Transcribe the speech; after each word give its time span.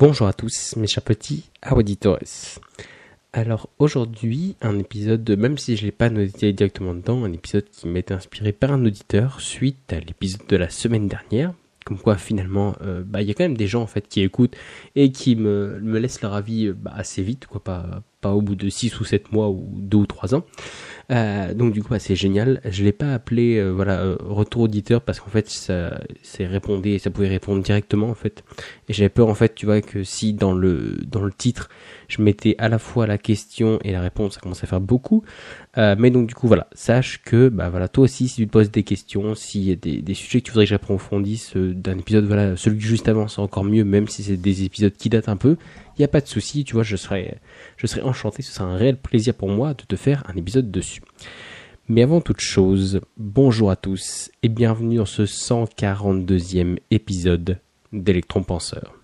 Bonjour 0.00 0.28
à 0.28 0.32
tous, 0.32 0.76
mes 0.78 0.86
chers 0.86 1.02
petits 1.02 1.50
auditores. 1.70 2.20
Alors 3.34 3.68
aujourd'hui, 3.78 4.56
un 4.62 4.78
épisode, 4.78 5.28
même 5.38 5.58
si 5.58 5.76
je 5.76 5.82
ne 5.82 5.86
l'ai 5.88 5.92
pas 5.92 6.08
noté 6.08 6.54
directement 6.54 6.94
dedans, 6.94 7.22
un 7.22 7.32
épisode 7.34 7.68
qui 7.70 7.86
m'est 7.86 8.10
inspiré 8.10 8.52
par 8.52 8.72
un 8.72 8.82
auditeur 8.86 9.42
suite 9.42 9.92
à 9.92 10.00
l'épisode 10.00 10.46
de 10.48 10.56
la 10.56 10.70
semaine 10.70 11.06
dernière. 11.06 11.52
Comme 11.84 11.98
quoi 11.98 12.16
finalement, 12.16 12.76
euh, 12.80 13.02
bah, 13.04 13.20
il 13.20 13.28
y 13.28 13.30
a 13.30 13.34
quand 13.34 13.44
même 13.44 13.58
des 13.58 13.66
gens 13.66 13.82
en 13.82 13.86
fait 13.86 14.08
qui 14.08 14.22
écoutent 14.22 14.56
et 14.96 15.12
qui 15.12 15.36
me, 15.36 15.78
me 15.80 15.98
laissent 15.98 16.22
leur 16.22 16.32
avis 16.32 16.68
euh, 16.68 16.72
bah, 16.72 16.92
assez 16.94 17.22
vite, 17.22 17.46
quoi, 17.46 17.62
pas, 17.62 18.02
pas 18.20 18.32
au 18.32 18.42
bout 18.42 18.54
de 18.54 18.68
6 18.68 19.00
ou 19.00 19.04
7 19.04 19.32
mois 19.32 19.48
ou 19.48 19.66
2 19.76 19.98
ou 19.98 20.06
3 20.06 20.34
ans. 20.34 20.44
Euh, 21.10 21.54
donc 21.54 21.72
du 21.72 21.82
coup, 21.82 21.90
bah, 21.90 21.98
c'est 21.98 22.14
génial. 22.14 22.60
Je 22.64 22.84
l'ai 22.84 22.92
pas 22.92 23.12
appelé 23.12 23.56
euh, 23.56 23.70
voilà 23.70 24.00
euh, 24.00 24.16
retour 24.20 24.62
auditeur 24.62 25.00
parce 25.00 25.18
qu'en 25.18 25.30
fait 25.30 25.48
ça 25.48 26.00
c'est 26.22 26.46
répondé, 26.46 26.98
ça 26.98 27.10
pouvait 27.10 27.28
répondre 27.28 27.62
directement 27.62 28.08
en 28.08 28.14
fait. 28.14 28.44
Et 28.88 28.92
j'avais 28.92 29.08
peur 29.08 29.28
en 29.28 29.34
fait, 29.34 29.54
tu 29.54 29.66
vois, 29.66 29.80
que 29.80 30.04
si 30.04 30.34
dans 30.34 30.52
le 30.52 30.98
dans 31.06 31.22
le 31.22 31.32
titre 31.32 31.68
je 32.08 32.22
mettais 32.22 32.54
à 32.58 32.68
la 32.68 32.78
fois 32.78 33.06
la 33.06 33.18
question 33.18 33.78
et 33.82 33.92
la 33.92 34.00
réponse, 34.00 34.34
ça 34.34 34.40
commence 34.40 34.62
à 34.62 34.66
faire 34.66 34.80
beaucoup. 34.80 35.24
Mais 35.76 36.10
donc 36.10 36.26
du 36.26 36.34
coup 36.34 36.48
voilà, 36.48 36.66
sache 36.72 37.22
que 37.22 37.48
bah 37.48 37.70
voilà 37.70 37.88
toi 37.88 38.04
aussi 38.04 38.28
si 38.28 38.36
tu 38.36 38.46
te 38.46 38.52
poses 38.52 38.70
des 38.70 38.82
questions, 38.82 39.34
s'il 39.34 39.62
y 39.62 39.72
a 39.72 39.76
des, 39.76 40.02
des 40.02 40.14
sujets 40.14 40.40
que 40.40 40.46
tu 40.46 40.50
voudrais 40.50 40.64
que 40.64 40.70
j'approfondisse 40.70 41.56
d'un 41.56 41.96
épisode, 41.98 42.26
voilà 42.26 42.56
celui 42.56 42.80
juste 42.80 43.08
avant 43.08 43.28
c'est 43.28 43.40
encore 43.40 43.64
mieux, 43.64 43.84
même 43.84 44.08
si 44.08 44.24
c'est 44.24 44.36
des 44.36 44.64
épisodes 44.64 44.92
qui 44.92 45.08
datent 45.08 45.28
un 45.28 45.36
peu 45.36 45.56
il 45.96 46.00
n'y 46.00 46.04
a 46.04 46.08
pas 46.08 46.20
de 46.20 46.26
souci, 46.26 46.64
tu 46.64 46.74
vois, 46.74 46.82
je 46.82 46.96
serais, 46.96 47.40
je 47.76 47.86
serais 47.86 48.02
enchanté, 48.02 48.42
ce 48.42 48.52
serait 48.52 48.64
un 48.64 48.76
réel 48.76 48.96
plaisir 48.96 49.34
pour 49.34 49.48
moi 49.48 49.74
de 49.74 49.84
te 49.84 49.96
faire 49.96 50.24
un 50.28 50.36
épisode 50.36 50.70
dessus. 50.70 51.02
Mais 51.88 52.02
avant 52.02 52.20
toute 52.20 52.40
chose, 52.40 53.00
bonjour 53.16 53.70
à 53.70 53.76
tous 53.76 54.30
et 54.42 54.48
bienvenue 54.48 54.96
dans 54.96 55.06
ce 55.06 55.22
142e 55.22 56.78
épisode 56.90 57.58
d'Electron 57.92 58.44
Penseur. 58.44 58.99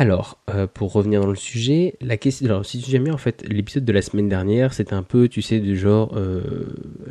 Alors, 0.00 0.38
euh, 0.48 0.66
pour 0.66 0.94
revenir 0.94 1.20
dans 1.20 1.28
le 1.28 1.36
sujet, 1.36 1.94
la 2.00 2.16
question. 2.16 2.46
Alors, 2.46 2.64
si 2.64 2.80
tu 2.80 2.90
jamais 2.90 3.10
en 3.10 3.18
fait, 3.18 3.44
l'épisode 3.46 3.84
de 3.84 3.92
la 3.92 4.00
semaine 4.00 4.30
dernière, 4.30 4.72
c'était 4.72 4.94
un 4.94 5.02
peu, 5.02 5.28
tu 5.28 5.42
sais, 5.42 5.60
du 5.60 5.76
genre, 5.76 6.16
euh, 6.16 6.40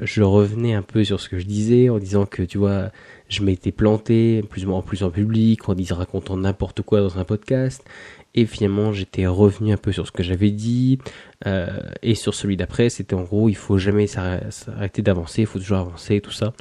je 0.02 0.23
revenais 0.23 0.73
un 0.73 0.81
peu 0.81 1.04
sur 1.04 1.20
ce 1.20 1.30
que 1.30 1.38
je 1.38 1.46
disais 1.46 1.90
en 1.90 2.00
disant 2.00 2.26
que, 2.26 2.42
tu 2.42 2.58
vois, 2.58 2.90
je 3.28 3.44
m'étais 3.44 3.72
planté, 3.72 4.42
plus 4.50 4.66
ou 4.66 4.70
moins 4.70 4.80
en 4.80 4.81
plus 4.81 5.04
en 5.04 5.12
public, 5.12 5.70
en 5.70 5.76
disant 5.76 5.98
racontant 5.98 6.36
n'importe 6.36 6.81
quoi 6.81 7.02
dans 7.02 7.20
un 7.20 7.26
podcast, 7.26 7.86
et 8.34 8.48
finalement, 8.48 8.92
j'étais 8.92 9.28
revenu 9.28 9.72
un 9.72 9.78
peu 9.78 9.92
sur 9.92 10.08
ce 10.08 10.12
que 10.12 10.24
j'avais 10.24 10.50
dit, 10.50 10.98
euh, 11.46 11.68
et 12.02 12.16
sur 12.16 12.34
celui 12.34 12.58
d'après, 12.58 12.90
c'était 12.90 13.14
en 13.14 13.22
gros, 13.22 13.50
il 13.50 13.56
faut 13.56 13.78
jamais 13.78 14.08
s'arrêter 14.08 15.03
d'avancer, 15.03 15.42
il 15.42 15.48
faut 15.48 15.59
toujours 15.59 15.78
avancer, 15.78 16.22
tout 16.22 16.31
ça 16.31 16.53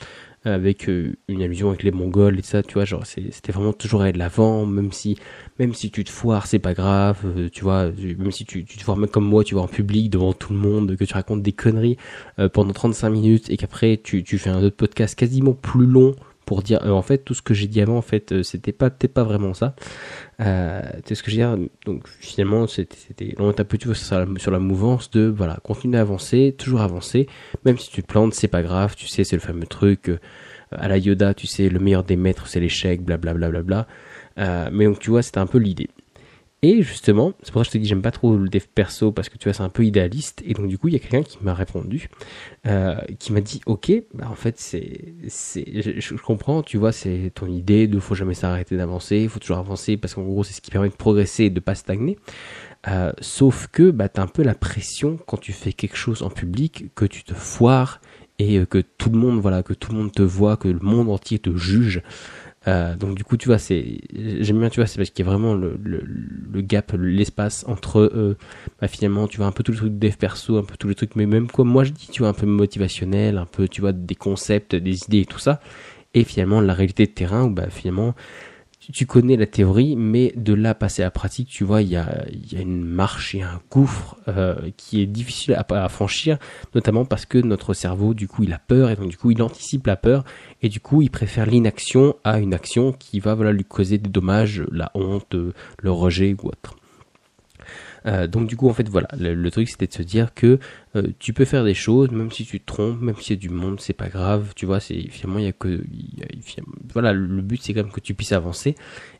avec 0.54 0.88
euh, 0.88 1.16
une 1.28 1.42
allusion 1.42 1.68
avec 1.68 1.82
les 1.82 1.90
Mongols 1.90 2.38
et 2.38 2.42
ça, 2.42 2.62
tu 2.62 2.74
vois, 2.74 2.84
genre 2.84 3.04
c'était 3.06 3.52
vraiment 3.52 3.72
toujours 3.72 4.02
aller 4.02 4.12
de 4.12 4.18
l'avant, 4.18 4.66
même 4.66 4.92
si 4.92 5.16
même 5.58 5.74
si 5.74 5.90
tu 5.90 6.04
te 6.04 6.10
foires, 6.10 6.46
c'est 6.46 6.58
pas 6.58 6.74
grave, 6.74 7.18
euh, 7.24 7.48
tu 7.50 7.64
vois, 7.64 7.90
même 8.18 8.30
si 8.30 8.44
tu, 8.44 8.64
te 8.64 8.82
foires 8.82 8.96
même 8.96 9.08
comme 9.08 9.26
moi, 9.26 9.44
tu 9.44 9.54
vois 9.54 9.64
en 9.64 9.68
public 9.68 10.10
devant 10.10 10.32
tout 10.32 10.52
le 10.52 10.58
monde, 10.58 10.96
que 10.96 11.04
tu 11.04 11.14
racontes 11.14 11.42
des 11.42 11.52
conneries 11.52 11.96
euh, 12.38 12.48
pendant 12.48 12.72
35 12.72 13.10
minutes 13.10 13.50
et 13.50 13.56
qu'après 13.56 13.96
tu 14.02 14.22
fais 14.38 14.50
un 14.50 14.62
autre 14.62 14.76
podcast 14.76 15.14
quasiment 15.18 15.52
plus 15.54 15.86
long 15.86 16.14
pour 16.48 16.62
dire 16.62 16.80
en 16.82 17.02
fait 17.02 17.18
tout 17.18 17.34
ce 17.34 17.42
que 17.42 17.52
j'ai 17.52 17.66
dit 17.66 17.82
avant 17.82 17.98
en 17.98 18.02
fait 18.02 18.42
c'était 18.42 18.72
pas 18.72 18.88
pas 18.88 19.22
vraiment 19.22 19.52
ça. 19.52 19.76
Euh, 20.40 20.80
c'est 21.04 21.14
ce 21.14 21.22
que 21.22 21.30
je 21.30 21.36
dire? 21.36 21.58
Donc 21.84 22.08
finalement 22.20 22.66
c'était 22.66 23.34
on 23.38 23.50
est 23.50 23.60
un 23.60 23.64
peu 23.64 23.76
sur 23.92 24.18
la, 24.18 24.26
sur 24.38 24.50
la 24.50 24.58
mouvance 24.58 25.10
de 25.10 25.26
voilà 25.26 25.58
continuer 25.62 25.98
à 25.98 26.00
avancer 26.00 26.54
toujours 26.56 26.80
avancer. 26.80 27.28
Même 27.66 27.76
si 27.76 27.90
tu 27.90 28.02
te 28.02 28.06
plantes 28.06 28.32
c'est 28.32 28.48
pas 28.48 28.62
grave 28.62 28.96
tu 28.96 29.06
sais 29.08 29.24
c'est 29.24 29.36
le 29.36 29.42
fameux 29.42 29.66
truc 29.66 30.10
à 30.72 30.88
la 30.88 30.96
Yoda 30.96 31.34
tu 31.34 31.46
sais 31.46 31.68
le 31.68 31.80
meilleur 31.80 32.02
des 32.02 32.16
maîtres 32.16 32.46
c'est 32.46 32.60
l'échec 32.60 33.02
blablabla 33.02 33.50
bla, 33.50 33.62
bla, 33.62 33.84
bla, 33.84 33.86
euh, 34.38 34.70
mais 34.72 34.86
donc 34.86 35.00
tu 35.00 35.10
vois 35.10 35.20
c'était 35.20 35.40
un 35.40 35.46
peu 35.46 35.58
l'idée 35.58 35.90
et 36.60 36.82
justement, 36.82 37.34
c'est 37.42 37.52
pour 37.52 37.60
ça 37.60 37.66
que 37.66 37.68
je 37.68 37.72
te 37.72 37.78
dis 37.78 37.88
j'aime 37.88 38.02
pas 38.02 38.10
trop 38.10 38.36
le 38.36 38.48
dev 38.48 38.64
perso 38.74 39.12
parce 39.12 39.28
que 39.28 39.38
tu 39.38 39.44
vois 39.44 39.52
c'est 39.52 39.62
un 39.62 39.68
peu 39.68 39.84
idéaliste. 39.84 40.42
Et 40.44 40.54
donc 40.54 40.66
du 40.66 40.76
coup 40.76 40.88
il 40.88 40.94
y 40.94 40.96
a 40.96 40.98
quelqu'un 40.98 41.22
qui 41.22 41.38
m'a 41.40 41.54
répondu, 41.54 42.08
euh, 42.66 42.96
qui 43.20 43.32
m'a 43.32 43.40
dit 43.40 43.60
ok, 43.66 43.92
bah 44.12 44.26
en 44.28 44.34
fait 44.34 44.58
c'est, 44.58 45.14
c'est, 45.28 46.00
je, 46.00 46.14
comprends, 46.16 46.64
tu 46.64 46.76
vois 46.76 46.90
c'est 46.90 47.30
ton 47.32 47.46
idée 47.46 47.86
de 47.86 48.00
faut 48.00 48.16
jamais 48.16 48.34
s'arrêter 48.34 48.76
d'avancer, 48.76 49.18
il 49.18 49.28
faut 49.28 49.38
toujours 49.38 49.58
avancer 49.58 49.96
parce 49.96 50.14
qu'en 50.14 50.24
gros 50.24 50.42
c'est 50.42 50.52
ce 50.52 50.60
qui 50.60 50.72
permet 50.72 50.88
de 50.88 50.94
progresser 50.94 51.44
et 51.44 51.50
de 51.50 51.60
pas 51.60 51.76
stagner. 51.76 52.18
Euh, 52.88 53.12
sauf 53.20 53.68
que 53.68 53.92
bah 53.92 54.08
t'as 54.08 54.22
un 54.22 54.26
peu 54.26 54.42
la 54.42 54.54
pression 54.56 55.16
quand 55.26 55.36
tu 55.36 55.52
fais 55.52 55.72
quelque 55.72 55.96
chose 55.96 56.22
en 56.22 56.30
public 56.30 56.86
que 56.96 57.04
tu 57.04 57.22
te 57.22 57.34
foires 57.34 58.00
et 58.40 58.64
que 58.66 58.78
tout 58.78 59.10
le 59.10 59.18
monde 59.18 59.40
voilà 59.40 59.62
que 59.62 59.74
tout 59.74 59.92
le 59.92 59.98
monde 59.98 60.12
te 60.12 60.22
voit, 60.22 60.56
que 60.56 60.66
le 60.66 60.80
monde 60.80 61.08
entier 61.08 61.38
te 61.38 61.56
juge. 61.56 62.02
Euh, 62.68 62.96
donc 62.96 63.14
du 63.14 63.24
coup, 63.24 63.36
tu 63.36 63.48
vois, 63.48 63.58
c'est 63.58 63.98
j'aime 64.14 64.60
bien, 64.60 64.68
tu 64.68 64.80
vois, 64.80 64.86
c'est 64.86 64.98
parce 64.98 65.10
qu'il 65.10 65.24
y 65.24 65.28
a 65.28 65.30
vraiment 65.30 65.54
le, 65.54 65.78
le, 65.82 66.02
le 66.02 66.60
gap, 66.60 66.92
l'espace 66.98 67.64
entre 67.66 68.00
euh, 68.00 68.36
bah, 68.80 68.88
finalement, 68.88 69.26
tu 69.26 69.38
vois, 69.38 69.46
un 69.46 69.52
peu 69.52 69.62
tout 69.62 69.72
le 69.72 69.78
truc 69.78 69.92
de 69.94 69.98
dev 70.06 70.16
perso, 70.16 70.58
un 70.58 70.64
peu 70.64 70.76
tous 70.78 70.88
les 70.88 70.94
trucs, 70.94 71.16
mais 71.16 71.26
même 71.26 71.48
comme 71.48 71.68
moi 71.68 71.84
je 71.84 71.92
dis, 71.92 72.08
tu 72.12 72.20
vois, 72.20 72.28
un 72.28 72.34
peu 72.34 72.46
motivationnel, 72.46 73.38
un 73.38 73.46
peu, 73.46 73.68
tu 73.68 73.80
vois, 73.80 73.92
des 73.92 74.14
concepts, 74.14 74.76
des 74.76 75.04
idées 75.04 75.20
et 75.20 75.26
tout 75.26 75.38
ça, 75.38 75.60
et 76.14 76.24
finalement 76.24 76.60
la 76.60 76.74
réalité 76.74 77.06
de 77.06 77.12
terrain 77.12 77.44
où 77.44 77.50
bah 77.50 77.70
finalement 77.70 78.14
tu 78.92 79.06
connais 79.06 79.36
la 79.36 79.46
théorie, 79.46 79.96
mais 79.96 80.32
de 80.36 80.54
là 80.54 80.74
passer 80.74 81.02
à 81.02 81.06
la 81.06 81.10
pratique, 81.10 81.48
tu 81.48 81.64
vois, 81.64 81.82
il 81.82 81.88
y 81.88 81.96
a, 81.96 82.24
y 82.50 82.56
a 82.56 82.60
une 82.60 82.84
marche 82.84 83.34
et 83.34 83.42
un 83.42 83.60
gouffre 83.70 84.16
euh, 84.28 84.56
qui 84.76 85.02
est 85.02 85.06
difficile 85.06 85.54
à, 85.54 85.64
à, 85.68 85.88
franchir, 85.88 86.38
notamment 86.74 87.04
parce 87.04 87.26
que 87.26 87.38
notre 87.38 87.74
cerveau, 87.74 88.14
du 88.14 88.28
coup, 88.28 88.44
il 88.44 88.52
a 88.52 88.58
peur 88.58 88.90
et 88.90 88.96
donc 88.96 89.08
du 89.08 89.16
coup, 89.16 89.30
il 89.30 89.42
anticipe 89.42 89.86
la 89.86 89.96
peur 89.96 90.24
et 90.62 90.68
du 90.68 90.80
coup, 90.80 91.02
il 91.02 91.10
préfère 91.10 91.46
l'inaction 91.46 92.16
à 92.24 92.38
une 92.38 92.54
action 92.54 92.92
qui 92.92 93.20
va 93.20 93.34
voilà 93.34 93.52
lui 93.52 93.64
causer 93.64 93.98
des 93.98 94.10
dommages, 94.10 94.64
la 94.72 94.90
honte, 94.94 95.34
le 95.34 95.90
rejet 95.90 96.34
ou 96.42 96.48
autre. 96.48 96.76
Euh, 98.08 98.26
donc 98.26 98.48
du 98.48 98.56
coup 98.56 98.68
en 98.68 98.72
fait 98.72 98.88
voilà. 98.88 99.08
Le, 99.18 99.50
truc 99.50 99.68
c'était 99.68 99.86
de 99.86 99.92
se 99.92 100.02
dire 100.02 100.32
que 100.34 100.58
euh, 100.96 101.02
tu 101.18 101.32
peux 101.32 101.44
faire 101.44 101.64
des 101.64 101.74
choses 101.74 102.10
même 102.10 102.30
si 102.32 102.44
tu 102.46 102.58
te 102.58 102.64
trompes 102.64 103.00
même 103.00 103.16
s'il 103.16 103.36
y 103.36 103.38
a 103.38 103.40
du 103.40 103.50
monde 103.50 103.80
c'est 103.80 103.92
pas 103.92 104.08
grave. 104.08 104.52
Tu 104.56 104.66
vois 104.66 104.80
c'est 104.80 105.08
finalement 105.10 105.38
il 105.38 105.44
y 105.44 105.48
a 105.48 105.52
que 105.52 105.82
voilà 106.92 107.12
le 107.12 107.42
but 107.42 107.60
c'est 107.62 107.74
quand 107.74 107.82
même 107.82 107.92
que 107.92 108.00
tu 108.00 108.14
puisses 108.14 108.32
avancer 108.32 108.74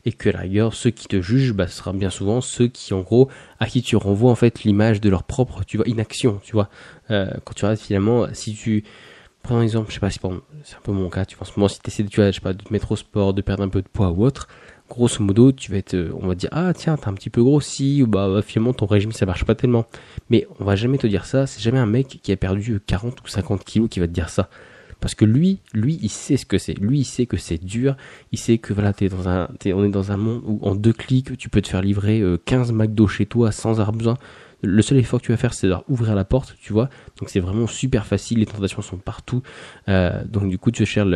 et 0.05 0.11
que 0.11 0.29
la 0.29 0.39
rigueur 0.39 0.73
ceux 0.73 0.89
qui 0.89 1.07
te 1.07 1.21
jugent 1.21 1.53
bah 1.53 1.67
ce 1.67 1.77
sera 1.77 1.93
bien 1.93 2.09
souvent 2.09 2.41
ceux 2.41 2.67
qui 2.67 2.93
en 2.93 3.01
gros 3.01 3.29
à 3.59 3.67
qui 3.67 3.81
tu 3.81 3.95
renvoies 3.95 4.31
en 4.31 4.35
fait 4.35 4.63
l'image 4.63 5.01
de 5.01 5.09
leur 5.09 5.23
propre 5.23 5.63
tu 5.65 5.77
vois 5.77 5.87
inaction 5.87 6.39
tu 6.43 6.53
vois. 6.53 6.69
Euh, 7.11 7.29
quand 7.43 7.53
tu 7.53 7.65
regardes 7.65 7.79
finalement 7.79 8.27
si 8.33 8.55
tu 8.55 8.83
prends 9.43 9.57
un 9.57 9.61
exemple 9.61 9.89
je 9.89 9.95
sais 9.95 9.99
pas 9.99 10.09
si 10.09 10.19
c'est 10.63 10.75
un 10.75 10.81
peu 10.83 10.91
mon 10.91 11.09
cas 11.09 11.25
tu 11.25 11.37
vois 11.37 11.47
en 11.63 11.67
si 11.67 11.79
tu 11.79 11.89
essaies 11.89 12.03
de 12.03 12.09
tu 12.09 12.21
vois, 12.21 12.31
je 12.31 12.35
sais 12.35 12.41
pas 12.41 12.53
de 12.53 12.63
te 12.63 12.73
mettre 12.73 12.91
au 12.91 12.95
sport 12.95 13.33
de 13.33 13.41
perdre 13.41 13.63
un 13.63 13.69
peu 13.69 13.81
de 13.81 13.87
poids 13.87 14.09
ou 14.09 14.25
autre 14.25 14.47
grosso 14.89 15.23
modo, 15.23 15.51
tu 15.51 15.71
vas 15.71 15.77
être, 15.77 15.95
on 16.21 16.27
va 16.27 16.35
dire, 16.35 16.49
ah 16.51 16.73
tiens, 16.73 16.97
t'es 16.97 17.07
un 17.07 17.13
petit 17.13 17.29
peu 17.29 17.43
grossi, 17.43 18.01
ou 18.03 18.07
bah 18.07 18.41
finalement 18.45 18.73
ton 18.73 18.85
régime 18.85 19.11
ça 19.11 19.25
marche 19.25 19.45
pas 19.45 19.55
tellement. 19.55 19.85
Mais 20.29 20.47
on 20.59 20.65
va 20.65 20.75
jamais 20.75 20.97
te 20.97 21.07
dire 21.07 21.25
ça, 21.25 21.47
c'est 21.47 21.61
jamais 21.61 21.79
un 21.79 21.85
mec 21.85 22.19
qui 22.21 22.31
a 22.31 22.37
perdu 22.37 22.79
40 22.85 23.21
ou 23.23 23.27
50 23.27 23.63
kilos 23.63 23.89
qui 23.89 23.99
va 23.99 24.07
te 24.07 24.13
dire 24.13 24.29
ça. 24.29 24.49
Parce 24.99 25.15
que 25.15 25.23
lui, 25.23 25.59
lui, 25.73 25.97
il 26.01 26.09
sait 26.09 26.35
ce 26.35 26.45
que 26.45 26.57
c'est. 26.57 26.73
Lui, 26.73 26.99
il 26.99 27.05
sait 27.05 27.25
que 27.25 27.37
c'est 27.37 27.63
dur. 27.63 27.95
Il 28.33 28.37
sait 28.37 28.57
que 28.57 28.73
voilà, 28.73 28.91
t'es 28.91 29.07
dans 29.07 29.29
un, 29.29 29.47
es, 29.63 29.71
on 29.71 29.85
est 29.85 29.89
dans 29.89 30.11
un 30.11 30.17
monde 30.17 30.41
où 30.45 30.59
en 30.61 30.75
deux 30.75 30.91
clics, 30.91 31.37
tu 31.37 31.47
peux 31.47 31.61
te 31.61 31.69
faire 31.69 31.81
livrer 31.81 32.21
15 32.45 32.73
McDo 32.73 33.07
chez 33.07 33.25
toi 33.25 33.51
sans 33.53 33.79
avoir 33.79 33.93
besoin. 33.93 34.17
Le 34.61 34.81
seul 34.81 34.97
effort 34.97 35.21
que 35.21 35.27
tu 35.27 35.31
vas 35.31 35.37
faire, 35.37 35.53
c'est 35.53 35.69
ouvrir 35.87 36.15
la 36.15 36.25
porte, 36.25 36.57
tu 36.61 36.73
vois. 36.73 36.89
Donc 37.17 37.29
c'est 37.29 37.39
vraiment 37.39 37.65
super 37.65 38.05
facile. 38.05 38.39
Les 38.39 38.45
tentations 38.45 38.81
sont 38.81 38.97
partout. 38.97 39.41
Euh, 39.87 40.23
donc 40.25 40.49
du 40.49 40.57
coup, 40.57 40.71
tu 40.71 40.85
cherches 40.85 41.07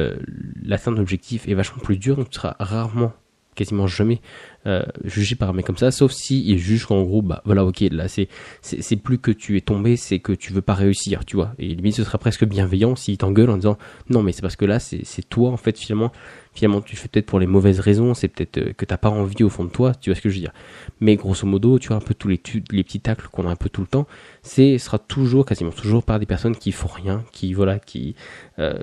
l'atteinte 0.63 0.95
d'objectif 0.95 1.47
est 1.49 1.53
vachement 1.53 1.81
plus 1.83 1.97
dur. 1.97 2.15
Donc 2.15 2.29
tu 2.29 2.39
seras 2.39 2.55
rarement 2.59 3.11
quasiment 3.55 3.87
jamais 3.87 4.21
euh, 4.65 4.83
jugé 5.03 5.35
par 5.35 5.49
un 5.49 5.53
mec 5.53 5.65
comme 5.65 5.77
ça, 5.77 5.91
sauf 5.91 6.11
si 6.11 6.43
il 6.45 6.57
juge 6.57 6.85
qu'en 6.85 7.01
gros, 7.03 7.21
bah 7.21 7.41
voilà, 7.45 7.65
ok, 7.65 7.81
là 7.91 8.07
c'est 8.07 8.27
c'est 8.61 8.95
plus 8.95 9.17
que 9.17 9.31
tu 9.31 9.57
es 9.57 9.61
tombé, 9.61 9.97
c'est 9.97 10.19
que 10.19 10.31
tu 10.31 10.53
veux 10.53 10.61
pas 10.61 10.73
réussir, 10.73 11.25
tu 11.25 11.35
vois. 11.35 11.53
Et 11.59 11.67
limite, 11.67 11.95
ce 11.95 12.03
sera 12.03 12.17
presque 12.17 12.45
bienveillant 12.45 12.95
s'il 12.95 13.17
t'engueule 13.17 13.49
en 13.49 13.57
disant 13.57 13.77
non, 14.09 14.23
mais 14.23 14.31
c'est 14.31 14.41
parce 14.41 14.55
que 14.55 14.65
là, 14.65 14.79
c'est 14.79 15.29
toi 15.29 15.51
en 15.51 15.57
fait 15.57 15.77
finalement, 15.77 16.11
finalement 16.53 16.81
tu 16.81 16.95
fais 16.95 17.07
peut-être 17.07 17.25
pour 17.25 17.39
les 17.39 17.47
mauvaises 17.47 17.79
raisons, 17.79 18.13
c'est 18.13 18.27
peut-être 18.29 18.57
euh, 18.57 18.73
que 18.73 18.85
t'as 18.85 18.97
pas 18.97 19.09
envie 19.09 19.43
au 19.43 19.49
fond 19.49 19.65
de 19.65 19.69
toi, 19.69 19.93
tu 19.95 20.09
vois 20.09 20.15
ce 20.15 20.21
que 20.21 20.29
je 20.29 20.35
veux 20.35 20.41
dire. 20.41 20.53
Mais 21.01 21.15
grosso 21.15 21.45
modo, 21.45 21.79
tu 21.79 21.89
vois 21.89 21.97
un 21.97 22.01
peu 22.01 22.13
tous 22.13 22.27
les 22.27 22.41
les 22.71 22.83
petits 22.83 23.01
tacles 23.01 23.27
qu'on 23.31 23.47
a 23.47 23.51
un 23.51 23.55
peu 23.55 23.69
tout 23.69 23.81
le 23.81 23.87
temps, 23.87 24.07
c'est 24.41 24.77
sera 24.77 24.99
toujours 24.99 25.45
quasiment 25.45 25.71
toujours 25.71 26.03
par 26.03 26.19
des 26.19 26.25
personnes 26.25 26.55
qui 26.55 26.71
font 26.71 26.87
rien, 26.87 27.23
qui 27.31 27.53
voilà, 27.53 27.79
qui 27.79 28.15
euh, 28.59 28.75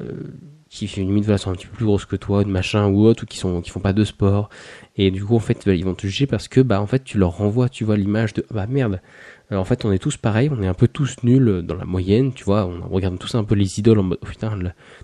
qui 0.71 0.87
limite 0.87 1.25
voilà, 1.25 1.37
sont 1.37 1.51
un 1.51 1.55
petit 1.55 1.67
peu 1.67 1.75
plus 1.77 1.85
grosses 1.85 2.05
que 2.05 2.15
toi, 2.15 2.45
de 2.45 2.49
machin 2.49 2.87
ou 2.87 3.05
autre, 3.05 3.25
ou 3.25 3.27
qui 3.27 3.39
sont 3.39 3.61
qui 3.61 3.71
font 3.71 3.81
pas 3.81 3.93
de 3.93 4.05
sport 4.05 4.49
Et 4.97 5.11
du 5.11 5.25
coup, 5.25 5.35
en 5.35 5.41
fait, 5.41 5.67
ils 5.67 5.85
vont 5.85 5.95
te 5.95 6.07
juger 6.07 6.29
parce 6.29 6.47
que, 6.47 6.61
bah, 6.61 6.81
en 6.81 6.87
fait, 6.87 7.03
tu 7.03 7.19
leur 7.19 7.37
renvoies, 7.37 7.69
tu 7.69 7.85
vois, 7.85 7.97
l'image 7.97 8.35
de, 8.35 8.47
bah 8.51 8.67
merde. 8.69 9.01
En 9.53 9.65
fait, 9.65 9.85
on 9.85 9.91
est 9.91 9.99
tous 9.99 10.17
pareils, 10.17 10.49
on 10.53 10.63
est 10.63 10.69
un 10.69 10.75
peu 10.75 10.87
tous 10.87 11.17
nuls 11.25 11.63
dans 11.67 11.75
la 11.75 11.85
moyenne, 11.85 12.33
tu 12.33 12.45
vois. 12.45 12.67
On 12.67 12.89
regarde 12.89 13.19
tous 13.19 13.35
un 13.35 13.43
peu 13.43 13.57
les 13.57 13.81
idoles 13.81 13.99
en 13.99 14.05
mode, 14.05 14.19
oh, 14.23 14.27
putain, 14.27 14.57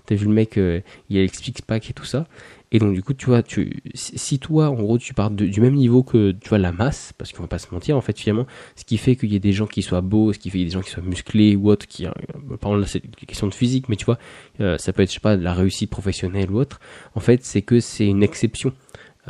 t'as 0.05 0.15
vu 0.15 0.25
le 0.25 0.31
mec, 0.31 0.57
euh, 0.57 0.79
il 1.09 1.17
a 1.17 1.23
explique 1.23 1.61
pas 1.63 1.77
et 1.77 1.93
tout 1.93 2.05
ça. 2.05 2.27
Et 2.71 2.79
donc 2.79 2.93
du 2.93 3.01
coup, 3.01 3.13
tu 3.13 3.27
vois, 3.27 3.43
tu, 3.43 3.81
si 3.93 4.39
toi, 4.39 4.69
en 4.69 4.75
gros, 4.75 4.97
tu 4.97 5.13
pars 5.13 5.31
du 5.31 5.61
même 5.61 5.75
niveau 5.75 6.03
que 6.03 6.31
tu 6.31 6.49
vois 6.49 6.57
la 6.57 6.73
masse, 6.73 7.13
parce 7.17 7.31
qu'on 7.31 7.43
va 7.43 7.47
pas 7.47 7.59
se 7.59 7.73
mentir, 7.73 7.95
en 7.95 8.01
fait, 8.01 8.19
finalement, 8.19 8.45
ce 8.75 8.83
qui 8.83 8.97
fait 8.97 9.15
qu'il 9.15 9.31
y 9.31 9.35
ait 9.35 9.39
des 9.39 9.53
gens 9.53 9.67
qui 9.67 9.81
soient 9.81 10.01
beaux, 10.01 10.33
ce 10.33 10.39
qui 10.39 10.49
fait 10.49 10.57
qu'il 10.57 10.61
y 10.61 10.63
ait 10.63 10.67
des 10.67 10.73
gens 10.73 10.81
qui 10.81 10.89
soient 10.89 11.03
musclés 11.03 11.55
ou 11.55 11.69
autres, 11.69 11.87
qui, 11.87 12.05
euh, 12.05 12.11
par 12.59 12.71
exemple 12.71 12.87
c'est 12.87 13.03
une 13.03 13.11
question 13.11 13.47
de 13.47 13.53
physique, 13.53 13.87
mais 13.87 13.95
tu 13.95 14.05
vois, 14.05 14.17
euh, 14.59 14.77
ça 14.77 14.91
peut 14.91 15.01
être, 15.01 15.09
je 15.09 15.15
sais 15.15 15.19
pas, 15.21 15.37
de 15.37 15.43
la 15.43 15.53
réussite 15.53 15.89
professionnelle 15.89 16.51
ou 16.51 16.59
autre. 16.59 16.79
En 17.15 17.21
fait, 17.21 17.45
c'est 17.45 17.61
que 17.61 17.79
c'est 17.79 18.07
une 18.07 18.23
exception. 18.23 18.73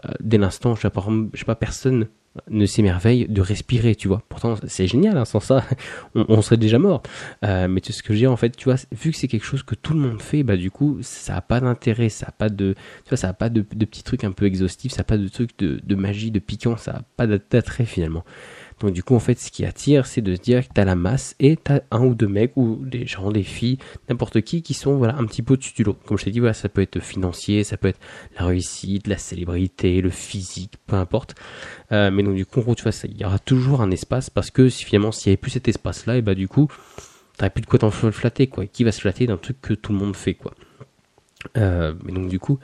Euh, 0.05 0.11
dès 0.19 0.37
l'instant, 0.37 0.75
je 0.75 0.81
sais 0.81 1.45
pas, 1.45 1.55
personne 1.55 2.07
ne 2.49 2.65
s'émerveille 2.65 3.27
de 3.27 3.41
respirer, 3.41 3.95
tu 3.95 4.07
vois. 4.07 4.23
Pourtant, 4.29 4.55
c'est 4.67 4.87
génial, 4.87 5.17
hein, 5.17 5.25
sans 5.25 5.39
ça, 5.39 5.63
on, 6.15 6.41
serait 6.41 6.57
déjà 6.57 6.79
mort. 6.79 7.03
Euh, 7.45 7.67
mais 7.67 7.81
tu 7.81 7.91
sais 7.91 7.99
ce 7.99 8.03
que 8.03 8.13
dis, 8.13 8.27
en 8.27 8.37
fait, 8.37 8.55
tu 8.55 8.65
vois, 8.65 8.75
vu 8.91 9.11
que 9.11 9.17
c'est 9.17 9.27
quelque 9.27 9.45
chose 9.45 9.63
que 9.63 9.75
tout 9.75 9.93
le 9.93 9.99
monde 9.99 10.21
fait, 10.21 10.43
bah 10.43 10.57
du 10.57 10.71
coup, 10.71 10.97
ça 11.01 11.37
a 11.37 11.41
pas 11.41 11.59
d'intérêt, 11.59 12.09
ça 12.09 12.27
a 12.29 12.31
pas 12.31 12.49
de, 12.49 12.73
tu 13.03 13.09
vois, 13.09 13.17
ça 13.17 13.29
a 13.29 13.33
pas 13.33 13.49
de, 13.49 13.61
petits 13.61 14.03
trucs 14.03 14.23
un 14.23 14.31
peu 14.31 14.45
exhaustifs, 14.45 14.91
ça 14.91 15.01
a 15.01 15.05
pas 15.05 15.17
de 15.17 15.27
trucs 15.27 15.57
de, 15.59 15.79
de 15.83 15.95
magie, 15.95 16.31
de 16.31 16.39
piquant, 16.39 16.77
ça 16.77 16.91
a 16.91 17.01
pas 17.15 17.27
d'attrait 17.27 17.85
finalement. 17.85 18.23
Donc 18.79 18.91
du 18.91 19.01
coup, 19.01 19.15
en 19.15 19.19
fait, 19.19 19.39
ce 19.39 19.49
qui 19.49 19.65
attire, 19.65 20.05
c'est 20.05 20.21
de 20.21 20.35
se 20.35 20.41
dire 20.41 20.67
que 20.67 20.73
t'as 20.73 20.85
la 20.85 20.95
masse 20.95 21.35
et 21.39 21.57
t'as 21.57 21.79
un 21.89 22.05
ou 22.05 22.13
deux 22.13 22.27
mecs 22.27 22.53
ou 22.55 22.79
des 22.83 23.07
gens, 23.07 23.31
des 23.31 23.43
filles, 23.43 23.79
n'importe 24.07 24.41
qui, 24.41 24.61
qui 24.61 24.73
sont 24.73 24.97
voilà 24.97 25.15
un 25.17 25.25
petit 25.25 25.41
peu 25.41 25.53
au-dessus 25.53 25.73
du 25.73 25.83
lot. 25.83 25.97
Comme 26.05 26.17
je 26.17 26.25
t'ai 26.25 26.31
dit, 26.31 26.39
voilà, 26.39 26.53
ça 26.53 26.69
peut 26.69 26.81
être 26.81 26.99
financier, 26.99 27.63
ça 27.63 27.77
peut 27.77 27.87
être 27.87 27.99
la 28.39 28.45
réussite, 28.45 29.07
la 29.07 29.17
célébrité, 29.17 30.01
le 30.01 30.11
physique, 30.11 30.73
peu 30.85 30.95
importe. 30.95 31.35
Euh, 31.91 32.11
mais 32.11 32.21
donc 32.21 32.35
du 32.35 32.45
coup, 32.45 32.59
en 32.59 32.63
gros, 32.63 32.75
tu 32.75 32.83
vois, 32.83 32.91
il 33.05 33.17
y 33.17 33.25
aura 33.25 33.39
toujours 33.39 33.81
un 33.81 33.89
espace 33.89 34.29
parce 34.29 34.51
que 34.51 34.69
finalement, 34.69 35.11
s'il 35.11 35.29
n'y 35.29 35.33
avait 35.33 35.41
plus 35.41 35.51
cet 35.51 35.67
espace-là, 35.67 36.17
et 36.17 36.21
bah 36.21 36.35
du 36.35 36.47
coup, 36.47 36.67
t'aurais 37.37 37.49
plus 37.49 37.61
de 37.61 37.67
quoi 37.67 37.79
t'en 37.79 37.91
flatter, 37.91 38.47
quoi. 38.47 38.67
Qui 38.67 38.83
va 38.83 38.91
se 38.91 39.01
flatter 39.01 39.25
d'un 39.25 39.37
truc 39.37 39.59
que 39.59 39.73
tout 39.73 39.91
le 39.91 39.97
monde 39.97 40.15
fait, 40.15 40.35
quoi. 40.35 40.53
Euh, 41.55 41.93
mais 42.03 42.11
donc 42.11 42.27
du 42.27 42.39
coup, 42.39 42.59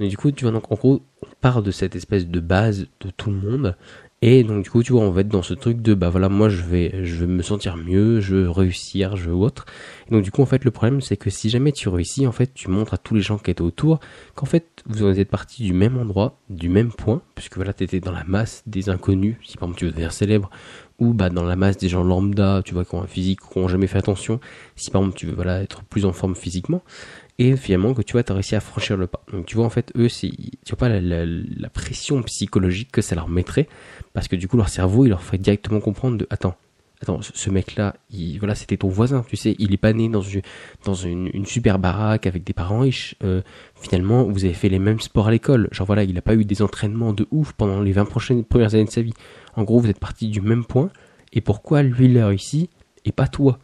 du 0.00 0.16
coup, 0.16 0.30
tu 0.30 0.44
vois, 0.44 0.52
donc 0.52 0.70
en 0.70 0.74
gros, 0.74 1.02
on 1.22 1.28
part 1.40 1.62
de 1.62 1.70
cette 1.70 1.96
espèce 1.96 2.26
de 2.26 2.40
base 2.40 2.86
de 3.00 3.10
tout 3.10 3.30
le 3.30 3.36
monde 3.36 3.76
et 4.22 4.44
donc 4.44 4.64
du 4.64 4.70
coup, 4.70 4.82
tu 4.82 4.92
vois, 4.92 5.02
on 5.02 5.10
va 5.10 5.20
être 5.20 5.28
dans 5.28 5.42
ce 5.42 5.52
truc 5.52 5.82
de 5.82 5.92
bah 5.92 6.08
voilà, 6.08 6.30
moi 6.30 6.48
je 6.48 6.62
vais 6.62 7.04
je 7.04 7.16
vais 7.16 7.26
me 7.26 7.42
sentir 7.42 7.76
mieux, 7.76 8.20
je 8.20 8.34
veux 8.34 8.50
réussir, 8.50 9.14
je 9.14 9.28
veux 9.28 9.36
autre. 9.36 9.66
Et 10.08 10.10
donc 10.12 10.22
du 10.22 10.30
coup, 10.30 10.40
en 10.40 10.46
fait, 10.46 10.64
le 10.64 10.70
problème 10.70 11.02
c'est 11.02 11.18
que 11.18 11.28
si 11.28 11.50
jamais 11.50 11.70
tu 11.70 11.90
réussis, 11.90 12.26
en 12.26 12.32
fait, 12.32 12.54
tu 12.54 12.70
montres 12.70 12.94
à 12.94 12.98
tous 12.98 13.14
les 13.14 13.20
gens 13.20 13.36
qui 13.36 13.50
étaient 13.50 13.60
autour 13.60 14.00
qu'en 14.34 14.46
fait, 14.46 14.82
vous 14.86 15.04
êtes 15.04 15.28
partis 15.28 15.64
du 15.64 15.74
même 15.74 15.98
endroit, 15.98 16.40
du 16.48 16.70
même 16.70 16.92
point, 16.92 17.20
puisque 17.34 17.56
voilà, 17.56 17.74
tu 17.74 17.84
étais 17.84 18.00
dans 18.00 18.12
la 18.12 18.24
masse 18.24 18.62
des 18.66 18.88
inconnus, 18.88 19.36
si 19.44 19.58
par 19.58 19.68
exemple 19.68 19.80
tu 19.80 19.84
veux 19.84 19.90
devenir 19.90 20.12
célèbre, 20.12 20.48
ou 20.98 21.12
bah 21.12 21.28
dans 21.28 21.44
la 21.44 21.56
masse 21.56 21.76
des 21.76 21.90
gens 21.90 22.02
lambda, 22.02 22.62
tu 22.64 22.72
vois, 22.72 22.86
qui 22.86 22.94
ont 22.94 23.02
un 23.02 23.06
physique, 23.06 23.40
qui 23.40 23.58
ont 23.58 23.68
jamais 23.68 23.86
fait 23.86 23.98
attention, 23.98 24.40
si 24.76 24.90
par 24.90 25.02
exemple 25.02 25.18
tu 25.18 25.26
veux 25.26 25.34
voilà 25.34 25.62
être 25.62 25.84
plus 25.84 26.06
en 26.06 26.12
forme 26.14 26.34
physiquement 26.34 26.82
et 27.38 27.56
finalement 27.56 27.92
que 27.92 28.02
tu 28.02 28.12
vois, 28.12 28.22
tu 28.22 28.32
as 28.32 28.34
réussi 28.34 28.54
à 28.54 28.60
franchir 28.60 28.96
le 28.96 29.06
pas. 29.06 29.22
Donc 29.32 29.46
tu 29.46 29.56
vois, 29.56 29.66
en 29.66 29.70
fait, 29.70 29.92
eux, 29.96 30.08
tu 30.08 30.30
vois 30.70 30.78
pas 30.78 30.88
la, 30.88 31.68
pression 31.68 32.22
psychologique 32.22 32.90
que 32.90 33.02
ça 33.02 33.14
leur 33.14 33.28
mettrait, 33.28 33.68
parce 34.14 34.28
que 34.28 34.36
du 34.36 34.48
coup, 34.48 34.56
leur 34.56 34.68
cerveau, 34.68 35.04
il 35.04 35.10
leur 35.10 35.22
ferait 35.22 35.38
directement 35.38 35.80
comprendre 35.80 36.16
de, 36.16 36.26
attends, 36.30 36.54
attends, 37.02 37.20
ce 37.20 37.50
mec-là, 37.50 37.94
il, 38.10 38.38
voilà, 38.38 38.54
c'était 38.54 38.78
ton 38.78 38.88
voisin, 38.88 39.24
tu 39.28 39.36
sais, 39.36 39.54
il 39.58 39.74
est 39.74 39.78
pas 39.78 39.92
né 39.92 40.08
dans 40.08 40.22
une, 40.22 40.40
dans 40.84 40.94
une, 40.94 41.44
super 41.44 41.78
baraque 41.78 42.26
avec 42.26 42.42
des 42.42 42.54
parents 42.54 42.80
riches. 42.80 43.16
Euh, 43.22 43.42
finalement, 43.74 44.24
vous 44.24 44.46
avez 44.46 44.54
fait 44.54 44.70
les 44.70 44.78
mêmes 44.78 45.00
sports 45.00 45.28
à 45.28 45.30
l'école. 45.30 45.68
Genre 45.72 45.86
voilà, 45.86 46.04
il 46.04 46.16
a 46.16 46.22
pas 46.22 46.34
eu 46.34 46.46
des 46.46 46.62
entraînements 46.62 47.12
de 47.12 47.26
ouf 47.30 47.52
pendant 47.52 47.82
les 47.82 47.92
20 47.92 48.06
prochaines 48.06 48.44
premières 48.44 48.74
années 48.74 48.86
de 48.86 48.90
sa 48.90 49.02
vie. 49.02 49.14
En 49.56 49.64
gros, 49.64 49.78
vous 49.80 49.90
êtes 49.90 50.00
partis 50.00 50.28
du 50.28 50.40
même 50.40 50.64
point. 50.64 50.90
Et 51.34 51.42
pourquoi 51.42 51.82
lui, 51.82 52.06
il 52.06 52.18
a 52.18 52.28
réussi 52.28 52.70
et 53.04 53.12
pas 53.12 53.28
toi? 53.28 53.58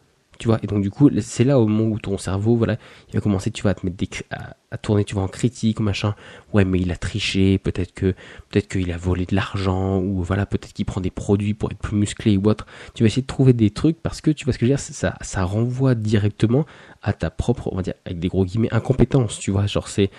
Et 0.61 0.67
donc 0.67 0.81
du 0.81 0.89
coup 0.89 1.09
c'est 1.19 1.43
là 1.43 1.59
au 1.59 1.67
moment 1.67 1.89
où 1.89 1.99
ton 1.99 2.17
cerveau 2.17 2.55
voilà 2.55 2.77
il 3.09 3.15
va 3.15 3.21
commencer 3.21 3.51
tu 3.51 3.63
vas 3.63 3.71
à 3.71 3.73
te 3.73 3.85
mettre 3.85 4.23
à, 4.31 4.77
tourner 4.77 5.03
tu 5.03 5.15
en 5.15 5.27
critique 5.27 5.79
machin. 5.79 6.15
Ouais 6.51 6.65
mais 6.65 6.79
il 6.79 6.91
a 6.91 6.95
triché 6.95 7.57
peut-être 7.57 7.93
que 7.93 8.13
peut-être 8.49 8.67
qu'il 8.67 8.91
a 8.91 8.97
volé 8.97 9.25
de 9.25 9.35
l'argent 9.35 9.99
ou 9.99 10.23
voilà 10.23 10.45
peut-être 10.45 10.73
qu'il 10.73 10.85
prend 10.85 11.01
des 11.01 11.11
produits 11.11 11.53
pour 11.53 11.71
être 11.71 11.77
plus 11.77 11.95
musclé 11.95 12.37
ou 12.37 12.49
autre. 12.49 12.65
Tu 12.95 13.03
vas 13.03 13.07
essayer 13.07 13.21
de 13.21 13.27
trouver 13.27 13.53
des 13.53 13.69
trucs 13.69 14.01
parce 14.01 14.21
que 14.21 14.31
tu 14.31 14.45
vois 14.45 14.53
ce 14.53 14.57
que 14.57 14.65
je 14.65 14.71
veux 14.71 14.77
dire 14.77 14.79
ça 14.79 15.15
ça 15.21 15.43
renvoie 15.43 15.95
directement 15.95 16.65
à 17.01 17.13
ta 17.13 17.29
propre 17.29 17.69
on 17.71 17.75
va 17.75 17.83
dire 17.83 17.93
avec 18.05 18.19
des 18.19 18.27
gros 18.27 18.45
guillemets 18.45 18.73
incompétence 18.73 19.39
tu 19.39 19.51
vois. 19.51 19.67
Genre 19.67 19.87
c'est 19.87 20.09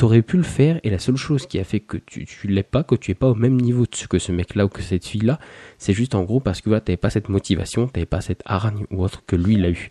t'aurais 0.00 0.22
pu 0.22 0.38
le 0.38 0.42
faire 0.42 0.80
et 0.82 0.88
la 0.88 0.98
seule 0.98 1.18
chose 1.18 1.46
qui 1.46 1.58
a 1.58 1.64
fait 1.64 1.80
que 1.80 1.98
tu, 1.98 2.24
tu 2.24 2.48
l'es 2.48 2.62
pas, 2.62 2.82
que 2.82 2.94
tu 2.94 3.10
es 3.10 3.14
pas 3.14 3.28
au 3.28 3.34
même 3.34 3.60
niveau 3.60 3.84
que 4.08 4.18
ce 4.18 4.32
mec-là 4.32 4.64
ou 4.64 4.70
que 4.70 4.80
cette 4.80 5.04
fille-là, 5.04 5.38
c'est 5.76 5.92
juste 5.92 6.14
en 6.14 6.22
gros 6.22 6.40
parce 6.40 6.62
que 6.62 6.70
voilà, 6.70 6.80
t'avais 6.80 6.96
pas 6.96 7.10
cette 7.10 7.28
motivation, 7.28 7.86
t'avais 7.86 8.06
pas 8.06 8.22
cette 8.22 8.40
hargne 8.46 8.86
ou 8.90 9.04
autre 9.04 9.22
que 9.26 9.36
lui 9.36 9.56
il 9.56 9.64
a 9.66 9.68
eu. 9.68 9.90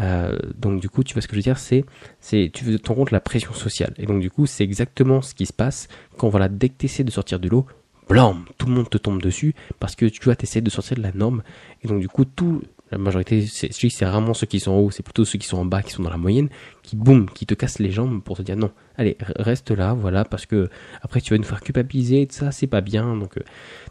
Euh, 0.00 0.36
donc 0.58 0.80
du 0.80 0.88
coup, 0.88 1.04
tu 1.04 1.12
vois 1.12 1.22
ce 1.22 1.28
que 1.28 1.34
je 1.34 1.38
veux 1.38 1.44
dire, 1.44 1.58
c'est, 1.58 1.84
c'est, 2.18 2.50
tu 2.52 2.76
te 2.76 2.88
rends 2.88 2.96
compte 2.96 3.12
la 3.12 3.20
pression 3.20 3.52
sociale. 3.52 3.94
Et 3.98 4.06
donc 4.06 4.20
du 4.20 4.32
coup, 4.32 4.46
c'est 4.46 4.64
exactement 4.64 5.22
ce 5.22 5.32
qui 5.32 5.46
se 5.46 5.52
passe 5.52 5.86
quand 6.18 6.28
voilà, 6.28 6.48
dès 6.48 6.68
que 6.68 6.78
t'essaies 6.78 7.04
de 7.04 7.12
sortir 7.12 7.38
de 7.38 7.48
l'eau, 7.48 7.66
blam, 8.08 8.46
tout 8.58 8.66
le 8.66 8.72
monde 8.72 8.90
te 8.90 8.98
tombe 8.98 9.22
dessus 9.22 9.54
parce 9.78 9.94
que 9.94 10.06
tu 10.06 10.24
vois, 10.24 10.34
t'essaies 10.34 10.60
de 10.60 10.70
sortir 10.70 10.96
de 10.96 11.02
la 11.02 11.12
norme. 11.12 11.44
Et 11.84 11.86
donc 11.86 12.00
du 12.00 12.08
coup, 12.08 12.24
tout, 12.24 12.62
la 12.90 12.98
majorité, 12.98 13.44
c'est, 13.46 13.70
c'est 13.72 14.04
rarement 14.04 14.34
ceux 14.34 14.46
qui 14.46 14.60
sont 14.60 14.72
en 14.72 14.78
haut, 14.78 14.90
c'est 14.90 15.02
plutôt 15.02 15.24
ceux 15.24 15.38
qui 15.38 15.46
sont 15.46 15.58
en 15.58 15.64
bas, 15.64 15.82
qui 15.82 15.92
sont 15.92 16.02
dans 16.02 16.10
la 16.10 16.16
moyenne, 16.16 16.48
qui 16.82 16.96
boum, 16.96 17.28
qui 17.28 17.46
te 17.46 17.54
cassent 17.54 17.80
les 17.80 17.90
jambes 17.90 18.22
pour 18.22 18.36
te 18.36 18.42
dire 18.42 18.56
non, 18.56 18.70
allez, 18.96 19.16
reste 19.36 19.70
là, 19.72 19.94
voilà, 19.94 20.24
parce 20.24 20.46
que 20.46 20.68
après 21.02 21.20
tu 21.20 21.34
vas 21.34 21.38
nous 21.38 21.44
faire 21.44 21.60
culpabiliser, 21.60 22.22
et 22.22 22.28
ça, 22.30 22.52
c'est 22.52 22.66
pas 22.68 22.80
bien. 22.80 23.16
Donc, 23.16 23.38
euh, 23.38 23.42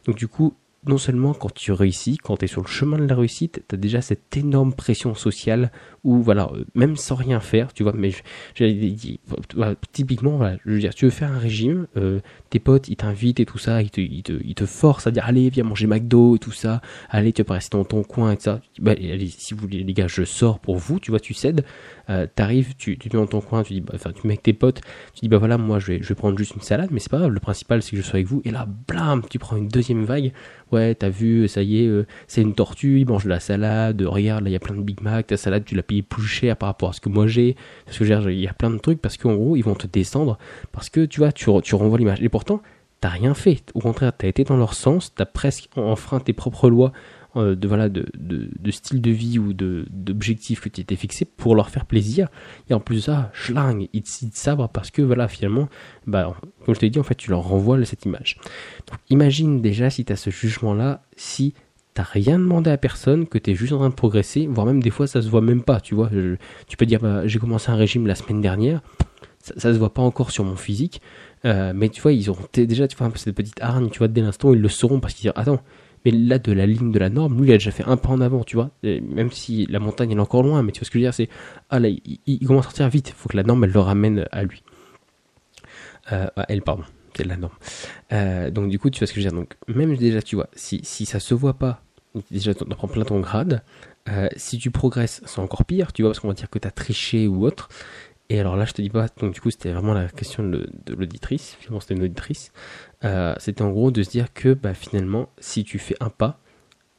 donc 0.06 0.16
du 0.16 0.28
coup, 0.28 0.56
non 0.88 0.98
seulement 0.98 1.34
quand 1.34 1.54
tu 1.54 1.72
réussis, 1.72 2.18
quand 2.18 2.38
tu 2.38 2.46
es 2.46 2.48
sur 2.48 2.62
le 2.62 2.68
chemin 2.68 2.98
de 2.98 3.06
la 3.06 3.16
réussite, 3.16 3.64
tu 3.68 3.76
as 3.76 3.78
déjà 3.78 4.02
cette 4.02 4.38
énorme 4.38 4.74
pression 4.74 5.16
sociale 5.16 5.72
où, 6.04 6.22
voilà, 6.22 6.50
euh, 6.54 6.66
même 6.76 6.96
sans 6.96 7.16
rien 7.16 7.40
faire, 7.40 7.74
tu 7.74 7.84
vois, 7.84 7.94
mais 7.94 8.12
typiquement, 9.92 10.38
voilà, 10.38 10.58
je 10.66 10.72
veux 10.72 10.80
dire, 10.80 10.94
tu 10.94 11.06
veux 11.06 11.12
faire 11.12 11.32
un 11.32 11.40
régime, 11.40 11.88
euh, 11.98 12.20
tes 12.56 12.60
potes, 12.60 12.88
ils 12.88 12.96
t'invitent 12.96 13.42
et 13.42 13.46
tout 13.46 13.58
ça, 13.58 13.82
ils 13.82 13.90
te, 13.90 14.00
ils, 14.00 14.24
te, 14.24 14.32
ils 14.46 14.56
te 14.56 14.66
forcent 14.66 15.08
à 15.08 15.12
dire, 15.12 15.26
allez, 15.26 15.50
viens 15.50 15.66
manger 15.66 15.88
McDo 15.88 16.38
et 16.38 16.40
tout 16.40 16.54
ça, 16.54 16.82
allez, 17.10 17.34
tu 17.34 17.44
vas 17.44 17.56
rester 17.56 17.78
dans 17.78 17.84
ton 17.84 18.04
coin 18.04 18.32
et 18.32 18.38
tout 18.38 18.44
ça. 18.44 18.62
Bah, 18.80 18.94
si 19.28 19.54
vous 19.54 19.60
voulez, 19.60 19.84
les 19.84 19.94
gars, 19.94 20.08
je 20.08 20.24
sors 20.24 20.60
pour 20.60 20.78
vous, 20.78 21.02
tu 21.02 21.12
vois, 21.12 21.20
tu 21.20 21.34
cèdes, 21.34 21.66
euh, 22.10 22.28
t'arrives, 22.34 22.76
tu, 22.78 22.98
tu 22.98 23.10
es 23.10 23.12
dans 23.12 23.28
ton 23.28 23.42
coin, 23.42 23.64
tu 23.64 23.74
dis, 23.74 23.82
bah, 23.82 23.92
enfin, 23.96 24.14
tu 24.14 24.26
mets 24.26 24.36
avec 24.36 24.44
tes 24.44 24.54
potes, 24.54 24.80
tu 25.14 25.22
dis, 25.22 25.28
bah 25.28 25.38
voilà, 25.38 25.58
moi, 25.58 25.80
je 25.80 25.88
vais, 25.88 26.02
je 26.02 26.08
vais 26.08 26.16
prendre 26.16 26.38
juste 26.38 26.56
une 26.56 26.62
salade, 26.62 26.92
mais 26.92 27.00
c'est 27.00 27.12
pas 27.12 27.18
grave, 27.18 27.32
le 27.32 27.42
principal, 27.42 27.82
c'est 27.82 27.92
que 27.92 27.98
je 27.98 28.02
sois 28.02 28.16
avec 28.16 28.28
vous, 28.28 28.42
et 28.46 28.52
là, 28.52 28.66
blam, 28.88 29.22
tu 29.30 29.38
prends 29.38 29.58
une 29.58 29.68
deuxième 29.68 30.06
vague, 30.06 30.32
ouais, 30.72 30.96
t'as 30.96 31.10
vu, 31.10 31.50
ça 31.50 31.62
y 31.62 31.84
est, 31.84 31.88
euh, 31.88 32.06
c'est 32.28 32.42
une 32.42 32.54
tortue, 32.54 33.02
il 33.02 33.08
mange 33.08 33.26
de 33.26 33.30
la 33.30 33.42
salade, 33.42 34.02
regarde, 34.02 34.46
là, 34.46 34.50
il 34.50 34.54
y 34.54 34.56
a 34.56 34.60
plein 34.60 34.76
de 34.76 34.82
Big 34.82 35.02
Mac, 35.02 35.28
ta 35.28 35.36
salade, 35.36 35.66
tu 35.66 35.76
l'as 35.76 35.84
payé 35.84 36.04
plus 36.04 36.26
cher 36.26 36.56
par 36.56 36.68
rapport 36.68 36.90
à 36.90 36.94
ce 36.94 37.02
que 37.02 37.10
moi 37.10 37.28
j'ai, 37.28 37.58
parce 37.86 37.98
que 37.98 38.06
il 38.06 38.40
y 38.40 38.48
a 38.48 38.54
plein 38.54 38.70
de 38.70 38.78
trucs, 38.78 39.02
parce 39.02 39.18
qu'en 39.18 39.36
gros, 39.36 39.58
ils 39.58 39.64
vont 39.64 39.76
te 39.76 39.88
descendre, 39.88 40.38
parce 40.72 40.90
que, 40.90 41.06
tu 41.06 41.20
vois, 41.20 41.32
tu, 41.32 41.50
tu 41.64 41.76
renvoies 41.76 41.98
l'image. 41.98 42.22
Et 42.22 42.30
t'as 43.02 43.10
rien 43.10 43.34
fait. 43.34 43.64
Au 43.74 43.80
contraire, 43.80 44.14
t'as 44.18 44.28
été 44.28 44.44
dans 44.44 44.58
leur 44.58 44.74
sens, 44.74 45.14
t'as 45.14 45.26
presque 45.26 45.70
enfreint 45.76 46.20
tes 46.20 46.34
propres 46.34 46.70
lois 46.70 46.92
euh, 47.38 47.56
de 47.56 47.68
voilà 47.68 47.90
de, 47.90 48.06
de, 48.16 48.72
style 48.72 49.02
de 49.02 49.12
vie 49.12 49.40
ou 49.40 49.52
d'objectifs 49.54 50.62
que 50.62 50.70
tu 50.70 50.80
étais 50.80 50.96
fixé 50.96 51.26
pour 51.26 51.54
leur 51.54 51.70
faire 51.70 51.86
plaisir 51.86 52.30
et 52.70 52.74
en 52.74 52.80
plus 52.80 53.02
ça 53.02 53.30
schlang 53.34 53.88
ils 53.92 54.04
te 54.04 54.38
sabre 54.38 54.70
parce 54.70 54.90
que 54.90 55.02
voilà 55.02 55.28
finalement 55.28 55.68
bah 56.08 56.34
comme 56.64 56.74
je 56.76 56.80
t'ai 56.80 56.90
dit 56.90 56.98
en 56.98 57.04
fait 57.04 57.16
tu 57.16 57.32
leur 57.32 57.42
renvoies 57.42 57.84
cette 57.84 58.06
image 58.06 58.38
donc 58.88 59.00
imagine 59.10 59.62
déjà 59.62 59.90
si 59.90 60.06
tu 60.06 60.14
as 60.14 60.16
ce 60.16 60.30
jugement 60.30 60.74
là 60.74 61.04
si 61.18 61.54
t'as 61.94 62.04
rien 62.04 62.38
demandé 62.38 62.70
à 62.70 62.78
personne, 62.78 63.26
que 63.26 63.38
tu 63.38 63.52
es 63.52 63.56
juste 63.56 63.72
en 63.72 63.78
train 63.78 63.90
de 63.90 63.96
progresser, 63.96 64.48
voire 64.48 64.68
même 64.68 64.84
des 64.84 64.90
fois 64.90 65.08
ça 65.08 65.22
se 65.22 65.30
voit 65.30 65.40
même 65.42 65.64
pas, 65.64 65.80
tu 65.80 65.96
vois. 65.96 66.10
tu 66.68 66.78
peux 66.78 66.86
dire 66.86 67.00
bah, 67.00 67.26
j'ai 67.26 67.40
commencé 67.40 67.72
un 67.72 67.76
régime 67.76 68.06
la 68.06 68.16
semaine 68.16 68.42
dernière, 68.42 68.82
ça, 69.46 69.54
ça 69.58 69.74
se 69.74 69.78
voit 69.78 69.94
pas 69.94 70.02
encore 70.02 70.32
sur 70.32 70.44
mon 70.44 70.56
physique, 70.56 71.02
euh, 71.46 71.72
mais 71.76 71.90
tu 71.90 72.02
vois 72.02 72.14
ils 72.14 72.32
ont 72.32 72.38
déjà 72.54 72.88
tu 72.88 72.98
vois 72.98 73.08
un 73.08 73.12
peu 73.12 73.20
cette 73.20 73.36
petite 73.36 73.62
hargne, 73.62 73.90
tu 73.90 74.00
vois 74.00 74.08
dès 74.08 74.22
l'instant 74.22 74.54
ils 74.54 74.60
le 74.60 74.70
sauront 74.70 75.00
parce 75.00 75.14
qu'ils 75.14 75.30
disent 75.30 75.34
attends 75.36 75.62
mais 76.04 76.12
là 76.12 76.40
de 76.40 76.52
la 76.52 76.66
ligne 76.66 76.92
de 76.92 77.00
la 77.00 77.10
norme, 77.10 77.40
lui 77.40 77.50
il 77.50 77.52
a 77.52 77.58
déjà 77.58 77.72
fait 77.72 77.84
un 77.84 77.98
pas 77.98 78.10
en 78.10 78.22
avant, 78.22 78.44
tu 78.44 78.56
vois, 78.56 78.72
même 78.84 79.32
si 79.32 79.66
la 79.68 79.80
montagne 79.80 80.12
est 80.12 80.20
encore 80.20 80.44
loin, 80.44 80.64
mais 80.64 80.72
tu 80.72 80.80
vois 80.80 80.86
ce 80.86 80.92
que 80.92 81.00
je 81.00 81.04
veux 81.04 81.06
dire, 81.06 81.14
c'est 81.14 81.30
ah 81.70 81.80
là 81.80 81.90
il, 81.90 82.48
commence 82.48 82.66
à 82.66 82.70
sortir 82.70 82.90
vite, 82.90 83.10
il 83.10 83.14
faut 83.14 83.30
que 83.30 83.38
la 83.38 83.44
norme 83.44 83.64
elle 83.64 83.72
le 83.72 83.80
ramène 83.80 84.28
à 84.32 84.44
lui, 84.44 84.64
euh, 86.12 86.28
elle 86.48 86.64
pardon, 86.64 86.84
c'est 87.16 87.24
la 87.24 87.38
norme. 87.38 87.54
Euh, 88.14 88.50
donc 88.50 88.70
du 88.70 88.80
coup 88.80 88.90
tu 88.90 89.00
vois 89.00 89.08
ce 89.08 89.14
que 89.14 89.20
je 89.20 89.26
veux 89.26 89.32
dire, 89.32 89.40
donc 89.40 89.56
même 89.68 89.96
déjà 89.96 90.22
tu 90.24 90.36
vois, 90.36 90.50
si 90.56 90.80
si 90.84 91.06
ça 91.06 91.20
se 91.20 91.36
voit 91.36 91.56
pas, 91.56 91.84
déjà 92.32 92.56
tu 92.56 92.66
prends 92.66 92.88
plein 92.88 93.04
ton 93.04 93.20
grade, 93.20 93.62
si 94.36 94.58
tu 94.58 94.72
progresses 94.72 95.22
c'est 95.26 95.40
encore 95.40 95.66
pire, 95.66 95.94
tu 95.94 96.02
vois, 96.02 96.12
parce 96.12 96.20
qu'on 96.20 96.30
va 96.30 96.34
dire 96.34 96.50
que 96.50 96.60
tu 96.60 96.68
as 96.68 96.72
triché 96.72 97.28
ou 97.28 97.46
autre. 97.46 97.70
Et 98.30 98.40
alors 98.40 98.56
là, 98.56 98.66
je 98.66 98.74
te 98.74 98.82
dis 98.82 98.90
pas, 98.90 99.08
donc 99.20 99.34
du 99.34 99.42
coup, 99.42 99.52
c'était 99.52 99.72
vraiment 99.72 99.94
la 99.94 100.08
question 100.08 100.44
de 100.44 100.68
l'auditrice, 100.90 101.58
finalement, 101.60 101.80
c'était 101.80 101.94
une 101.94 102.04
auditrice. 102.04 102.52
Euh, 103.04 103.36
c'était 103.38 103.62
en 103.62 103.70
gros 103.70 103.92
de 103.92 104.02
se 104.02 104.10
dire 104.10 104.34
que 104.34 104.54
bah, 104.54 104.74
finalement, 104.74 105.30
si 105.38 105.64
tu 105.64 105.78
fais 105.78 105.96
un 106.00 106.10
pas 106.10 106.40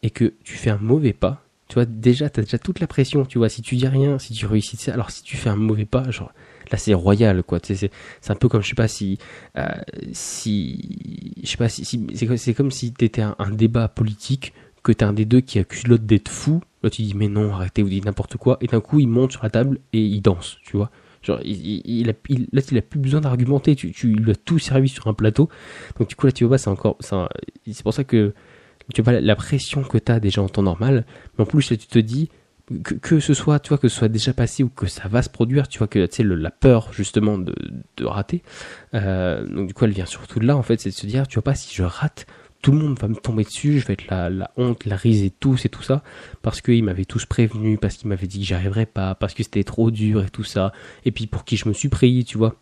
et 0.03 0.11
que 0.11 0.35
tu 0.45 0.57
fais 0.57 0.71
un 0.71 0.79
mauvais 0.79 1.13
pas, 1.13 1.43
Tu 1.69 1.75
vois, 1.75 1.85
déjà, 1.85 2.31
t'as 2.31 2.43
déjà 2.43 2.59
toute 2.59 2.79
la 2.79 2.87
pression, 2.87 3.25
tu 3.27 3.39
vois. 3.39 3.49
Si 3.49 3.61
tu 3.61 3.75
dis 3.75 3.89
rien, 3.89 4.21
si 4.21 4.33
tu 4.33 4.47
réussis, 4.47 4.77
ça, 4.77 4.93
alors 4.93 5.11
si 5.11 5.25
tu 5.25 5.37
fais 5.37 5.49
un 5.51 5.57
mauvais 5.57 5.85
pas, 5.85 6.09
genre, 6.13 6.33
là, 6.71 6.79
c'est 6.79 6.95
royal, 6.95 7.43
quoi. 7.43 7.59
C'est, 7.61 7.75
c'est, 7.75 7.91
c'est 8.21 8.31
un 8.31 8.37
peu 8.37 8.49
comme, 8.49 8.63
je 8.63 8.69
sais 8.69 8.77
pas 8.77 8.87
si, 8.87 9.19
euh, 9.59 9.67
si, 10.13 11.35
je 11.43 11.49
sais 11.49 11.57
pas 11.57 11.69
si, 11.69 11.85
si 11.85 12.07
c'est, 12.37 12.55
comme 12.55 12.71
si 12.71 12.93
t'étais 12.93 13.23
un, 13.23 13.51
débat 13.51 13.89
politique, 13.89 14.53
que 14.85 14.93
t'as 14.93 15.09
un 15.09 15.13
des 15.13 15.25
deux 15.25 15.41
qui 15.41 15.59
accuse 15.59 15.89
l'autre 15.89 16.05
d'être 16.05 16.29
fou. 16.29 16.61
Là, 16.85 16.91
tu 16.91 17.03
dis, 17.03 17.15
mais 17.15 17.27
non, 17.27 17.53
arrêtez, 17.53 17.83
vous 17.83 17.89
dites 17.89 18.05
n'importe 18.05 18.37
quoi. 18.37 18.59
Et 18.61 18.69
d'un 18.69 18.81
coup, 18.81 19.01
il 19.01 19.09
monte 19.09 19.33
sur 19.33 19.43
la 19.43 19.51
table 19.51 19.81
et 19.93 20.01
il 20.01 20.21
danse, 20.23 20.59
tu 20.63 20.77
vois. 20.77 20.93
Il, 21.45 21.83
il, 21.85 22.11
a, 22.11 22.13
il, 22.29 22.49
là, 22.53 22.63
il 22.71 22.79
a 22.79 22.83
plus 22.83 23.01
besoin 23.01 23.21
d'argumenter. 23.21 23.77
Tu, 23.77 23.93
tu 23.93 24.09
lui 24.09 24.31
as 24.31 24.37
tout 24.37 24.59
servi 24.59 24.89
sur 24.89 25.07
un 25.07 25.15
plateau. 25.15 25.49
Donc, 25.99 26.09
du 26.09 26.15
coup, 26.15 26.27
là, 26.27 26.33
tu 26.33 26.45
vois 26.45 26.55
pas, 26.55 26.59
c'est 26.59 26.71
encore, 26.71 26.97
c'est 27.01 27.83
pour 27.83 27.95
ça 27.95 28.05
que, 28.05 28.35
tu 28.95 29.03
vois, 29.03 29.21
la 29.21 29.37
pression 29.37 29.83
que 29.83 29.99
tu 29.99 30.13
as 30.13 30.21
déjà 30.21 30.43
en 30.43 30.49
temps 30.49 30.63
normal, 30.63 31.05
mais 31.37 31.43
en 31.43 31.47
plus, 31.47 31.71
là, 31.71 31.77
tu 31.77 31.87
te 31.87 31.99
dis, 31.99 32.31
que, 32.83 32.95
que, 32.95 33.21
ce 33.21 33.35
soit, 33.35 33.61
tu 33.61 33.69
vois, 33.69 33.79
que 33.79 33.89
soit 33.89 34.09
déjà 34.09 34.33
passé 34.33 34.63
ou 34.63 34.69
que 34.69 34.87
ça 34.87 35.09
va 35.09 35.23
se 35.23 35.31
produire, 35.31 35.69
tu 35.69 35.79
vois, 35.79 35.87
que, 35.87 36.05
tu 36.07 36.17
sais, 36.17 36.23
la 36.25 36.51
peur, 36.51 36.93
justement, 36.93 37.39
de, 37.39 37.55
de 37.97 38.05
rater, 38.05 38.43
euh, 38.95 39.47
donc, 39.47 39.69
du 39.69 39.75
coup, 39.75 39.85
elle 39.85 39.93
vient 39.93 40.07
surtout 40.07 40.41
de 40.41 40.47
là, 40.47 40.57
en 40.57 40.63
fait, 40.63 40.81
c'est 40.81 40.91
de 40.91 40.95
se 40.95 41.07
dire, 41.07 41.27
tu 41.29 41.35
vois 41.35 41.45
pas, 41.45 41.55
si 41.55 41.75
je 41.75 41.83
rate, 41.83 42.27
tout 42.67 42.73
le 42.73 42.79
monde 42.79 42.99
va 42.99 43.07
me 43.07 43.15
tomber 43.15 43.45
dessus, 43.45 43.79
je 43.79 43.87
vais 43.87 43.93
être 43.93 44.09
la, 44.09 44.51
honte, 44.57 44.87
la 44.87 44.97
risée 44.97 45.31
tous 45.31 45.67
et 45.67 45.69
tout 45.69 45.85
ça, 45.85 46.03
parce 46.43 46.61
qu'ils 46.61 46.83
m'avaient 46.83 47.05
tous 47.05 47.25
prévenu, 47.25 47.79
parce 47.79 47.95
qu'ils 47.95 48.09
m'avaient 48.09 48.27
dit 48.27 48.41
que 48.41 48.45
j'y 48.45 48.55
arriverais 48.55 48.87
pas, 48.87 49.15
parce 49.15 49.35
que 49.35 49.45
c'était 49.45 49.63
trop 49.63 49.93
dur 49.93 50.25
et 50.25 50.31
tout 50.31 50.43
ça, 50.43 50.73
et 51.05 51.13
puis 51.13 51.29
pour 51.29 51.45
qui 51.45 51.57
je 51.57 51.69
me 51.69 51.73
suis 51.73 51.89
pris, 51.89 52.25
tu 52.25 52.39
vois 52.39 52.57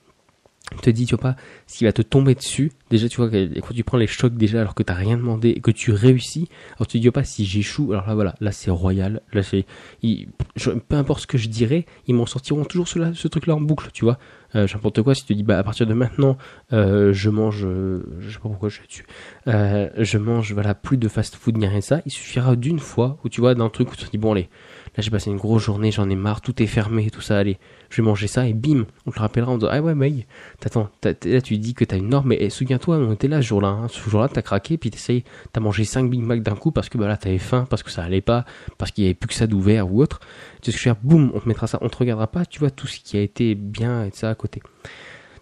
te 0.81 0.91
dit, 0.91 1.07
tu 1.07 1.15
vois 1.15 1.23
pas, 1.23 1.37
ce 1.67 1.79
qui 1.79 1.85
va 1.85 1.93
te 1.93 2.03
tomber 2.03 2.35
dessus. 2.35 2.73
Déjà, 2.91 3.09
tu 3.09 3.17
vois, 3.17 3.31
quand 3.31 3.75
tu 3.75 3.85
prends 3.85 3.99
les 3.99 4.07
chocs 4.07 4.35
déjà 4.35 4.61
alors 4.61 4.75
que 4.75 4.83
t'as 4.83 4.95
rien 4.95 5.17
demandé 5.17 5.51
et 5.51 5.61
que 5.61 5.71
tu 5.71 5.93
réussis, 5.93 6.49
alors 6.77 6.87
tu 6.87 6.99
te 6.99 7.03
dis, 7.03 7.11
pas, 7.11 7.25
si 7.25 7.45
j'échoue, 7.45 7.93
alors 7.93 8.07
là, 8.07 8.15
voilà, 8.15 8.35
là, 8.41 8.53
c'est 8.53 8.71
royal. 8.71 9.21
Là, 9.33 9.43
c'est, 9.43 9.67
peu 10.03 10.97
importe 10.97 11.23
ce 11.23 11.27
que 11.27 11.39
je 11.39 11.49
dirais, 11.49 11.87
ils 12.07 12.15
m'en 12.15 12.27
sortiront 12.27 12.65
toujours 12.65 12.89
ce, 12.89 13.13
ce 13.13 13.29
truc-là 13.29 13.55
en 13.55 13.61
boucle, 13.61 13.91
tu 13.93 14.05
vois. 14.05 14.19
Euh, 14.55 14.67
n'importe 14.73 15.03
quoi, 15.03 15.15
si 15.15 15.23
tu 15.23 15.29
te 15.29 15.33
dis, 15.33 15.43
bah, 15.43 15.59
à 15.59 15.65
partir 15.65 15.87
de 15.87 15.95
maintenant, 15.95 16.37
euh, 16.73 17.13
je 17.13 17.29
mange, 17.29 17.65
euh, 17.65 18.05
je 18.21 18.31
sais 18.31 18.39
pas 18.39 18.49
pourquoi 18.49 18.69
je 18.69 18.77
suis 18.77 18.87
dessus, 18.87 19.07
euh, 19.49 19.89
je 19.99 20.19
mange, 20.19 20.53
voilà, 20.53 20.75
plus 20.75 20.97
de 20.97 21.09
fast-food 21.09 21.57
ni 21.57 21.67
rien 21.67 21.79
de 21.79 21.83
ça, 21.83 22.03
il 22.07 22.13
suffira 22.13 22.55
d'une 22.55 22.79
fois 22.79 23.19
où 23.25 23.29
tu 23.29 23.41
vois, 23.41 23.55
d'un 23.55 23.69
truc 23.69 23.93
où 23.93 23.97
tu 23.97 24.05
te 24.05 24.11
dis, 24.11 24.19
bon, 24.19 24.33
allez, 24.33 24.49
là, 24.97 25.03
j'ai 25.03 25.11
passé 25.11 25.31
une 25.31 25.37
grosse 25.37 25.63
journée, 25.63 25.91
j'en 25.91 26.09
ai 26.09 26.17
marre, 26.17 26.41
tout 26.41 26.63
est 26.63 26.67
fermé, 26.67 27.11
tout 27.11 27.21
ça, 27.21 27.39
allez, 27.39 27.59
je 27.91 28.01
vais 28.01 28.07
manger 28.07 28.27
ça 28.27 28.47
et 28.47 28.53
bim, 28.53 28.87
on 29.07 29.11
te 29.11 29.19
rappellera 29.19 29.53
en 29.53 29.59
disant 29.59 29.71
ah 29.71 29.81
ouais 29.81 29.95
mec, 29.95 30.27
t'attends, 30.61 30.89
là 31.03 31.41
tu 31.41 31.59
dis 31.59 31.75
que 31.75 31.85
t'as 31.85 31.97
une 31.97 32.09
norme, 32.09 32.29
mais 32.29 32.39
eh, 32.41 32.51
souviens-toi, 32.51 32.97
on 32.97 33.13
était 33.13 33.29
là 33.29 33.43
ce 33.43 33.47
jour-là, 33.49 33.69
hein. 33.69 33.89
ce 33.89 34.09
jour-là 34.09 34.29
t'as 34.29 34.43
craqué, 34.43 34.79
puis 34.79 34.91
t'essayes, 34.91 35.25
t'as 35.53 35.61
mangé 35.61 35.85
5 35.85 36.09
Big 36.11 36.21
Mac 36.21 36.43
d'un 36.43 36.57
coup 36.57 36.71
parce 36.71 36.89
que 36.89 36.99
bah 36.99 37.09
là 37.09 37.17
t'avais 37.17 37.39
faim, 37.39 37.67
parce 37.69 37.83
que 37.83 37.91
ça 37.91 38.03
allait 38.03 38.21
pas, 38.21 38.45
parce 38.79 38.91
qu'il 38.91 39.05
y 39.05 39.07
avait 39.07 39.15
plus 39.15 39.29
que 39.29 39.35
ça 39.35 39.47
d'ouvert 39.47 39.93
ou 39.93 40.03
autre. 40.03 40.21
Tu 40.63 40.71
sais 40.71 40.73
ce 40.73 40.77
que 40.77 40.83
je 40.83 40.89
veux 40.89 40.95
dire, 40.95 41.03
boum, 41.03 41.33
on 41.35 41.41
te 41.41 41.49
mettra 41.49 41.67
ça, 41.67 41.79
on 41.81 41.89
te 41.89 41.97
regardera 41.97 42.27
pas, 42.27 42.45
tu 42.47 42.59
vois 42.61 42.71
tout 42.71 42.87
ce 42.87 43.01
qui 43.01 43.17
a 43.17 43.21
été 43.21 43.55
bien 43.55 44.05
et 44.05 44.11
ça 44.13 44.31
à 44.31 44.35
côté. 44.35 44.63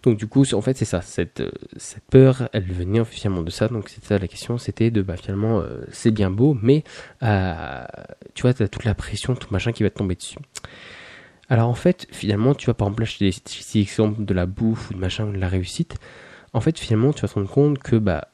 Donc 0.03 0.17
du 0.17 0.27
coup, 0.27 0.45
en 0.53 0.61
fait, 0.61 0.77
c'est 0.77 0.85
ça, 0.85 1.01
cette, 1.01 1.39
euh, 1.39 1.51
cette 1.77 2.03
peur, 2.11 2.49
elle 2.51 2.65
venait 2.65 2.99
officiellement 2.99 3.41
de 3.41 3.49
ça. 3.49 3.69
Donc 3.69 3.89
c'est 3.89 4.03
ça 4.03 4.19
la 4.19 4.27
question, 4.27 4.57
c'était 4.57 4.91
de 4.91 5.01
bah 5.01 5.15
finalement, 5.15 5.61
euh, 5.61 5.85
c'est 5.91 6.11
bien 6.11 6.29
beau, 6.29 6.57
mais 6.61 6.83
euh, 7.23 7.83
tu 8.33 8.41
vois, 8.41 8.53
t'as 8.53 8.67
toute 8.67 8.83
la 8.83 8.95
pression, 8.95 9.33
tout 9.35 9.47
machin 9.51 9.71
qui 9.71 9.81
va 9.83 9.89
te 9.89 9.97
tomber 9.97 10.15
dessus. 10.15 10.37
Alors 11.49 11.69
en 11.69 11.73
fait, 11.73 12.07
finalement, 12.11 12.53
tu 12.53 12.67
vas 12.67 12.73
par 12.73 12.87
exemple 12.87 13.03
acheter 13.03 13.29
des 13.29 13.79
exemples 13.79 14.25
de 14.25 14.33
la 14.33 14.45
bouffe 14.45 14.89
ou 14.89 14.93
de 14.93 14.99
machin 14.99 15.25
de 15.27 15.37
la 15.37 15.47
réussite. 15.47 15.95
En 16.51 16.59
fait, 16.59 16.77
finalement, 16.77 17.13
tu 17.13 17.21
vas 17.21 17.29
te 17.29 17.35
rendre 17.35 17.49
compte 17.49 17.79
que 17.79 17.95
bah 17.95 18.27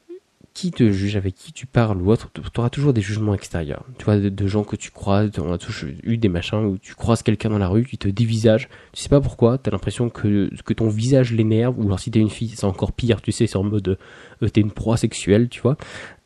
qui 0.60 0.70
te 0.72 0.90
juge, 0.92 1.16
avec 1.16 1.34
qui 1.34 1.52
tu 1.52 1.64
parles 1.64 2.02
ou 2.02 2.10
autre, 2.10 2.28
tu 2.34 2.60
auras 2.60 2.68
toujours 2.68 2.92
des 2.92 3.00
jugements 3.00 3.32
extérieurs. 3.32 3.84
Tu 3.96 4.04
vois, 4.04 4.18
de, 4.18 4.46
gens 4.46 4.62
que 4.62 4.76
tu 4.76 4.90
croises, 4.90 5.30
on 5.38 5.52
a 5.52 5.56
tous 5.56 5.86
eu 6.02 6.18
des 6.18 6.28
machins 6.28 6.58
où 6.58 6.76
tu 6.76 6.94
croises 6.94 7.22
quelqu'un 7.22 7.48
dans 7.48 7.58
la 7.58 7.68
rue, 7.68 7.84
qui 7.84 7.96
te 7.96 8.08
dévisage, 8.08 8.68
tu 8.92 9.02
sais 9.02 9.08
pas 9.08 9.22
pourquoi, 9.22 9.56
t'as 9.56 9.70
l'impression 9.70 10.10
que, 10.10 10.50
ton 10.74 10.88
visage 10.88 11.32
l'énerve, 11.32 11.78
ou 11.78 11.86
alors 11.86 11.98
si 11.98 12.10
t'es 12.10 12.18
une 12.18 12.28
fille, 12.28 12.52
c'est 12.54 12.64
encore 12.64 12.92
pire, 12.92 13.22
tu 13.22 13.32
sais, 13.32 13.46
c'est 13.46 13.56
en 13.56 13.62
mode, 13.62 13.96
euh, 14.42 14.48
t'es 14.48 14.60
une 14.60 14.70
proie 14.70 14.98
sexuelle, 14.98 15.48
tu 15.48 15.62
vois. 15.62 15.78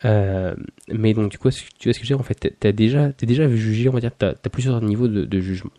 Euh, 0.05 0.55
mais 0.89 1.15
donc, 1.15 1.31
du 1.31 1.39
coup, 1.39 1.51
tu 1.51 1.89
vois 1.89 1.95
ce 1.95 1.99
que 1.99 2.05
je 2.05 2.13
veux 2.13 2.17
dire 2.17 2.21
En 2.21 2.23
fait, 2.23 2.55
t'as 2.59 2.73
déjà, 2.73 3.13
t'es 3.13 3.27
déjà 3.27 3.49
jugé, 3.49 3.89
on 3.89 3.93
va 3.93 4.01
dire, 4.01 4.11
t'as 4.17 4.31
as 4.31 4.49
plusieurs 4.51 4.81
niveaux 4.83 5.09
de, 5.09 5.25
de 5.25 5.41
jugement. 5.41 5.71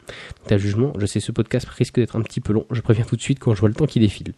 T'as 0.48 0.58
jugement, 0.58 0.94
je 0.98 1.06
sais, 1.06 1.20
ce 1.20 1.32
podcast 1.32 1.68
risque 1.68 1.96
d'être 1.96 2.16
un 2.16 2.22
petit 2.22 2.42
peu 2.42 2.54
long, 2.54 2.66
je 2.72 2.82
préviens 2.82 3.06
tout 3.06 3.16
de 3.16 3.22
suite 3.22 3.40
quand 3.40 3.54
je 3.54 3.60
vois 3.60 3.70
le 3.70 3.76
temps 3.76 3.86
qui 3.86 4.00
défile. 4.00 4.34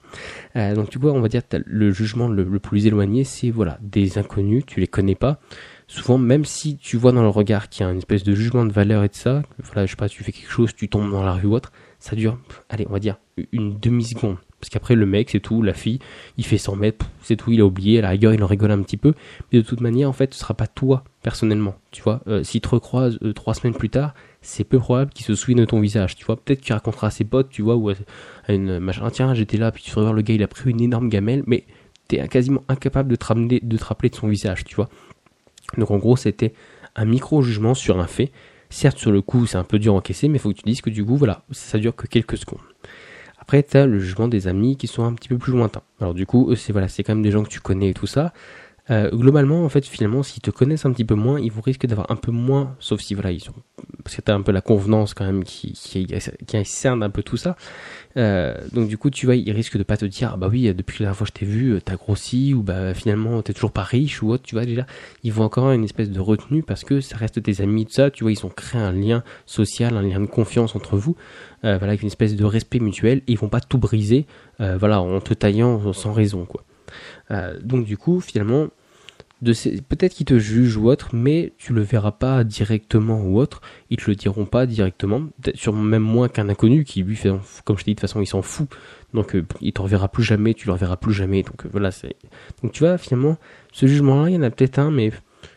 Euh, 0.55 0.75
donc, 0.75 0.89
tu 0.89 0.99
vois, 0.99 1.13
on 1.13 1.21
va 1.21 1.29
dire, 1.29 1.41
as 1.53 1.59
le 1.65 1.91
jugement 1.91 2.27
le, 2.27 2.43
le 2.43 2.59
plus 2.59 2.85
éloigné, 2.85 3.23
c'est, 3.23 3.49
voilà, 3.49 3.77
des 3.81 4.17
inconnus, 4.17 4.63
tu 4.65 4.79
les 4.79 4.87
connais 4.87 5.15
pas. 5.15 5.39
Souvent, 5.87 6.17
même 6.17 6.43
si 6.43 6.77
tu 6.77 6.97
vois 6.97 7.13
dans 7.13 7.21
le 7.21 7.29
regard 7.29 7.69
qu'il 7.69 7.85
y 7.85 7.89
a 7.89 7.91
une 7.91 7.99
espèce 7.99 8.23
de 8.23 8.35
jugement 8.35 8.65
de 8.65 8.73
valeur 8.73 9.05
et 9.05 9.07
de 9.07 9.15
ça, 9.15 9.43
voilà, 9.59 9.85
je 9.85 9.91
sais 9.91 9.95
pas, 9.95 10.09
tu 10.09 10.21
fais 10.21 10.33
quelque 10.33 10.51
chose, 10.51 10.75
tu 10.75 10.89
tombes 10.89 11.09
dans 11.09 11.23
la 11.23 11.31
rue 11.33 11.47
ou 11.47 11.53
autre, 11.53 11.71
ça 11.99 12.15
dure, 12.15 12.37
allez, 12.69 12.85
on 12.89 12.93
va 12.93 12.99
dire, 12.99 13.17
une 13.53 13.79
demi-seconde. 13.79 14.37
Parce 14.59 14.69
qu'après, 14.69 14.95
le 14.95 15.05
mec, 15.05 15.29
c'est 15.29 15.39
tout, 15.39 15.61
la 15.61 15.73
fille, 15.73 15.99
il 16.37 16.45
fait 16.45 16.57
100 16.57 16.75
mètres, 16.77 17.05
c'est 17.21 17.35
tout, 17.35 17.51
il 17.51 17.61
a 17.61 17.65
oublié, 17.65 17.99
à 17.99 18.01
la 18.01 18.09
rigueur, 18.09 18.33
il 18.33 18.43
en 18.43 18.47
rigole 18.47 18.71
un 18.71 18.81
petit 18.81 18.97
peu. 18.97 19.13
Mais 19.51 19.59
de 19.59 19.63
toute 19.63 19.81
manière, 19.81 20.09
en 20.09 20.13
fait, 20.13 20.33
ce 20.33 20.39
sera 20.39 20.55
pas 20.55 20.65
toi, 20.65 21.03
personnellement. 21.21 21.75
Tu 21.91 22.01
vois, 22.01 22.21
euh, 22.27 22.43
s'il 22.43 22.61
te 22.61 22.69
recroise 22.69 23.19
euh, 23.21 23.33
trois 23.33 23.53
semaines 23.53 23.75
plus 23.75 23.89
tard, 23.89 24.15
c'est 24.41 24.63
peu 24.63 24.79
probable 24.79 25.11
qu'il 25.11 25.25
se 25.25 25.35
souvienne 25.35 25.59
de 25.59 25.65
ton 25.65 25.79
visage. 25.79 26.15
Tu 26.15 26.25
vois, 26.25 26.37
peut-être 26.37 26.61
qu'il 26.61 26.73
racontera 26.73 27.07
à 27.07 27.11
ses 27.11 27.23
potes, 27.23 27.49
tu 27.49 27.61
vois, 27.61 27.75
ou 27.75 27.89
à, 27.89 27.93
une 28.49 28.79
machin, 28.79 29.03
ah, 29.05 29.11
tiens, 29.11 29.33
j'étais 29.35 29.57
là, 29.57 29.71
puis 29.71 29.83
tu 29.83 29.91
vas 29.91 30.11
le 30.11 30.21
gars, 30.21 30.33
il 30.33 30.41
a 30.41 30.47
pris 30.47 30.71
une 30.71 30.81
énorme 30.81 31.09
gamelle, 31.09 31.43
mais 31.45 31.65
t'es 32.07 32.27
quasiment 32.27 32.63
incapable 32.67 33.09
de 33.09 33.15
te, 33.15 33.65
de 33.65 33.77
te 33.77 33.83
rappeler 33.83 34.09
de 34.09 34.15
son 34.15 34.27
visage, 34.27 34.65
tu 34.65 34.75
vois. 34.75 34.89
Donc 35.77 35.91
en 35.91 35.97
gros, 35.97 36.15
c'était 36.15 36.53
un 36.95 37.05
micro-jugement 37.05 37.73
sur 37.73 37.99
un 37.99 38.07
fait. 38.07 38.31
Certes, 38.69 38.97
sur 38.97 39.11
le 39.11 39.21
coup, 39.21 39.45
c'est 39.45 39.57
un 39.57 39.63
peu 39.63 39.79
dur 39.79 39.93
à 39.93 39.97
encaisser, 39.97 40.27
mais 40.27 40.39
faut 40.39 40.49
que 40.49 40.57
tu 40.57 40.65
dises 40.65 40.81
que 40.81 40.89
du 40.89 41.05
coup, 41.05 41.15
voilà, 41.15 41.43
ça 41.51 41.77
dure 41.77 41.95
que 41.95 42.07
quelques 42.07 42.37
secondes. 42.37 42.59
Après, 43.47 43.63
tu 43.63 43.77
as 43.77 43.85
le 43.85 43.97
jugement 43.97 44.27
des 44.27 44.49
amis 44.49 44.75
qui 44.75 44.87
sont 44.87 45.05
un 45.05 45.13
petit 45.13 45.29
peu 45.29 45.37
plus 45.37 45.53
lointains. 45.53 45.81
Alors 46.01 46.13
du 46.13 46.25
coup, 46.25 46.53
c'est 46.57 46.73
voilà, 46.73 46.89
c'est 46.89 47.03
quand 47.03 47.15
même 47.15 47.23
des 47.23 47.31
gens 47.31 47.43
que 47.43 47.49
tu 47.49 47.61
connais 47.61 47.91
et 47.91 47.93
tout 47.93 48.05
ça. 48.05 48.33
Euh, 48.89 49.09
globalement, 49.11 49.65
en 49.65 49.69
fait, 49.69 49.85
finalement, 49.85 50.23
s'ils 50.23 50.41
te 50.41 50.51
connaissent 50.51 50.85
un 50.85 50.91
petit 50.91 51.03
peu 51.03 51.15
moins, 51.15 51.39
ils 51.39 51.51
vont 51.51 51.61
risquer 51.61 51.87
d'avoir 51.87 52.09
un 52.09 52.15
peu 52.15 52.31
moins, 52.31 52.75
sauf 52.79 53.01
si 53.01 53.13
voilà, 53.15 53.31
ils 53.31 53.41
sont, 53.41 53.53
parce 54.03 54.17
un 54.27 54.41
peu 54.41 54.53
la 54.53 54.61
convenance 54.61 55.13
quand 55.13 55.25
même 55.25 55.43
qui 55.43 55.73
qui, 55.73 56.07
qui 56.07 56.65
cerne 56.65 57.03
un 57.03 57.09
peu 57.09 57.21
tout 57.23 57.37
ça. 57.37 57.57
Euh, 58.15 58.55
donc 58.71 58.87
du 58.87 58.97
coup, 58.97 59.09
tu 59.09 59.25
vois, 59.25 59.35
ils 59.35 59.51
risquent 59.51 59.77
de 59.77 59.83
pas 59.83 59.97
te 59.97 60.05
dire, 60.05 60.31
ah 60.33 60.37
bah 60.37 60.47
oui, 60.49 60.73
depuis 60.73 61.03
la 61.03 61.07
dernière 61.07 61.17
fois 61.17 61.27
que 61.27 61.33
je 61.33 61.39
t'ai 61.39 61.45
vu, 61.45 61.79
t'as 61.83 61.95
grossi, 61.95 62.53
ou 62.53 62.63
bah 62.63 62.93
finalement 62.93 63.41
t'es 63.41 63.53
toujours 63.53 63.71
pas 63.71 63.83
riche 63.83 64.23
ou 64.23 64.31
autre. 64.31 64.43
Tu 64.43 64.55
vois 64.55 64.65
déjà, 64.65 64.85
ils 65.23 65.33
vont 65.33 65.43
encore 65.43 65.65
avoir 65.65 65.75
une 65.75 65.83
espèce 65.83 66.09
de 66.09 66.19
retenue 66.19 66.63
parce 66.63 66.83
que 66.83 67.01
ça 67.01 67.17
reste 67.17 67.43
tes 67.43 67.61
amis, 67.61 67.85
tout 67.85 67.93
ça. 67.93 68.09
Tu 68.09 68.23
vois, 68.23 68.31
ils 68.31 68.45
ont 68.45 68.49
créé 68.49 68.81
un 68.81 68.93
lien 68.93 69.23
social, 69.45 69.97
un 69.97 70.01
lien 70.01 70.21
de 70.21 70.25
confiance 70.27 70.75
entre 70.75 70.97
vous, 70.97 71.15
euh, 71.65 71.77
voilà, 71.77 71.91
avec 71.91 72.01
une 72.01 72.07
espèce 72.07 72.35
de 72.35 72.45
respect 72.45 72.79
mutuel. 72.79 73.21
ils 73.27 73.37
vont 73.37 73.49
pas 73.49 73.61
tout 73.61 73.77
briser, 73.77 74.25
voilà, 74.59 75.01
en 75.01 75.19
te 75.19 75.33
taillant 75.33 75.93
sans 75.93 76.13
raison, 76.13 76.45
quoi. 76.45 76.63
Euh, 77.31 77.59
donc 77.61 77.85
du 77.85 77.97
coup, 77.97 78.19
finalement, 78.19 78.67
peut-être 79.43 80.13
qu'ils 80.13 80.25
te 80.25 80.39
jugent 80.39 80.77
ou 80.77 80.89
autre, 80.89 81.09
mais 81.13 81.53
tu 81.57 81.73
le 81.73 81.81
verras 81.81 82.11
pas 82.11 82.43
directement 82.43 83.21
ou 83.21 83.39
autre. 83.39 83.61
Ils 83.89 83.97
te 83.97 84.09
le 84.09 84.15
diront 84.15 84.45
pas 84.45 84.65
directement, 84.65 85.23
sûrement 85.55 85.83
même 85.83 86.03
moins 86.03 86.27
qu'un 86.27 86.49
inconnu 86.49 86.83
qui 86.83 87.03
lui 87.03 87.15
fait, 87.15 87.31
comme 87.63 87.77
je 87.77 87.83
t'ai 87.83 87.91
dit 87.91 87.95
de 87.95 87.99
toute 87.99 88.09
façon, 88.09 88.21
il 88.21 88.27
s'en 88.27 88.41
fout. 88.41 88.67
Donc 89.13 89.35
euh, 89.35 89.45
il 89.61 89.73
te 89.73 89.81
reverra 89.81 90.09
plus 90.09 90.23
jamais, 90.23 90.53
tu 90.53 90.67
le 90.67 90.73
reverras 90.73 90.97
plus 90.97 91.13
jamais. 91.13 91.43
Donc 91.43 91.65
euh, 91.65 91.69
voilà, 91.71 91.91
c'est. 91.91 92.15
Donc 92.63 92.71
tu 92.71 92.83
vois, 92.83 92.97
finalement, 92.97 93.37
ce 93.71 93.85
jugement-là, 93.85 94.29
il 94.29 94.35
y 94.35 94.37
en 94.37 94.43
a 94.43 94.49
peut-être 94.49 94.79
un, 94.79 94.91
mais 94.91 95.11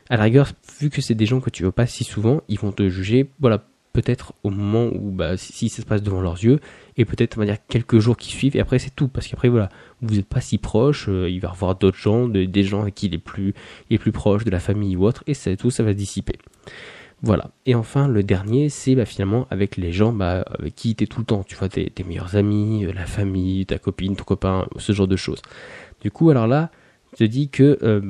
à 0.09 0.17
la 0.17 0.25
rigueur, 0.25 0.53
vu 0.81 0.91
que 0.91 1.01
c'est 1.01 1.15
des 1.15 1.27
gens 1.27 1.41
que 1.41 1.51
tu 1.51 1.63
veux 1.63 1.73
pas 1.73 1.87
si 1.87 2.05
souvent, 2.05 2.43
ils 2.49 2.59
vont 2.59 2.73
te 2.73 2.89
juger. 2.89 3.31
Voilà, 3.41 3.65
peut-être 3.93 4.35
au 4.45 4.51
moment 4.51 4.89
où 4.93 5.11
bah, 5.11 5.37
si, 5.37 5.69
ça 5.69 5.83
se 5.83 5.87
passe 5.87 6.03
devant 6.03 6.21
leurs 6.21 6.43
yeux 6.43 6.61
et 6.97 7.05
peut-être 7.05 7.37
on 7.37 7.41
va 7.41 7.47
dire 7.47 7.57
quelques 7.69 7.99
jours 7.99 8.17
qui 8.17 8.31
suivent 8.31 8.57
et 8.57 8.61
après 8.61 8.79
c'est 8.79 8.95
tout. 8.95 9.09
Parce 9.09 9.27
qu'après 9.27 9.49
voilà 9.49 9.69
vous 10.01 10.17
n'êtes 10.17 10.27
pas 10.27 10.41
si 10.41 10.59
proche 10.59 11.09
euh, 11.09 11.29
il 11.29 11.41
va 11.41 11.49
y 11.49 11.51
avoir 11.51 11.77
d'autres 11.77 11.99
gens 11.99 12.29
des 12.29 12.63
gens 12.63 12.83
avec 12.83 12.95
qui 12.95 13.07
il 13.07 13.15
est 13.15 13.19
plus 13.19 13.55
il 13.91 13.99
proche 13.99 14.45
de 14.45 14.51
la 14.51 14.61
famille 14.61 14.97
ou 14.97 15.05
autre 15.05 15.25
et 15.27 15.35
c'est 15.35 15.57
tout 15.57 15.71
ça 15.71 15.83
va 15.83 15.91
se 15.91 15.97
dissiper. 15.97 16.39
Voilà. 17.23 17.51
Et 17.67 17.75
enfin 17.75 18.09
le 18.09 18.23
dernier 18.23 18.69
c'est 18.69 18.95
bah, 18.95 19.05
finalement 19.05 19.47
avec 19.51 19.77
les 19.77 19.93
gens 19.93 20.13
bah, 20.13 20.45
avec 20.59 20.75
qui 20.75 20.95
tu 20.95 21.05
es 21.05 21.07
tout 21.07 21.21
le 21.21 21.27
temps. 21.27 21.43
Tu 21.43 21.57
vois 21.57 21.69
tes, 21.69 21.93
meilleurs 22.07 22.37
amis 22.37 22.85
euh, 22.85 22.93
la 22.93 23.07
famille 23.07 23.67
ta 23.67 23.79
copine 23.79 24.17
ton 24.17 24.25
copain 24.25 24.67
ce 24.77 24.93
genre 24.93 25.09
de 25.09 25.17
choses. 25.17 25.43
Du 26.01 26.11
coup 26.11 26.31
alors 26.31 26.47
là 26.47 26.71
je 27.13 27.25
te 27.25 27.25
dis 27.25 27.49
que 27.49 27.79
euh, 27.83 28.01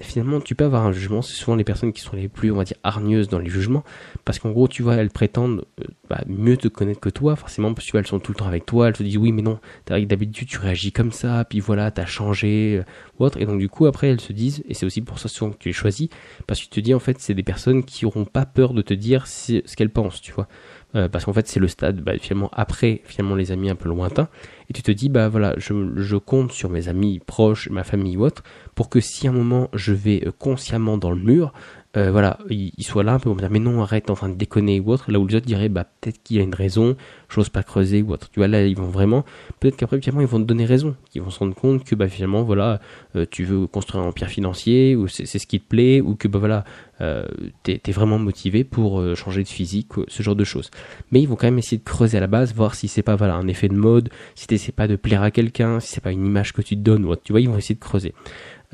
finalement 0.00 0.40
tu 0.40 0.54
peux 0.54 0.64
avoir 0.64 0.86
un 0.86 0.92
jugement, 0.92 1.22
c'est 1.22 1.34
souvent 1.34 1.56
les 1.56 1.64
personnes 1.64 1.92
qui 1.92 2.00
sont 2.00 2.16
les 2.16 2.28
plus, 2.28 2.50
on 2.52 2.56
va 2.56 2.64
dire, 2.64 2.76
hargneuses 2.82 3.28
dans 3.28 3.38
les 3.38 3.50
jugements, 3.50 3.84
parce 4.24 4.38
qu'en 4.38 4.50
gros, 4.50 4.68
tu 4.68 4.82
vois, 4.82 4.94
elles 4.94 5.10
prétendent 5.10 5.64
euh, 5.80 5.84
bah, 6.08 6.22
mieux 6.26 6.56
te 6.56 6.68
connaître 6.68 7.00
que 7.00 7.08
toi, 7.08 7.36
forcément, 7.36 7.74
parce 7.74 7.90
que 7.90 8.02
sont 8.04 8.20
tout 8.20 8.32
le 8.32 8.36
temps 8.36 8.46
avec 8.46 8.64
toi, 8.64 8.88
elles 8.88 8.94
te 8.94 9.02
disent 9.02 9.16
oui, 9.16 9.32
mais 9.32 9.42
non, 9.42 9.58
d'habitude 9.86 10.48
tu 10.48 10.58
réagis 10.58 10.92
comme 10.92 11.12
ça, 11.12 11.44
puis 11.44 11.60
voilà, 11.60 11.90
t'as 11.90 12.06
changé, 12.06 12.78
euh, 12.78 12.84
ou 13.18 13.24
autre, 13.24 13.40
et 13.40 13.46
donc 13.46 13.58
du 13.58 13.68
coup, 13.68 13.86
après, 13.86 14.08
elles 14.08 14.20
se 14.20 14.32
disent, 14.32 14.62
et 14.68 14.74
c'est 14.74 14.86
aussi 14.86 15.00
pour 15.00 15.18
ça 15.18 15.28
souvent 15.28 15.50
que 15.50 15.58
tu 15.58 15.68
les 15.68 15.72
choisis, 15.72 16.08
parce 16.46 16.60
que 16.60 16.64
tu 16.64 16.70
te 16.70 16.80
dis, 16.80 16.94
en 16.94 17.00
fait, 17.00 17.18
c'est 17.18 17.34
des 17.34 17.42
personnes 17.42 17.84
qui 17.84 18.06
auront 18.06 18.24
pas 18.24 18.46
peur 18.46 18.74
de 18.74 18.82
te 18.82 18.94
dire 18.94 19.26
ce 19.26 19.60
qu'elles 19.76 19.90
pensent, 19.90 20.20
tu 20.20 20.32
vois. 20.32 20.48
Euh, 20.94 21.06
parce 21.06 21.26
qu'en 21.26 21.34
fait 21.34 21.46
c'est 21.46 21.60
le 21.60 21.68
stade 21.68 22.00
bah, 22.00 22.12
finalement 22.18 22.48
après 22.54 23.02
finalement 23.04 23.34
les 23.34 23.52
amis 23.52 23.68
un 23.68 23.74
peu 23.74 23.90
lointains. 23.90 24.28
Et 24.70 24.72
tu 24.72 24.82
te 24.82 24.90
dis 24.90 25.10
bah 25.10 25.28
voilà 25.28 25.52
je, 25.58 25.74
je 25.96 26.16
compte 26.16 26.50
sur 26.52 26.70
mes 26.70 26.88
amis 26.88 27.20
proches 27.26 27.68
ma 27.68 27.84
famille 27.84 28.16
ou 28.16 28.24
autre 28.24 28.42
pour 28.74 28.88
que 28.88 28.98
si 28.98 29.26
à 29.26 29.30
un 29.30 29.34
moment 29.34 29.68
je 29.74 29.92
vais 29.92 30.26
euh, 30.26 30.32
consciemment 30.32 30.96
dans 30.96 31.10
le 31.10 31.20
mur 31.20 31.52
euh, 31.96 32.10
voilà, 32.10 32.38
il, 32.50 32.72
soit 32.84 33.02
là 33.02 33.14
un 33.14 33.18
peu, 33.18 33.30
on 33.30 33.34
dire 33.34 33.48
mais 33.50 33.58
non 33.58 33.80
arrête, 33.80 34.04
t'es 34.04 34.10
en 34.10 34.14
train 34.14 34.28
de 34.28 34.34
déconner 34.34 34.78
ou 34.78 34.90
autre, 34.92 35.10
là 35.10 35.18
où 35.18 35.26
les 35.26 35.36
autres 35.36 35.46
diraient 35.46 35.70
bah 35.70 35.86
peut-être 36.00 36.22
qu'il 36.22 36.36
y 36.36 36.40
a 36.40 36.42
une 36.42 36.54
raison, 36.54 36.96
j'ose 37.30 37.48
pas 37.48 37.62
creuser 37.62 38.02
ou 38.02 38.12
autre. 38.12 38.28
Tu 38.30 38.40
vois 38.40 38.46
là 38.46 38.66
ils 38.66 38.76
vont 38.76 38.88
vraiment, 38.88 39.24
peut-être 39.58 39.76
qu'après 39.76 39.98
finalement 39.98 40.20
ils 40.20 40.26
vont 40.26 40.38
te 40.38 40.44
donner 40.44 40.66
raison, 40.66 40.96
ils 41.14 41.22
vont 41.22 41.30
se 41.30 41.38
rendre 41.38 41.54
compte 41.54 41.84
que 41.84 41.94
bah 41.94 42.08
finalement 42.08 42.42
voilà, 42.42 42.80
euh, 43.16 43.24
tu 43.30 43.44
veux 43.44 43.66
construire 43.66 44.04
un 44.04 44.08
empire 44.08 44.28
financier 44.28 44.96
ou 44.96 45.08
c'est 45.08 45.24
ce 45.26 45.46
qui 45.46 45.60
te 45.60 45.66
plaît 45.66 46.02
ou 46.02 46.14
que 46.14 46.28
bah 46.28 46.38
voilà, 46.38 46.64
euh, 47.00 47.26
t'es 47.62 47.80
es 47.86 47.92
vraiment 47.92 48.18
motivé 48.18 48.64
pour 48.64 49.02
changer 49.16 49.42
de 49.42 49.48
physique, 49.48 49.88
ce 50.08 50.22
genre 50.22 50.36
de 50.36 50.44
choses. 50.44 50.70
Mais 51.10 51.22
ils 51.22 51.26
vont 51.26 51.36
quand 51.36 51.46
même 51.46 51.58
essayer 51.58 51.78
de 51.78 51.84
creuser 51.84 52.18
à 52.18 52.20
la 52.20 52.26
base, 52.26 52.52
voir 52.52 52.74
si 52.74 52.88
c'est 52.88 53.02
pas 53.02 53.16
voilà 53.16 53.34
un 53.34 53.48
effet 53.48 53.68
de 53.68 53.74
mode, 53.74 54.10
si 54.34 54.46
c'est 54.58 54.72
pas 54.72 54.88
de 54.88 54.96
plaire 54.96 55.22
à 55.22 55.30
quelqu'un, 55.30 55.80
si 55.80 55.92
c'est 55.92 56.02
pas 56.02 56.12
une 56.12 56.26
image 56.26 56.52
que 56.52 56.60
tu 56.60 56.76
te 56.76 56.80
donnes 56.82 57.06
ou 57.06 57.12
autre. 57.12 57.22
Tu 57.24 57.32
vois 57.32 57.40
ils 57.40 57.48
vont 57.48 57.56
essayer 57.56 57.74
de 57.74 57.80
creuser. 57.80 58.12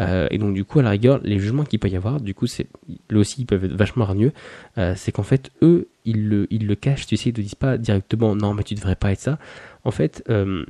Euh, 0.01 0.27
et 0.31 0.39
donc 0.39 0.55
du 0.55 0.65
coup, 0.65 0.81
à 0.81 0.83
la 0.83 0.91
rigueur, 0.91 1.21
les 1.23 1.39
jugements 1.39 1.65
qu'il 1.65 1.79
peut 1.79 1.89
y 1.89 1.97
avoir, 1.97 2.21
du 2.21 2.35
coup, 2.35 2.47
c'est 2.47 2.67
là 3.11 3.19
aussi 3.19 3.43
ils 3.43 3.47
peuvent 3.47 3.65
être 3.65 3.75
vachement 3.77 4.05
hargneux. 4.05 4.33
Euh, 4.79 4.95
c'est 4.97 5.13
qu'en 5.13 5.23
fait, 5.23 5.51
eux, 5.63 5.89
ils 6.05 6.29
le, 6.29 6.47
ils 6.51 6.67
le 6.67 6.75
cachent. 6.75 7.07
Tu 7.07 7.17
sais, 7.17 7.31
ils 7.31 7.33
te 7.33 7.41
disent 7.41 7.55
pas 7.55 7.79
directement, 7.79 8.35
non, 8.35 8.55
mais 8.55 8.63
tu 8.65 8.75
devrais 8.75 8.97
pas 8.97 9.13
être 9.13 9.21
ça. 9.21 9.39
En 9.85 9.91
fait, 9.91 10.25
euh, 10.29 10.65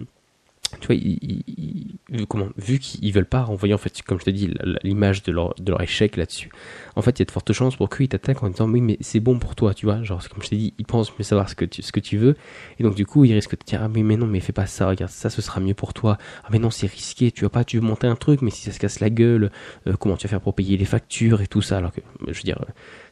tu 0.80 0.88
vois, 0.88 2.26
comment, 2.28 2.48
vu 2.56 2.78
qu'ils 2.78 3.12
veulent 3.12 3.26
pas 3.26 3.42
renvoyer, 3.42 3.74
en 3.74 3.78
fait, 3.78 4.02
comme 4.02 4.18
je 4.18 4.24
te 4.24 4.30
dis, 4.30 4.52
l'image 4.82 5.22
de 5.22 5.32
leur, 5.32 5.54
échec 5.80 6.16
là-dessus, 6.16 6.50
en 6.96 7.02
fait, 7.02 7.18
il 7.18 7.20
y 7.20 7.22
a 7.22 7.26
de 7.26 7.30
fortes 7.30 7.52
chances 7.52 7.76
pour 7.76 7.88
qu'ils 7.88 8.08
t'attaquent 8.08 8.42
en 8.42 8.48
disant, 8.48 8.68
oui, 8.68 8.80
mais 8.80 8.96
c'est 9.00 9.20
bon 9.20 9.38
pour 9.38 9.54
toi, 9.54 9.74
tu 9.74 9.86
vois, 9.86 10.02
genre, 10.02 10.26
comme 10.28 10.42
je 10.42 10.48
t'ai 10.48 10.56
dit, 10.56 10.74
ils 10.78 10.86
pensent 10.86 11.16
mieux 11.18 11.24
savoir 11.24 11.48
ce 11.48 11.54
que 11.54 11.64
tu, 11.64 11.82
ce 11.82 11.92
que 11.92 12.00
tu 12.00 12.16
veux, 12.16 12.36
et 12.78 12.82
donc, 12.82 12.94
du 12.94 13.06
coup, 13.06 13.24
ils 13.24 13.32
risquent 13.32 13.52
de 13.52 13.56
te 13.56 13.66
dire, 13.66 13.82
ah, 13.82 13.88
mais, 13.88 14.02
mais 14.02 14.16
non, 14.16 14.26
mais 14.26 14.40
fais 14.40 14.52
pas 14.52 14.66
ça, 14.66 14.88
regarde, 14.88 15.10
ça, 15.10 15.30
ce 15.30 15.42
sera 15.42 15.60
mieux 15.60 15.74
pour 15.74 15.94
toi, 15.94 16.18
ah, 16.44 16.48
mais 16.50 16.58
non, 16.58 16.70
c'est 16.70 16.86
risqué, 16.86 17.30
tu 17.30 17.44
vas 17.44 17.50
pas, 17.50 17.64
tu 17.64 17.78
veux 17.78 17.86
monter 17.86 18.06
un 18.06 18.16
truc, 18.16 18.42
mais 18.42 18.50
si 18.50 18.62
ça 18.62 18.72
se 18.72 18.78
casse 18.78 19.00
la 19.00 19.10
gueule, 19.10 19.50
euh, 19.86 19.94
comment 19.98 20.16
tu 20.16 20.26
vas 20.26 20.30
faire 20.30 20.40
pour 20.40 20.54
payer 20.54 20.76
les 20.76 20.84
factures 20.84 21.40
et 21.40 21.46
tout 21.46 21.62
ça, 21.62 21.78
alors 21.78 21.92
que, 21.92 22.00
je 22.28 22.32
veux 22.32 22.42
dire, 22.42 22.58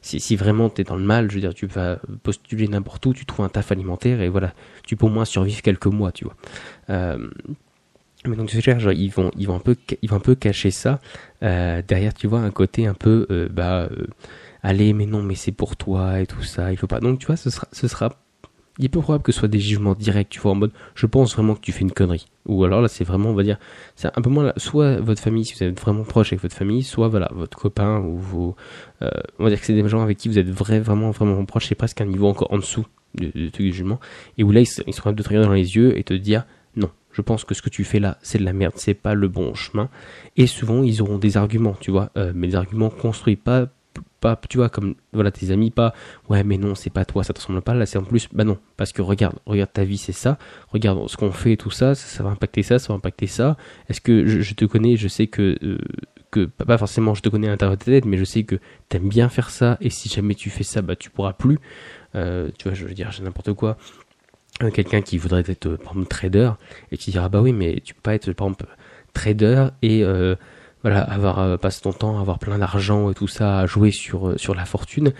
si, 0.03 0.21
si 0.21 0.37
vraiment 0.37 0.69
t'es 0.69 0.85
dans 0.85 0.97
le 0.97 1.05
mal, 1.05 1.31
je 1.31 1.37
veux 1.37 1.41
dire, 1.41 1.55
tu 1.55 1.67
vas 1.67 1.99
postuler 2.23 2.69
n'importe 2.69 3.07
où, 3.07 3.15
tu 3.15 3.25
trouves 3.25 3.45
un 3.47 3.49
taf 3.49 3.73
alimentaire, 3.73 4.21
et 4.21 4.29
voilà, 4.29 4.53
tu 4.87 4.97
peux 4.97 5.07
au 5.07 5.11
moins 5.11 5.25
survivre 5.25 5.63
quelques 5.63 5.87
mois, 5.87 6.13
tu 6.13 6.25
vois. 6.25 6.37
Euh, 6.91 7.31
mais 8.27 8.37
donc 8.37 8.51
genre, 8.51 8.93
ils 8.93 9.11
vont, 9.11 9.31
ils 9.37 9.47
vont 9.47 9.57
un 9.57 9.61
peu, 9.61 9.77
ils 10.01 10.09
vont 10.09 10.17
un 10.17 10.21
peu 10.21 10.35
cacher 10.35 10.71
ça 10.71 11.01
euh, 11.43 11.83
derrière, 11.87 12.15
tu 12.15 12.27
vois, 12.27 12.41
un 12.41 12.51
côté 12.51 12.87
un 12.87 12.95
peu, 12.95 13.27
euh, 13.31 13.49
bah, 13.49 13.89
euh, 13.91 14.07
allez, 14.63 14.93
mais 14.93 15.07
non, 15.07 15.23
mais 15.23 15.35
c'est 15.35 15.53
pour 15.53 15.77
toi 15.77 16.21
et 16.21 16.27
tout 16.27 16.43
ça, 16.43 16.71
il 16.71 16.77
faut 16.77 16.87
pas. 16.87 17.01
Donc 17.01 17.19
tu 17.19 17.27
vois, 17.27 17.37
ce 17.37 17.51
sera, 17.51 17.67
ce 17.73 17.89
sera, 17.89 18.22
il 18.79 18.87
est 18.87 18.89
peu 18.89 19.01
probable 19.01 19.23
que 19.23 19.33
ce 19.33 19.41
soit 19.41 19.49
des 19.49 19.59
jugements 19.59 19.95
directs, 19.95 20.31
tu 20.31 20.41
vois, 20.41 20.53
en 20.53 20.55
mode, 20.55 20.73
je 20.95 21.07
pense 21.07 21.35
vraiment 21.35 21.55
que 21.55 21.61
tu 21.61 21.73
fais 21.73 21.83
une 21.83 21.93
connerie. 21.93 22.27
Ou 22.47 22.65
alors 22.65 22.81
là, 22.81 22.89
c'est 22.89 23.05
vraiment, 23.05 23.31
on 23.31 23.35
va 23.35 23.43
dire, 23.43 23.59
c'est 23.97 24.09
un 24.17 24.23
peu 24.23 24.31
moins, 24.31 24.53
soit 24.57 25.01
votre 25.01 25.21
famille, 25.21 25.45
si 25.45 25.55
vous 25.55 25.63
êtes 25.63 25.79
vraiment 25.79 26.05
proche 26.05 26.33
avec 26.33 26.43
votre 26.43 26.57
famille, 26.57 26.83
soit 26.83 27.09
voilà, 27.09 27.31
votre 27.35 27.59
copain 27.59 28.01
ou 28.01 28.19
vos, 28.19 28.57
on 29.01 29.45
va 29.45 29.51
dire 29.51 29.61
que 29.61 29.67
c'est 29.67 29.75
des 29.75 29.89
gens 29.89 30.03
avec 30.03 30.19
qui 30.19 30.29
vous 30.29 30.39
êtes 30.39 30.49
vrai, 30.49 30.81
vraiment, 30.81 31.11
vraiment 31.11 31.45
proche, 31.45 31.67
c'est 31.69 31.75
presque 31.75 32.01
un 32.01 32.07
niveau 32.07 32.27
encore 32.27 32.53
en 32.53 32.59
dessous 32.59 32.87
du, 33.15 33.51
du, 33.51 33.73
jugement, 33.73 34.01
et 34.39 34.45
où 34.45 34.51
là, 34.53 34.61
ils, 34.61 34.67
sont 34.67 34.83
capables 34.85 35.17
de 35.17 35.23
te 35.23 35.29
regarder 35.29 35.49
dans 35.49 35.55
les 35.55 35.77
yeux 35.77 35.99
et 35.99 36.05
te 36.05 36.15
dire, 36.15 36.45
non, 36.77 36.91
je 37.13 37.21
pense 37.21 37.45
que 37.45 37.55
ce 37.55 37.63
que 37.63 37.71
tu 37.71 37.85
fais 37.85 38.01
là, 38.01 38.19
c'est 38.23 38.39
de 38.39 38.45
la 38.45 38.53
merde, 38.53 38.75
c'est 38.77 38.95
pas 38.95 39.15
le 39.15 39.29
bon 39.29 39.55
chemin. 39.55 39.89
Et 40.37 40.47
souvent, 40.47 40.83
ils 40.83 41.03
auront 41.03 41.19
des 41.19 41.37
arguments, 41.37 41.77
tu 41.79 41.91
vois, 41.91 42.11
euh, 42.17 42.33
mais 42.35 42.49
des 42.49 42.57
arguments 42.57 42.91
construits, 42.91 43.37
pas, 43.37 43.69
pas, 44.23 44.41
tu 44.49 44.57
vois, 44.57 44.71
comme 44.71 44.95
voilà 45.13 45.31
tes 45.31 45.51
amis, 45.51 45.71
pas, 45.71 45.93
ouais, 46.31 46.45
mais 46.45 46.57
non, 46.57 46.75
c'est 46.75 46.91
pas 46.91 47.05
toi, 47.05 47.25
ça 47.25 47.35
te 47.35 47.41
ressemble 47.41 47.61
pas. 47.61 47.75
Là, 47.75 47.85
c'est 47.85 47.99
en 47.99 48.05
plus, 48.05 48.29
bah 48.33 48.45
non, 48.45 48.57
parce 48.77 48.93
que 48.93 49.03
regarde, 49.03 49.37
regarde 49.45 49.73
ta 49.73 49.85
vie, 49.85 49.99
c'est 49.99 50.13
ça. 50.13 50.39
Regarde 50.69 51.09
ce 51.09 51.17
qu'on 51.17 51.33
fait, 51.33 51.57
tout 51.57 51.71
ça, 51.71 51.95
ça, 51.95 52.23
va 52.23 52.31
impacter 52.31 52.63
ça, 52.63 52.79
ça 52.79 52.89
va 52.89 52.95
impacter 52.95 53.27
ça. 53.27 53.57
Est-ce 53.89 54.01
que 54.01 54.27
je, 54.27 54.55
te 54.55 54.65
connais, 54.65 54.97
je 54.97 55.09
sais 55.09 55.27
que 55.27 55.59
euh, 55.63 55.79
que 56.31 56.47
pas 56.47 56.79
forcément 56.79 57.13
je 57.15 57.21
te 57.21 57.29
connais 57.29 57.49
à 57.49 57.51
l'intérieur 57.51 57.77
de 57.77 57.85
ta 57.85 57.91
tête, 57.91 58.05
mais 58.07 58.17
je 58.17 58.25
sais 58.25 58.45
que 58.45 58.57
t'aimes 58.89 59.09
bien 59.09 59.29
faire 59.29 59.51
ça. 59.51 59.77
Et 59.81 59.91
si 59.91 60.09
jamais 60.09 60.35
tu 60.35 60.49
fais 60.49 60.65
ça, 60.65 60.81
bah 60.81 60.97
tu 60.97 61.11
pourras 61.11 61.35
plus. 61.35 61.59
Euh, 62.15 62.49
tu 62.59 62.69
vois, 62.69 62.75
je 62.75 62.87
veux 62.87 62.95
dire, 62.95 63.11
j'ai 63.11 63.23
n'importe 63.23 63.53
quoi 63.53 63.77
quelqu'un 64.71 65.01
qui 65.01 65.19
voudrait 65.19 65.43
être 65.47 65.77
par 65.77 65.93
exemple 65.93 66.09
trader 66.09 66.51
et 66.93 66.99
qui 66.99 67.11
dira 67.11 67.29
bah 67.29 67.41
oui 67.41 67.53
mais 67.53 67.81
tu 67.83 67.95
peux 67.95 68.03
pas 68.03 68.15
être 68.15 68.31
par 68.33 68.47
exemple 68.47 68.67
trader 69.13 69.69
et 69.81 70.05
euh, 70.05 70.37
voilà 70.83 71.03
avoir 71.03 71.39
euh, 71.39 71.57
passer 71.57 71.81
ton 71.83 71.93
temps 71.93 72.19
avoir 72.19 72.39
plein 72.39 72.59
d'argent 72.59 73.11
et 73.11 73.15
tout 73.15 73.29
ça 73.29 73.61
à 73.61 73.67
jouer 73.67 73.91
sur 73.91 74.29
euh, 74.29 74.39
sur 74.39 74.55
la 74.55 74.65
fortune. 74.65 75.13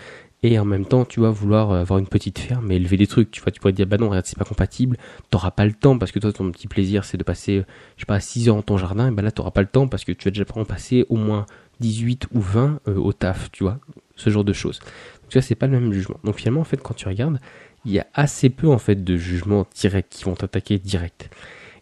Et 0.45 0.59
en 0.59 0.65
même 0.65 0.85
temps 0.85 1.05
tu 1.05 1.21
vas 1.21 1.29
vouloir 1.29 1.71
avoir 1.71 1.99
une 1.99 2.07
petite 2.07 2.37
ferme 2.37 2.69
et 2.71 2.75
élever 2.75 2.97
des 2.97 3.07
trucs. 3.07 3.31
Tu 3.31 3.41
vois 3.41 3.51
tu 3.51 3.61
pourrais 3.61 3.71
dire 3.73 3.87
bah 3.87 3.97
non 3.97 4.09
regarde 4.09 4.25
c'est 4.25 4.37
pas 4.37 4.45
compatible. 4.45 4.97
T'auras 5.29 5.51
pas 5.51 5.65
le 5.65 5.73
temps 5.73 5.97
parce 5.97 6.11
que 6.11 6.19
toi 6.19 6.33
ton 6.33 6.51
petit 6.51 6.67
plaisir 6.67 7.05
c'est 7.05 7.17
de 7.17 7.23
passer 7.23 7.63
je 7.95 8.01
sais 8.01 8.05
pas 8.05 8.19
6 8.19 8.49
heures 8.49 8.55
dans 8.55 8.61
ton 8.61 8.77
jardin. 8.77 9.07
Et 9.07 9.11
bah 9.11 9.21
là 9.21 9.31
t'auras 9.31 9.51
pas 9.51 9.61
le 9.61 9.67
temps 9.67 9.87
parce 9.87 10.03
que 10.03 10.11
tu 10.11 10.25
vas 10.25 10.31
déjà 10.31 10.45
passer 10.45 11.05
au 11.09 11.15
moins 11.15 11.45
18 11.79 12.27
ou 12.33 12.41
20 12.41 12.79
au 12.87 13.13
taf 13.13 13.51
tu 13.51 13.63
vois 13.63 13.79
ce 14.15 14.29
genre 14.29 14.43
de 14.43 14.53
choses. 14.53 14.79
Donc 14.79 15.29
tu 15.29 15.37
vois 15.37 15.41
c'est 15.41 15.55
pas 15.55 15.67
le 15.67 15.79
même 15.79 15.93
jugement. 15.93 16.19
Donc 16.25 16.35
finalement 16.35 16.61
en 16.61 16.65
fait 16.65 16.81
quand 16.81 16.93
tu 16.93 17.07
regardes 17.07 17.39
il 17.85 17.91
y 17.91 17.99
a 17.99 18.07
assez 18.13 18.49
peu 18.49 18.67
en 18.67 18.77
fait 18.77 19.03
de 19.03 19.17
jugements 19.17 19.65
directs 19.75 20.09
qui 20.09 20.25
vont 20.25 20.35
t'attaquer 20.35 20.77
direct. 20.77 21.29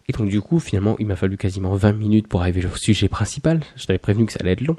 Et 0.08 0.12
donc 0.12 0.28
du 0.28 0.40
coup, 0.40 0.58
finalement, 0.60 0.96
il 0.98 1.06
m'a 1.06 1.16
fallu 1.16 1.36
quasiment 1.36 1.74
20 1.74 1.92
minutes 1.92 2.28
pour 2.28 2.40
arriver 2.40 2.64
au 2.66 2.76
sujet 2.76 3.08
principal. 3.08 3.60
Je 3.76 3.86
t'avais 3.86 3.98
prévenu 3.98 4.26
que 4.26 4.32
ça 4.32 4.38
allait 4.40 4.52
être 4.52 4.60
long. 4.62 4.76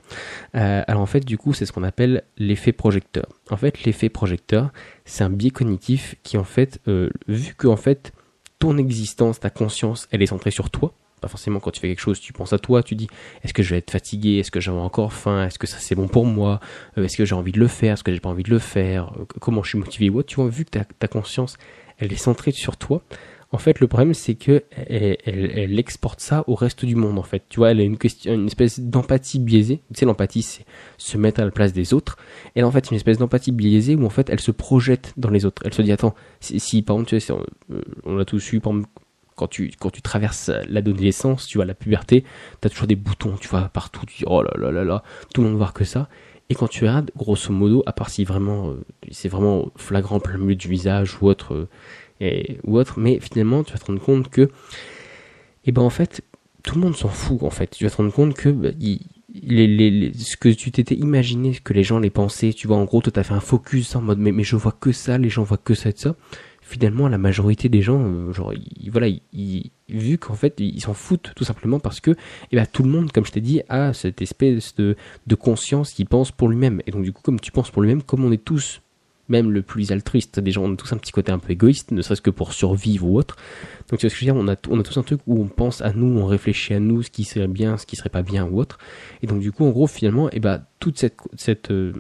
Euh, 0.55 0.83
alors 0.88 1.01
en 1.01 1.05
fait, 1.05 1.25
du 1.25 1.38
coup, 1.38 1.53
c'est 1.53 1.65
ce 1.65 1.71
qu'on 1.71 1.83
appelle 1.83 2.23
l'effet 2.38 2.71
projecteur. 2.71 3.25
En 3.49 3.57
fait, 3.57 3.83
l'effet 3.83 4.09
projecteur, 4.09 4.71
c'est 5.05 5.23
un 5.23 5.29
biais 5.29 5.51
cognitif 5.51 6.15
qui 6.23 6.38
en 6.38 6.43
fait, 6.43 6.79
euh, 6.88 7.09
vu 7.27 7.55
que 7.55 7.67
en 7.67 7.77
fait, 7.77 8.12
ton 8.59 8.77
existence, 8.77 9.39
ta 9.39 9.49
conscience, 9.49 10.07
elle 10.12 10.21
est 10.21 10.27
centrée 10.27 10.51
sur 10.51 10.69
toi, 10.69 10.93
pas 11.23 11.29
forcément 11.29 11.62
quand 11.62 11.71
tu 11.71 11.79
fais 11.79 11.88
quelque 11.88 12.01
chose, 12.01 12.19
tu 12.19 12.33
penses 12.33 12.51
à 12.51 12.59
toi, 12.59 12.83
tu 12.83 12.95
dis 12.95 13.07
est-ce 13.43 13.53
que 13.53 13.63
je 13.63 13.69
vais 13.69 13.77
être 13.77 13.91
fatigué, 13.91 14.39
est-ce 14.39 14.51
que 14.51 14.59
j'ai 14.59 14.71
encore 14.71 15.13
faim, 15.13 15.45
est-ce 15.45 15.57
que 15.57 15.67
ça 15.67 15.77
c'est 15.79 15.95
bon 15.95 16.09
pour 16.09 16.25
moi, 16.25 16.59
euh, 16.97 17.05
est-ce 17.05 17.15
que 17.15 17.23
j'ai 17.23 17.33
envie 17.33 17.53
de 17.53 17.59
le 17.59 17.67
faire, 17.67 17.93
est-ce 17.93 18.03
que 18.03 18.13
j'ai 18.13 18.19
pas 18.19 18.29
envie 18.29 18.43
de 18.43 18.49
le 18.49 18.59
faire, 18.59 19.13
comment 19.39 19.63
je 19.63 19.69
suis 19.69 19.77
motivé 19.77 20.09
ou 20.09 20.21
Tu 20.21 20.36
vois, 20.36 20.49
vu 20.49 20.65
que 20.65 20.79
ta, 20.79 21.07
conscience, 21.07 21.57
elle 21.97 22.12
est 22.12 22.17
centrée 22.17 22.51
sur 22.51 22.75
toi. 22.75 23.01
En 23.53 23.59
fait, 23.59 23.79
le 23.79 23.87
problème 23.87 24.15
c'est 24.15 24.33
que 24.33 24.63
elle, 24.73 25.79
exporte 25.79 26.19
ça 26.19 26.43
au 26.47 26.55
reste 26.55 26.85
du 26.85 26.95
monde. 26.95 27.19
En 27.19 27.23
fait, 27.23 27.43
tu 27.49 27.57
vois, 27.57 27.69
elle 27.71 27.79
a 27.79 27.83
une 27.83 28.47
espèce 28.47 28.79
d'empathie 28.79 29.37
biaisée. 29.37 29.81
Tu 29.93 29.99
sais, 29.99 30.05
l'empathie 30.05 30.41
c'est 30.41 30.65
se 30.97 31.17
mettre 31.19 31.39
à 31.39 31.45
la 31.45 31.51
place 31.51 31.71
des 31.71 31.93
autres. 31.93 32.17
Elle 32.55 32.65
en 32.65 32.71
fait 32.71 32.89
une 32.89 32.95
espèce 32.95 33.19
d'empathie 33.19 33.51
biaisée 33.51 33.95
où 33.95 34.05
en 34.05 34.09
fait 34.09 34.29
elle 34.31 34.39
se 34.39 34.49
projette 34.49 35.13
dans 35.17 35.29
les 35.29 35.45
autres. 35.45 35.61
Elle 35.65 35.73
se 35.73 35.83
dit 35.83 35.91
attends, 35.91 36.15
si, 36.41 36.81
par 36.81 36.95
exemple 36.95 37.09
tu 37.09 37.19
sais, 37.19 37.31
euh, 37.31 37.81
on 38.05 38.17
a 38.17 38.25
tous 38.25 38.53
eu 38.53 38.59
par 38.59 38.73
exemple, 38.73 38.89
quand 39.35 39.47
tu, 39.47 39.71
quand 39.79 39.91
tu 39.91 40.01
traverses 40.01 40.51
l'adolescence, 40.67 41.45
tu 41.45 41.59
vois, 41.59 41.65
la 41.65 41.75
puberté, 41.75 42.23
t'as 42.59 42.69
toujours 42.69 42.87
des 42.87 42.95
boutons, 42.95 43.35
tu 43.39 43.47
vois, 43.47 43.61
partout, 43.69 44.05
tu 44.07 44.17
dis, 44.17 44.23
oh 44.27 44.41
là 44.41 44.51
là 44.57 44.71
là 44.71 44.83
là, 44.83 45.03
tout 45.33 45.41
le 45.41 45.49
monde 45.49 45.57
voit 45.57 45.71
que 45.71 45.83
ça. 45.83 46.09
Et 46.49 46.55
quand 46.55 46.67
tu 46.67 46.83
regardes, 46.83 47.09
grosso 47.15 47.51
modo, 47.53 47.83
à 47.85 47.93
part 47.93 48.09
si 48.09 48.25
vraiment, 48.25 48.69
euh, 48.69 48.85
c'est 49.11 49.29
vraiment 49.29 49.71
flagrant 49.75 50.19
plein 50.19 50.37
milieu 50.37 50.55
du 50.55 50.67
visage 50.67 51.17
ou 51.21 51.27
autre, 51.27 51.53
euh, 51.53 51.69
et, 52.23 52.59
ou 52.63 52.77
autre, 52.77 52.99
mais 52.99 53.19
finalement, 53.19 53.63
tu 53.63 53.73
vas 53.73 53.79
te 53.79 53.86
rendre 53.86 54.01
compte 54.01 54.29
que, 54.29 54.49
eh 55.65 55.71
ben, 55.71 55.81
en 55.81 55.89
fait, 55.89 56.21
tout 56.63 56.75
le 56.75 56.81
monde 56.81 56.95
s'en 56.95 57.09
fout, 57.09 57.43
en 57.43 57.49
fait. 57.49 57.71
Tu 57.71 57.83
vas 57.83 57.89
te 57.89 57.97
rendre 57.97 58.13
compte 58.13 58.33
que, 58.33 58.49
bah, 58.49 58.69
les, 58.79 59.67
les, 59.67 60.13
ce 60.13 60.38
que 60.38 60.49
tu 60.49 60.71
t'étais 60.71 60.95
imaginé, 60.95 61.55
que 61.63 61.73
les 61.73 61.83
gens 61.83 61.99
les 61.99 62.09
pensaient, 62.09 62.53
tu 62.53 62.67
vois, 62.67 62.77
en 62.77 62.86
gros, 62.86 63.01
toi, 63.01 63.12
t'as 63.12 63.23
fait 63.23 63.33
un 63.33 63.39
focus 63.39 63.95
en 63.95 64.01
mode, 64.01 64.19
mais, 64.19 64.31
mais 64.31 64.43
je 64.43 64.55
vois 64.55 64.71
que 64.71 64.91
ça, 64.91 65.17
les 65.17 65.29
gens 65.29 65.43
voient 65.43 65.57
que 65.57 65.73
ça 65.73 65.89
et 65.89 65.93
ça 65.95 66.15
finalement 66.63 67.07
la 67.09 67.17
majorité 67.17 67.69
des 67.69 67.81
gens 67.81 68.01
euh, 68.01 68.31
genre 68.31 68.53
voilà 68.89 69.07
ils, 69.33 69.71
vu 69.89 70.17
qu'en 70.17 70.33
fait 70.33 70.55
ils 70.59 70.81
s'en 70.81 70.93
foutent 70.93 71.31
tout 71.36 71.43
simplement 71.43 71.79
parce 71.79 71.99
que 71.99 72.12
eh 72.51 72.55
ben, 72.55 72.65
tout 72.65 72.83
le 72.83 72.89
monde 72.89 73.12
comme 73.12 73.25
je 73.25 73.31
t'ai 73.31 73.41
dit 73.41 73.62
a 73.69 73.93
cette 73.93 74.21
espèce 74.21 74.73
de, 74.75 74.95
de 75.27 75.36
conscience 75.36 75.91
qui 75.91 76.05
pense 76.05 76.31
pour 76.31 76.47
lui-même 76.47 76.81
et 76.88 76.91
donc 76.91 77.03
du 77.03 77.12
coup 77.12 77.21
comme 77.21 77.39
tu 77.39 77.51
penses 77.51 77.69
pour 77.69 77.81
lui-même 77.81 78.01
comme 78.01 78.23
on 78.23 78.31
est 78.31 78.43
tous 78.43 78.81
même 79.29 79.51
le 79.51 79.62
plus 79.62 79.91
altruiste. 79.91 80.39
Des 80.39 80.51
gens 80.51 80.63
ont 80.63 80.75
tous 80.75 80.93
un 80.93 80.97
petit 80.97 81.12
côté 81.12 81.31
un 81.31 81.39
peu 81.39 81.51
égoïste, 81.51 81.91
ne 81.91 82.01
serait-ce 82.01 82.21
que 82.21 82.29
pour 82.29 82.53
survivre 82.53 83.07
ou 83.07 83.17
autre. 83.17 83.36
Donc 83.89 84.01
vois 84.01 84.09
ce 84.09 84.15
que 84.15 84.19
je 84.19 84.25
veux 84.25 84.33
dire, 84.33 84.36
on 84.36 84.47
a, 84.47 84.55
tous 84.55 84.97
un 84.97 85.03
truc 85.03 85.21
où 85.27 85.41
on 85.41 85.47
pense 85.47 85.81
à 85.81 85.93
nous, 85.93 86.19
on 86.19 86.25
réfléchit 86.25 86.73
à 86.73 86.79
nous, 86.79 87.03
ce 87.03 87.09
qui 87.09 87.23
serait 87.23 87.47
bien, 87.47 87.77
ce 87.77 87.86
qui 87.86 87.95
serait 87.95 88.09
pas 88.09 88.23
bien 88.23 88.45
ou 88.45 88.59
autre. 88.59 88.77
Et 89.21 89.27
donc 89.27 89.39
du 89.39 89.51
coup, 89.51 89.65
en 89.65 89.71
gros, 89.71 89.88
finalement, 89.88 90.29
eh 90.31 90.39
ben, 90.39 90.63
toute 90.79 90.97
cette, 90.97 91.17
cette, 91.36 91.71
euh, 91.71 91.93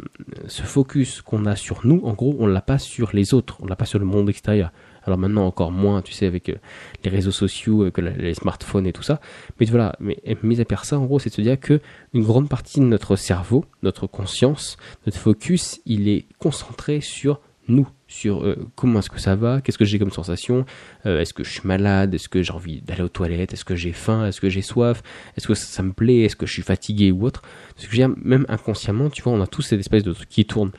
ce 0.47 0.63
focus 0.63 1.21
qu'on 1.21 1.45
a 1.45 1.55
sur 1.55 1.85
nous, 1.85 2.01
en 2.03 2.13
gros, 2.13 2.35
on 2.39 2.47
l'a 2.47 2.61
pas 2.61 2.77
sur 2.77 3.11
les 3.13 3.33
autres, 3.33 3.57
on 3.61 3.67
l'a 3.67 3.75
pas 3.75 3.85
sur 3.85 3.99
le 3.99 4.05
monde 4.05 4.29
extérieur. 4.29 4.71
Alors 5.05 5.17
maintenant 5.17 5.45
encore 5.45 5.71
moins, 5.71 6.01
tu 6.01 6.13
sais, 6.13 6.25
avec 6.25 6.49
euh, 6.49 6.55
les 7.03 7.09
réseaux 7.09 7.31
sociaux, 7.31 7.83
euh, 7.83 7.91
les 8.17 8.33
smartphones 8.33 8.87
et 8.87 8.93
tout 8.93 9.03
ça. 9.03 9.19
Mais 9.59 9.65
voilà, 9.65 9.95
mais 9.99 10.17
mis 10.43 10.61
à 10.61 10.65
part 10.65 10.85
ça, 10.85 10.97
en 10.97 11.05
gros, 11.05 11.19
c'est 11.19 11.29
de 11.29 11.35
se 11.35 11.41
dire 11.41 11.59
que 11.59 11.81
une 12.13 12.23
grande 12.23 12.49
partie 12.49 12.79
de 12.79 12.85
notre 12.85 13.15
cerveau, 13.15 13.65
notre 13.81 14.07
conscience, 14.07 14.77
notre 15.05 15.17
focus, 15.17 15.81
il 15.85 16.07
est 16.07 16.25
concentré 16.39 17.01
sur 17.01 17.41
nous, 17.69 17.87
sur 18.07 18.43
euh, 18.43 18.57
comment 18.75 18.99
est-ce 18.99 19.09
que 19.09 19.19
ça 19.19 19.35
va, 19.35 19.61
qu'est-ce 19.61 19.77
que 19.77 19.85
j'ai 19.85 19.97
comme 19.97 20.11
sensation, 20.11 20.65
est-ce 21.05 21.33
que 21.33 21.43
je 21.43 21.49
suis 21.49 21.67
malade, 21.67 22.13
est-ce 22.13 22.27
que 22.27 22.41
j'ai 22.41 22.51
envie 22.51 22.81
d'aller 22.81 23.03
aux 23.03 23.09
toilettes, 23.09 23.53
est-ce 23.53 23.65
que 23.65 23.75
j'ai 23.75 23.93
faim, 23.93 24.27
est-ce 24.27 24.41
que 24.41 24.49
j'ai 24.49 24.61
soif, 24.61 25.01
est-ce 25.37 25.47
que 25.47 25.53
ça, 25.53 25.81
me 25.81 25.93
plaît, 25.93 26.19
est-ce 26.21 26.35
que 26.35 26.45
je 26.45 26.51
suis 26.53 26.61
fatigué 26.61 27.11
ou 27.11 27.25
autre. 27.25 27.41
Ce 27.77 27.87
que 27.87 27.95
je 27.95 28.01
veux 28.01 28.07
dire, 28.07 28.15
même 28.21 28.45
inconsciemment, 28.49 29.09
tu 29.09 29.21
vois, 29.21 29.33
on 29.33 29.41
a 29.41 29.47
tous 29.47 29.61
cette 29.61 29.79
espèce 29.79 30.03
de 30.03 30.11
truc 30.11 30.27
qui 30.27 30.45
tourne. 30.45 30.71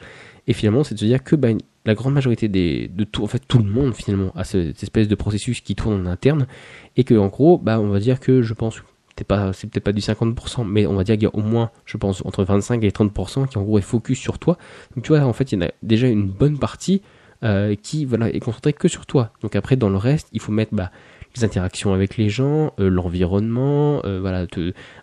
Et 0.47 0.53
finalement, 0.53 0.85
c'est 0.85 0.95
de 0.95 1.01
se 1.01 1.07
dire 1.07 1.25
que 1.25 1.37
bah, 1.37 1.49
la 1.85 1.95
grande 1.95 2.15
majorité 2.15 2.49
des, 2.49 2.89
de 2.89 3.05
tout, 3.05 3.23
en 3.23 3.27
fait, 3.27 3.43
tout 3.47 3.59
le 3.59 3.71
monde 3.71 3.95
finalement 3.95 4.33
a 4.35 4.45
cette 4.45 4.83
espèce 4.83 5.09
de 5.09 5.15
processus 5.15 5.61
qui 5.61 5.75
tourne 5.75 6.07
en 6.07 6.11
interne 6.11 6.47
et 6.97 7.05
que 7.05 7.15
en 7.15 7.29
gros, 7.29 7.59
bah, 7.59 7.81
on 7.81 7.89
va 7.89 8.01
dire 8.01 8.21
que 8.21 8.43
je 8.43 8.55
pense 8.55 8.83
t'es 9.17 9.25
pas, 9.25 9.53
c'est 9.53 9.69
peut-être 9.69 9.85
pas 9.85 9.93
du 9.93 10.01
50%, 10.01 10.67
mais 10.67 10.87
on 10.87 10.95
va 10.95 11.05
dire 11.05 11.15
qu'il 11.15 11.25
y 11.25 11.27
a 11.27 11.35
au 11.35 11.41
moins, 11.41 11.71
je 11.85 11.97
pense, 11.97 12.25
entre 12.25 12.45
25 12.45 12.83
et 12.85 12.91
30% 12.91 13.49
qui 13.49 13.59
en 13.59 13.63
gros 13.63 13.79
est 13.79 13.83
focus 13.83 14.19
sur 14.19 14.39
toi. 14.39 14.59
Donc 14.95 15.05
tu 15.05 15.13
vois, 15.13 15.21
en 15.21 15.33
fait, 15.33 15.53
il 15.53 15.61
y 15.61 15.65
en 15.65 15.67
a 15.67 15.71
déjà 15.83 16.09
une 16.09 16.27
bonne 16.27 16.59
partie 16.59 17.03
euh, 17.43 17.75
qui 17.81 18.05
voilà 18.05 18.31
est 18.31 18.41
concentrée 18.41 18.73
que 18.73 18.89
sur 18.89 19.07
toi. 19.07 19.31
Donc 19.43 19.57
après, 19.57 19.77
dans 19.77 19.89
le 19.89 19.97
reste, 19.97 20.29
il 20.33 20.41
faut 20.41 20.53
mettre 20.53 20.75
bah, 20.75 20.91
les 21.37 21.45
interactions 21.45 21.93
avec 21.93 22.17
les 22.17 22.29
gens, 22.29 22.73
euh, 22.79 22.89
l'environnement, 22.89 24.01
euh, 24.05 24.21
voilà, 24.21 24.47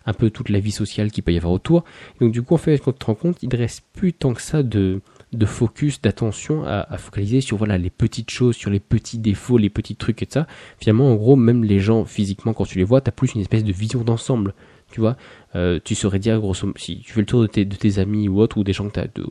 un 0.06 0.12
peu 0.12 0.30
toute 0.30 0.48
la 0.48 0.58
vie 0.58 0.72
sociale 0.72 1.10
qu'il 1.10 1.22
peut 1.22 1.32
y 1.32 1.36
avoir 1.36 1.52
autour. 1.52 1.84
donc 2.20 2.32
du 2.32 2.42
coup, 2.42 2.54
en 2.54 2.58
fait, 2.58 2.78
quand 2.78 2.92
tu 2.92 2.98
te 2.98 3.04
rends 3.06 3.14
compte, 3.14 3.42
il 3.42 3.48
ne 3.50 3.56
reste 3.56 3.84
plus 3.92 4.12
tant 4.12 4.34
que 4.34 4.42
ça 4.42 4.62
de 4.62 5.00
de 5.32 5.46
focus, 5.46 6.00
d'attention 6.00 6.64
à, 6.64 6.96
focaliser 6.98 7.40
sur 7.40 7.56
voilà 7.56 7.78
les 7.78 7.90
petites 7.90 8.30
choses, 8.30 8.56
sur 8.56 8.70
les 8.70 8.80
petits 8.80 9.18
défauts, 9.18 9.58
les 9.58 9.70
petits 9.70 9.96
trucs 9.96 10.22
et 10.22 10.26
ça. 10.28 10.46
Finalement, 10.78 11.10
en 11.10 11.14
gros, 11.14 11.36
même 11.36 11.64
les 11.64 11.80
gens 11.80 12.04
physiquement 12.04 12.52
quand 12.52 12.64
tu 12.64 12.78
les 12.78 12.84
vois, 12.84 13.00
tu 13.00 13.08
as 13.08 13.12
plus 13.12 13.34
une 13.34 13.40
espèce 13.40 13.64
de 13.64 13.72
vision 13.72 14.02
d'ensemble. 14.04 14.54
Tu 14.90 15.00
vois, 15.00 15.16
euh, 15.56 15.80
tu 15.82 15.94
saurais 15.94 16.18
dire 16.18 16.38
grosso 16.38 16.70
si 16.76 17.00
tu 17.00 17.12
fais 17.12 17.20
le 17.20 17.26
tour 17.26 17.40
de 17.40 17.46
tes, 17.46 17.64
de 17.64 17.98
amis 17.98 18.28
ou 18.28 18.40
autres 18.40 18.58
ou 18.58 18.64
des 18.64 18.74
gens 18.74 18.90
que 18.90 19.00
tu 19.00 19.22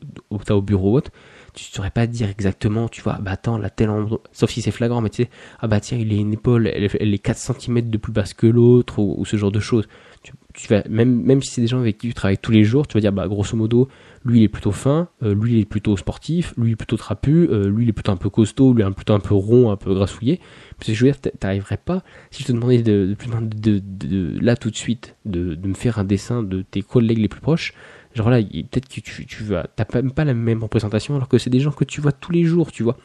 as, 0.50 0.56
au 0.56 0.62
bureau 0.62 0.94
ou 0.94 0.96
autre, 0.96 1.12
tu 1.54 1.66
saurais 1.66 1.92
pas 1.92 2.08
dire 2.08 2.30
exactement, 2.30 2.88
tu 2.90 3.02
vois, 3.02 3.20
bah 3.22 3.32
attends, 3.32 3.60
la 3.60 3.70
telle 3.70 3.92
endroit, 3.92 4.22
sauf 4.32 4.50
si 4.50 4.62
c'est 4.62 4.72
flagrant, 4.72 5.02
mais 5.02 5.10
tu 5.10 5.24
sais, 5.24 5.30
ah 5.60 5.68
bah 5.68 5.80
tiens, 5.80 6.00
il 6.00 6.12
est 6.14 6.18
une 6.18 6.34
épaule, 6.34 6.68
elle, 6.68 7.14
est 7.14 7.20
4 7.20 7.38
cm 7.38 7.90
de 7.90 7.98
plus 7.98 8.12
basse 8.12 8.34
que 8.34 8.48
l'autre 8.48 9.00
ou, 9.00 9.24
ce 9.26 9.38
genre 9.38 9.52
de 9.52 9.60
choses. 9.60 9.88
Tu 10.54 10.68
vas, 10.68 10.84
même, 10.90 11.22
même 11.22 11.42
si 11.42 11.52
c'est 11.52 11.62
des 11.62 11.68
gens 11.68 11.80
avec 11.80 11.98
qui 11.98 12.08
tu 12.08 12.14
travailles 12.14 12.38
tous 12.38 12.52
les 12.52 12.64
jours, 12.64 12.88
tu 12.88 12.96
vas 12.96 13.02
dire, 13.02 13.12
bah 13.12 13.28
grosso 13.28 13.56
modo, 13.56 13.88
lui 14.26 14.40
il 14.40 14.44
est 14.44 14.50
plutôt 14.50 14.72
fin, 14.72 15.10
euh, 15.24 15.34
lui 15.34 15.54
il 15.54 15.60
est 15.60 15.66
plutôt 15.66 15.98
sportif, 15.98 16.54
lui 16.58 16.70
il 16.70 16.74
est 16.74 16.76
plutôt 16.76 16.98
trapu, 16.98 17.48
euh, 17.50 17.70
lui 17.70 17.86
il 17.86 17.90
est 17.90 17.94
plutôt 17.94 18.12
un 18.12 18.18
peu 18.18 18.30
costaud, 18.30 18.74
lui 18.74 18.84
il 18.84 18.88
est 18.88 18.92
plutôt 18.92 19.14
un 19.14 19.20
peu 19.20 19.34
rond, 19.34 19.72
un 19.72 19.78
peu 19.78 19.94
grassouillé. 19.94 20.40
Parce 20.78 20.88
que 20.88 20.94
je 20.94 21.06
veux 21.06 21.12
dire, 21.12 21.22
t'arriverais 21.40 21.78
pas, 21.78 22.04
si 22.30 22.44
je 22.44 22.48
te 22.48 22.52
demandais 22.52 22.82
de, 22.82 23.16
de, 23.16 23.80
de, 23.80 24.40
là 24.40 24.56
tout 24.56 24.70
de 24.70 24.76
suite, 24.76 25.16
de, 25.26 25.56
de 25.56 25.68
me 25.68 25.74
faire 25.74 26.00
un 26.00 26.04
dessin 26.04 26.44
de 26.44 26.62
tes 26.62 26.82
collègues 26.82 27.20
les 27.20 27.28
plus 27.28 27.42
proches, 27.42 27.74
genre 28.14 28.30
là, 28.30 28.42
peut-être 28.42 28.88
que 28.88 29.00
tu, 29.02 29.26
tu 29.26 29.44
vas, 29.44 29.68
t'as 29.76 29.86
même 29.96 30.12
pas 30.12 30.26
la 30.26 30.34
même 30.34 30.64
représentation 30.64 31.16
alors 31.16 31.28
que 31.28 31.38
c'est 31.38 31.50
des 31.50 31.60
gens 31.60 31.72
que 31.72 31.86
tu 31.86 32.02
vois 32.02 32.12
tous 32.12 32.32
les 32.32 32.44
jours, 32.44 32.72
tu 32.72 32.84
vois 32.84 32.98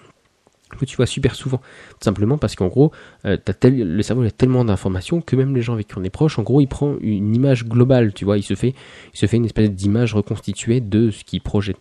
que 0.71 0.85
tu 0.85 0.97
vois 0.97 1.07
super 1.07 1.35
souvent. 1.35 1.59
Tout 1.59 2.05
simplement 2.05 2.39
parce 2.39 2.55
qu'en 2.55 2.69
gros, 2.69 2.93
euh, 3.25 3.37
le 3.65 4.03
cerveau 4.03 4.23
a 4.23 4.31
tellement 4.31 4.65
d'informations 4.65 5.21
que 5.21 5.37
même 5.37 5.55
les 5.55 5.63
gens 5.63 5.75
avec 5.75 5.89
qui 5.89 5.99
on 5.99 6.05
est 6.05 6.11
proche, 6.11 6.39
en 6.39 6.43
gros, 6.43 6.61
il 6.61 6.67
prend 6.67 6.97
une 7.01 7.35
image 7.35 7.65
globale, 7.65 8.13
tu 8.13 8.25
vois, 8.25 8.39
il 8.39 8.43
se 8.43 8.55
fait, 8.55 8.75
il 9.15 9.19
se 9.19 9.27
fait 9.27 9.37
une 9.37 9.45
espèce 9.45 9.71
d'image 9.71 10.15
reconstituée 10.15 10.81
de 10.81 11.11
ce 11.11 11.25
qu'il 11.25 11.41
projette. 11.41 11.79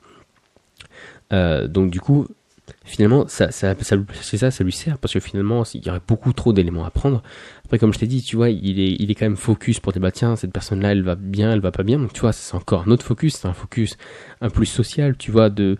Euh, 1.33 1.67
donc 1.67 1.89
du 1.89 1.99
coup, 1.99 2.27
finalement, 2.83 3.27
ça, 3.27 3.51
ça, 3.51 3.75
c'est 4.21 4.37
ça, 4.37 4.51
ça 4.51 4.63
lui 4.63 4.71
sert 4.71 4.97
parce 4.97 5.13
que 5.13 5.19
finalement, 5.19 5.63
il 5.73 5.85
y 5.85 5.89
aurait 5.89 6.01
beaucoup 6.07 6.33
trop 6.33 6.53
d'éléments 6.53 6.85
à 6.85 6.91
prendre. 6.91 7.23
Après, 7.65 7.79
comme 7.79 7.93
je 7.93 7.99
t'ai 7.99 8.07
dit, 8.07 8.21
tu 8.21 8.35
vois, 8.35 8.51
il 8.51 8.79
est, 8.79 8.95
il 8.99 9.09
est 9.09 9.15
quand 9.15 9.25
même 9.25 9.35
focus 9.35 9.79
pour 9.79 9.91
dire 9.91 10.01
bah 10.01 10.11
tiens, 10.11 10.35
cette 10.35 10.53
personne-là, 10.53 10.91
elle 10.91 11.01
va 11.01 11.15
bien, 11.15 11.51
elle 11.51 11.61
va 11.61 11.71
pas 11.71 11.81
bien. 11.81 11.97
Donc 11.97 12.13
tu 12.13 12.21
vois, 12.21 12.31
c'est 12.31 12.55
encore 12.55 12.83
un 12.87 12.91
autre 12.91 13.03
focus, 13.03 13.37
c'est 13.37 13.47
un 13.47 13.53
focus 13.53 13.97
un 14.41 14.49
plus 14.49 14.67
social, 14.67 15.17
tu 15.17 15.31
vois, 15.31 15.49
de 15.49 15.77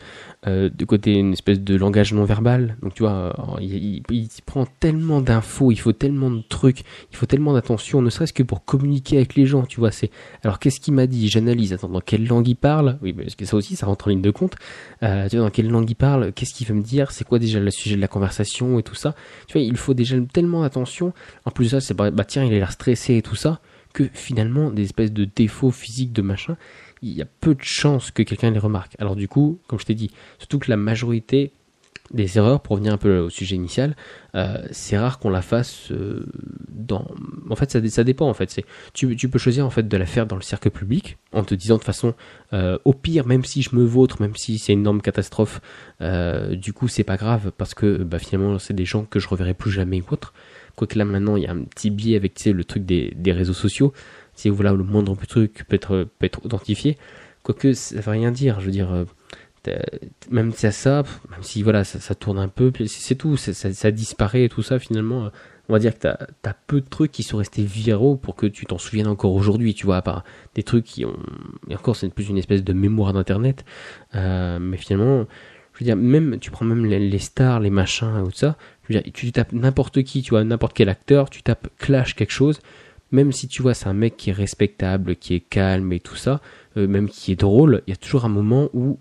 euh, 0.47 0.69
côté 0.87 1.13
une 1.13 1.33
espèce 1.33 1.61
de 1.61 1.75
langage 1.75 2.11
non 2.13 2.23
verbal. 2.23 2.77
Donc 2.81 2.95
tu 2.95 3.03
vois, 3.03 3.57
euh, 3.59 3.61
il, 3.61 4.01
prend 4.45 4.65
tellement 4.79 5.21
d'infos, 5.21 5.71
il 5.71 5.77
faut 5.77 5.91
tellement 5.91 6.31
de 6.31 6.41
trucs, 6.41 6.79
il 7.11 7.17
faut 7.17 7.27
tellement 7.27 7.53
d'attention, 7.53 8.01
ne 8.01 8.09
serait-ce 8.09 8.33
que 8.33 8.43
pour 8.43 8.65
communiquer 8.65 9.17
avec 9.17 9.35
les 9.35 9.45
gens, 9.45 9.63
tu 9.63 9.79
vois. 9.79 9.91
C'est 9.91 10.09
alors 10.43 10.57
qu'est-ce 10.57 10.79
qu'il 10.79 10.95
m'a 10.95 11.05
dit? 11.05 11.27
J'analyse. 11.27 11.73
Attends, 11.73 11.89
dans 11.89 12.01
quelle 12.01 12.25
langue 12.25 12.47
il 12.47 12.55
parle? 12.55 12.97
Oui, 13.03 13.13
parce 13.13 13.35
que 13.35 13.45
ça 13.45 13.55
aussi, 13.55 13.75
ça 13.75 13.85
rentre 13.85 14.07
en 14.07 14.09
ligne 14.09 14.21
de 14.21 14.31
compte? 14.31 14.55
Euh, 15.03 15.29
tu 15.29 15.37
vois, 15.37 15.45
dans 15.45 15.51
quelle 15.51 15.69
langue 15.69 15.89
il 15.89 15.95
parle? 15.95 16.33
Qu'est-ce 16.33 16.55
qu'il 16.55 16.65
veut 16.65 16.73
me 16.73 16.81
dire? 16.81 17.11
C'est 17.11 17.25
quoi 17.25 17.37
déjà 17.37 17.59
le 17.59 17.69
sujet 17.69 17.95
de 17.95 18.01
la 18.01 18.07
conversation 18.07 18.79
et 18.79 18.83
tout 18.83 18.95
ça? 18.95 19.13
Tu 19.47 19.53
vois, 19.53 19.61
il 19.61 19.77
faut 19.77 19.93
déjà 19.93 20.15
tellement 20.33 20.63
d'attention. 20.63 21.13
En 21.45 21.51
plus 21.51 21.74
c'est 21.79 21.93
bah 21.93 22.11
tiens, 22.25 22.43
il 22.43 22.53
a 22.53 22.57
l'air 22.57 22.71
stressé 22.71 23.15
et 23.15 23.21
tout 23.21 23.35
ça 23.35 23.59
que 23.93 24.09
finalement 24.13 24.71
des 24.71 24.83
espèces 24.83 25.13
de 25.13 25.25
défauts 25.25 25.71
physiques 25.71 26.11
de 26.11 26.21
machin 26.21 26.57
il 27.01 27.13
y 27.13 27.21
a 27.21 27.25
peu 27.25 27.53
de 27.53 27.63
chances 27.63 28.11
que 28.11 28.23
quelqu'un 28.23 28.51
les 28.51 28.59
remarque. 28.59 28.95
Alors 28.99 29.15
du 29.15 29.27
coup, 29.27 29.59
comme 29.67 29.79
je 29.79 29.85
t'ai 29.85 29.93
dit, 29.93 30.11
surtout 30.39 30.59
que 30.59 30.69
la 30.69 30.77
majorité 30.77 31.51
des 32.13 32.37
erreurs, 32.37 32.61
pour 32.61 32.73
revenir 32.73 32.93
un 32.93 32.97
peu 32.97 33.17
au 33.17 33.29
sujet 33.29 33.55
initial, 33.55 33.95
euh, 34.35 34.59
c'est 34.71 34.97
rare 34.97 35.17
qu'on 35.17 35.29
la 35.29 35.41
fasse 35.41 35.91
euh, 35.91 36.25
dans. 36.69 37.07
En 37.49 37.55
fait, 37.55 37.71
ça, 37.71 37.87
ça 37.89 38.03
dépend. 38.03 38.29
En 38.29 38.33
fait, 38.33 38.51
c'est 38.51 38.63
tu, 38.93 39.15
tu, 39.15 39.27
peux 39.27 39.39
choisir 39.39 39.65
en 39.65 39.71
fait 39.71 39.87
de 39.87 39.97
la 39.97 40.05
faire 40.05 40.27
dans 40.27 40.35
le 40.35 40.43
cercle 40.43 40.69
public 40.69 41.17
en 41.31 41.43
te 41.43 41.55
disant 41.55 41.77
de 41.77 41.83
façon, 41.83 42.13
euh, 42.53 42.77
au 42.85 42.93
pire, 42.93 43.25
même 43.25 43.43
si 43.43 43.63
je 43.63 43.75
me 43.75 43.83
vautre, 43.83 44.21
même 44.21 44.35
si 44.35 44.59
c'est 44.59 44.73
une 44.73 44.81
énorme 44.81 45.01
catastrophe, 45.01 45.61
du 46.51 46.73
coup, 46.73 46.87
c'est 46.87 47.03
pas 47.03 47.17
grave 47.17 47.51
parce 47.57 47.73
que 47.73 48.03
bah, 48.03 48.19
finalement, 48.19 48.59
c'est 48.59 48.75
des 48.75 48.85
gens 48.85 49.05
que 49.05 49.19
je 49.19 49.27
reverrai 49.27 49.53
plus 49.53 49.71
jamais 49.71 50.01
ou 50.01 50.13
autre. 50.13 50.33
Quoique 50.75 50.97
là 50.97 51.05
maintenant, 51.05 51.37
il 51.37 51.43
y 51.43 51.47
a 51.47 51.51
un 51.51 51.63
petit 51.63 51.89
biais 51.89 52.15
avec 52.15 52.43
le 52.45 52.63
truc 52.63 52.85
des, 52.85 53.13
des 53.15 53.31
réseaux 53.31 53.53
sociaux. 53.53 53.93
Si 54.33 54.49
voilà 54.49 54.73
le 54.73 54.83
moindre 54.83 55.15
truc 55.25 55.65
peut 55.67 55.75
être 55.75 56.07
peut 56.19 56.25
être 56.25 56.45
authentifié. 56.45 56.97
Quoique 57.43 57.73
ça 57.73 58.01
veut 58.01 58.11
rien 58.11 58.31
dire 58.31 58.59
je 58.59 58.65
veux 58.65 58.71
dire 58.71 58.91
euh, 58.91 59.05
même 60.29 60.51
si 60.51 60.71
ça 60.71 61.03
même 61.29 61.43
si 61.43 61.63
voilà 61.63 61.83
ça, 61.83 62.15
tourne 62.15 62.39
un 62.39 62.47
peu 62.47 62.71
c'est 62.87 63.15
tout 63.15 63.37
ça, 63.37 63.53
ça, 63.53 63.91
disparaît 63.91 64.43
et 64.43 64.49
tout 64.49 64.61
ça 64.61 64.79
finalement 64.79 65.25
euh, 65.25 65.29
on 65.69 65.73
va 65.73 65.79
dire 65.79 65.93
que 65.93 65.99
t'as 65.99 66.17
as 66.43 66.53
peu 66.67 66.81
de 66.81 66.87
trucs 66.87 67.11
qui 67.11 67.23
sont 67.23 67.37
restés 67.37 67.63
viraux 67.63 68.15
pour 68.15 68.35
que 68.35 68.45
tu 68.45 68.65
t'en 68.65 68.77
souviennes 68.77 69.07
encore 69.07 69.33
aujourd'hui 69.33 69.73
tu 69.73 69.85
vois 69.85 69.97
à 69.97 70.01
part 70.01 70.23
des 70.53 70.63
trucs 70.63 70.85
qui 70.85 71.05
ont 71.05 71.17
et 71.69 71.75
encore 71.75 71.95
c'est 71.95 72.09
plus 72.09 72.29
une 72.29 72.37
espèce 72.37 72.63
de 72.63 72.73
mémoire 72.73 73.13
d'internet 73.13 73.65
euh, 74.15 74.59
mais 74.59 74.77
finalement 74.77 75.25
je 75.75 75.79
veux 75.79 75.85
dire 75.85 75.95
même 75.95 76.37
tu 76.39 76.51
prends 76.51 76.65
même 76.65 76.85
les, 76.85 77.19
stars 77.19 77.59
les 77.59 77.69
machins 77.69 78.23
tout 78.25 78.31
ça 78.33 78.57
je 78.83 78.93
veux 78.93 79.01
dire, 79.01 79.13
tu 79.13 79.31
tapes 79.31 79.53
n'importe 79.53 80.03
qui 80.03 80.21
tu 80.21 80.31
vois 80.31 80.43
n'importe 80.43 80.73
quel 80.73 80.89
acteur 80.89 81.29
tu 81.29 81.43
tapes 81.43 81.67
clash 81.77 82.15
quelque 82.15 82.31
chose 82.31 82.59
même 83.11 83.31
si 83.31 83.47
tu 83.47 83.61
vois 83.61 83.73
c'est 83.73 83.87
un 83.87 83.93
mec 83.93 84.17
qui 84.17 84.29
est 84.31 84.33
respectable, 84.33 85.15
qui 85.15 85.35
est 85.35 85.39
calme 85.39 85.93
et 85.93 85.99
tout 85.99 86.15
ça, 86.15 86.41
euh, 86.77 86.87
même 86.87 87.09
qui 87.09 87.31
est 87.31 87.39
drôle, 87.39 87.81
il 87.87 87.91
y 87.91 87.93
a 87.93 87.97
toujours 87.97 88.25
un 88.25 88.29
moment 88.29 88.69
où 88.73 88.99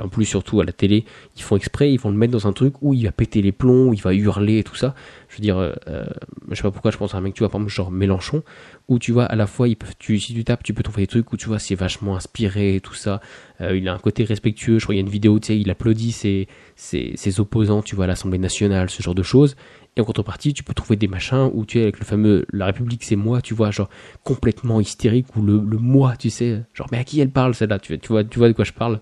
en 0.00 0.08
plus 0.08 0.24
surtout 0.24 0.60
à 0.60 0.64
la 0.64 0.72
télé, 0.72 1.04
ils 1.36 1.42
font 1.42 1.56
exprès, 1.56 1.92
ils 1.92 2.00
vont 2.00 2.10
le 2.10 2.16
mettre 2.16 2.32
dans 2.32 2.46
un 2.46 2.52
truc 2.52 2.74
où 2.80 2.94
il 2.94 3.04
va 3.04 3.12
péter 3.12 3.42
les 3.42 3.52
plombs, 3.52 3.88
où 3.88 3.94
il 3.94 4.00
va 4.00 4.14
hurler 4.14 4.58
et 4.58 4.64
tout 4.64 4.74
ça. 4.74 4.94
Je 5.28 5.36
veux 5.36 5.42
dire, 5.42 5.58
euh, 5.58 5.72
euh, 5.88 6.06
je 6.50 6.56
sais 6.56 6.62
pas 6.62 6.70
pourquoi 6.70 6.90
je 6.90 6.96
pense 6.96 7.14
à 7.14 7.18
un 7.18 7.20
mec, 7.20 7.34
tu 7.34 7.40
vois, 7.40 7.48
par 7.48 7.60
exemple, 7.60 7.72
genre 7.72 7.90
Mélenchon, 7.90 8.42
où 8.88 8.98
tu 8.98 9.12
vois, 9.12 9.24
à 9.24 9.36
la 9.36 9.46
fois, 9.46 9.68
il 9.68 9.76
peut, 9.76 9.88
si 9.98 10.34
tu 10.34 10.44
tapes, 10.44 10.62
tu 10.62 10.74
peux 10.74 10.82
trouver 10.82 11.02
des 11.02 11.06
trucs 11.06 11.32
où 11.32 11.36
tu 11.36 11.48
vois, 11.48 11.58
c'est 11.58 11.74
vachement 11.74 12.16
inspiré 12.16 12.76
et 12.76 12.80
tout 12.80 12.94
ça. 12.94 13.20
Euh, 13.60 13.76
il 13.76 13.88
a 13.88 13.94
un 13.94 13.98
côté 13.98 14.24
respectueux, 14.24 14.78
je 14.78 14.84
crois, 14.84 14.94
il 14.94 14.98
y 14.98 15.00
a 15.00 15.04
une 15.04 15.10
vidéo, 15.10 15.38
tu 15.38 15.48
sais, 15.48 15.58
il 15.58 15.70
applaudit 15.70 16.12
ses, 16.12 16.48
ses, 16.76 17.12
ses 17.16 17.40
opposants, 17.40 17.82
tu 17.82 17.94
vois, 17.94 18.04
à 18.04 18.08
l'Assemblée 18.08 18.38
nationale, 18.38 18.90
ce 18.90 19.02
genre 19.02 19.14
de 19.14 19.22
choses. 19.22 19.56
Et 19.96 20.00
en 20.00 20.04
contrepartie, 20.04 20.54
tu 20.54 20.64
peux 20.64 20.72
trouver 20.72 20.96
des 20.96 21.08
machins 21.08 21.50
où 21.52 21.66
tu 21.66 21.78
es 21.78 21.82
avec 21.82 21.98
le 21.98 22.06
fameux 22.06 22.46
La 22.50 22.66
République 22.66 23.04
c'est 23.04 23.16
moi, 23.16 23.42
tu 23.42 23.52
vois, 23.52 23.70
genre 23.70 23.90
complètement 24.24 24.80
hystérique, 24.80 25.36
ou 25.36 25.42
le, 25.42 25.58
le 25.58 25.76
moi, 25.76 26.16
tu 26.16 26.30
sais, 26.30 26.62
genre 26.72 26.88
mais 26.90 26.98
à 26.98 27.04
qui 27.04 27.20
elle 27.20 27.30
parle 27.30 27.54
celle-là, 27.54 27.78
tu, 27.78 27.98
vois, 28.08 28.24
tu 28.24 28.38
vois 28.38 28.48
de 28.48 28.54
quoi 28.54 28.64
je 28.64 28.72
parle? 28.72 29.00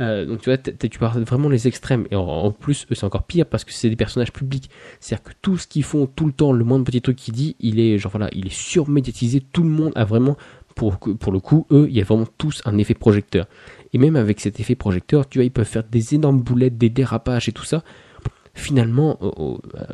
Euh, 0.00 0.24
donc 0.24 0.40
tu 0.40 0.50
vois, 0.50 0.58
tu 0.58 0.98
parles 0.98 1.22
vraiment 1.22 1.48
les 1.48 1.68
extrêmes. 1.68 2.06
Et 2.10 2.16
en, 2.16 2.50
plus, 2.52 2.86
c'est 2.90 3.04
encore 3.04 3.24
pire 3.24 3.46
parce 3.46 3.64
que 3.64 3.72
c'est 3.72 3.90
des 3.90 3.96
personnages 3.96 4.32
publics. 4.32 4.70
C'est-à-dire 4.98 5.24
que 5.24 5.32
tout 5.42 5.56
ce 5.56 5.66
qu'ils 5.66 5.84
font 5.84 6.06
tout 6.06 6.26
le 6.26 6.32
temps, 6.32 6.52
le 6.52 6.64
moindre 6.64 6.84
petit 6.84 7.02
truc 7.02 7.16
qu'ils 7.16 7.34
dit, 7.34 7.56
il 7.60 7.80
est 7.80 7.98
genre 7.98 8.12
voilà, 8.12 8.28
il 8.32 8.46
est 8.46 8.54
surmédiatisé. 8.54 9.40
Tout 9.40 9.62
le 9.62 9.70
monde 9.70 9.92
a 9.94 10.04
vraiment, 10.04 10.36
pour, 10.74 10.98
pour 10.98 11.32
le 11.32 11.40
coup, 11.40 11.66
eux, 11.70 11.86
il 11.88 11.96
y 11.96 12.00
a 12.00 12.04
vraiment 12.04 12.26
tous 12.38 12.62
un 12.64 12.78
effet 12.78 12.94
projecteur. 12.94 13.46
Et 13.92 13.98
même 13.98 14.16
avec 14.16 14.40
cet 14.40 14.60
effet 14.60 14.74
projecteur, 14.74 15.28
tu 15.28 15.38
vois, 15.38 15.44
ils 15.44 15.50
peuvent 15.50 15.66
faire 15.66 15.84
des 15.84 16.14
énormes 16.14 16.40
boulettes, 16.40 16.78
des 16.78 16.90
dérapages 16.90 17.48
et 17.48 17.52
tout 17.52 17.64
ça 17.64 17.82
finalement, 18.54 19.18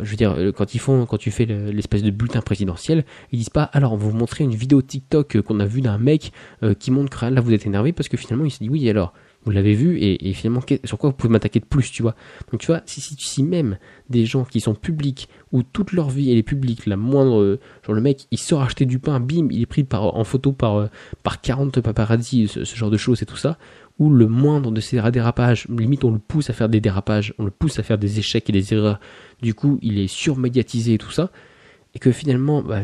je 0.00 0.10
veux 0.10 0.16
dire, 0.16 0.32
euh, 0.32 0.52
quand 0.52 0.74
ils 0.74 0.78
font, 0.78 1.06
quand 1.06 1.18
tu 1.18 1.30
fais 1.30 1.44
l'espèce 1.44 2.02
de 2.02 2.10
bulletin 2.10 2.40
présidentiel, 2.40 3.04
ils 3.32 3.38
disent 3.38 3.50
pas, 3.50 3.64
alors 3.64 3.92
on 3.92 3.96
va 3.96 4.06
vous 4.06 4.16
montrer 4.16 4.44
une 4.44 4.54
vidéo 4.54 4.82
TikTok 4.82 5.36
euh, 5.36 5.42
qu'on 5.42 5.60
a 5.60 5.66
vue 5.66 5.80
d'un 5.80 5.98
mec 5.98 6.32
euh, 6.62 6.74
qui 6.74 6.90
montre 6.90 7.18
que 7.18 7.26
là 7.26 7.40
vous 7.40 7.52
êtes 7.52 7.66
énervé 7.66 7.92
parce 7.92 8.08
que 8.08 8.16
finalement 8.16 8.44
il 8.44 8.50
se 8.50 8.58
dit 8.58 8.68
oui 8.68 8.88
alors 8.88 9.12
vous 9.46 9.52
l'avez 9.52 9.72
vu 9.72 9.98
et, 9.98 10.32
finalement 10.34 10.60
sur 10.84 10.98
quoi 10.98 11.10
vous 11.10 11.16
pouvez 11.16 11.32
m'attaquer 11.32 11.60
de 11.60 11.64
plus 11.64 11.90
tu 11.90 12.02
vois? 12.02 12.14
Donc 12.52 12.60
tu 12.60 12.66
vois 12.66 12.82
si, 12.84 13.00
si, 13.00 13.42
même 13.42 13.78
des 14.10 14.26
gens 14.26 14.44
qui 14.44 14.60
sont 14.60 14.74
publics 14.74 15.28
où 15.52 15.62
toute 15.62 15.92
leur 15.92 16.10
vie 16.10 16.30
elle 16.30 16.38
est 16.38 16.42
publique 16.42 16.84
la 16.84 16.96
moindre 16.96 17.58
genre 17.84 17.94
le 17.94 18.02
mec 18.02 18.26
il 18.30 18.38
sort 18.38 18.62
acheter 18.62 18.84
du 18.84 18.98
pain 18.98 19.20
bim 19.20 19.48
il 19.50 19.62
est 19.62 19.66
pris 19.66 19.86
en 19.92 20.24
photo 20.24 20.52
par 20.52 20.88
par 21.22 21.40
40 21.40 21.80
paparazzi 21.80 22.48
ce, 22.48 22.64
ce 22.64 22.76
genre 22.76 22.90
de 22.90 22.98
choses 22.98 23.22
et 23.22 23.26
tout 23.26 23.36
ça 23.36 23.56
où 23.98 24.10
le 24.10 24.26
moindre 24.26 24.70
de 24.70 24.80
ces 24.80 25.00
dérapages, 25.10 25.66
limite 25.68 26.04
on 26.04 26.10
le 26.10 26.18
pousse 26.18 26.50
à 26.50 26.52
faire 26.52 26.68
des 26.68 26.80
dérapages, 26.80 27.32
on 27.38 27.44
le 27.44 27.50
pousse 27.50 27.78
à 27.78 27.82
faire 27.82 27.98
des 27.98 28.18
échecs 28.18 28.48
et 28.50 28.52
des 28.52 28.74
erreurs, 28.74 29.00
du 29.42 29.54
coup 29.54 29.78
il 29.82 29.98
est 29.98 30.06
surmédiatisé 30.06 30.94
et 30.94 30.98
tout 30.98 31.10
ça, 31.10 31.30
et 31.96 31.98
que 31.98 32.12
finalement, 32.12 32.60
bah, 32.60 32.82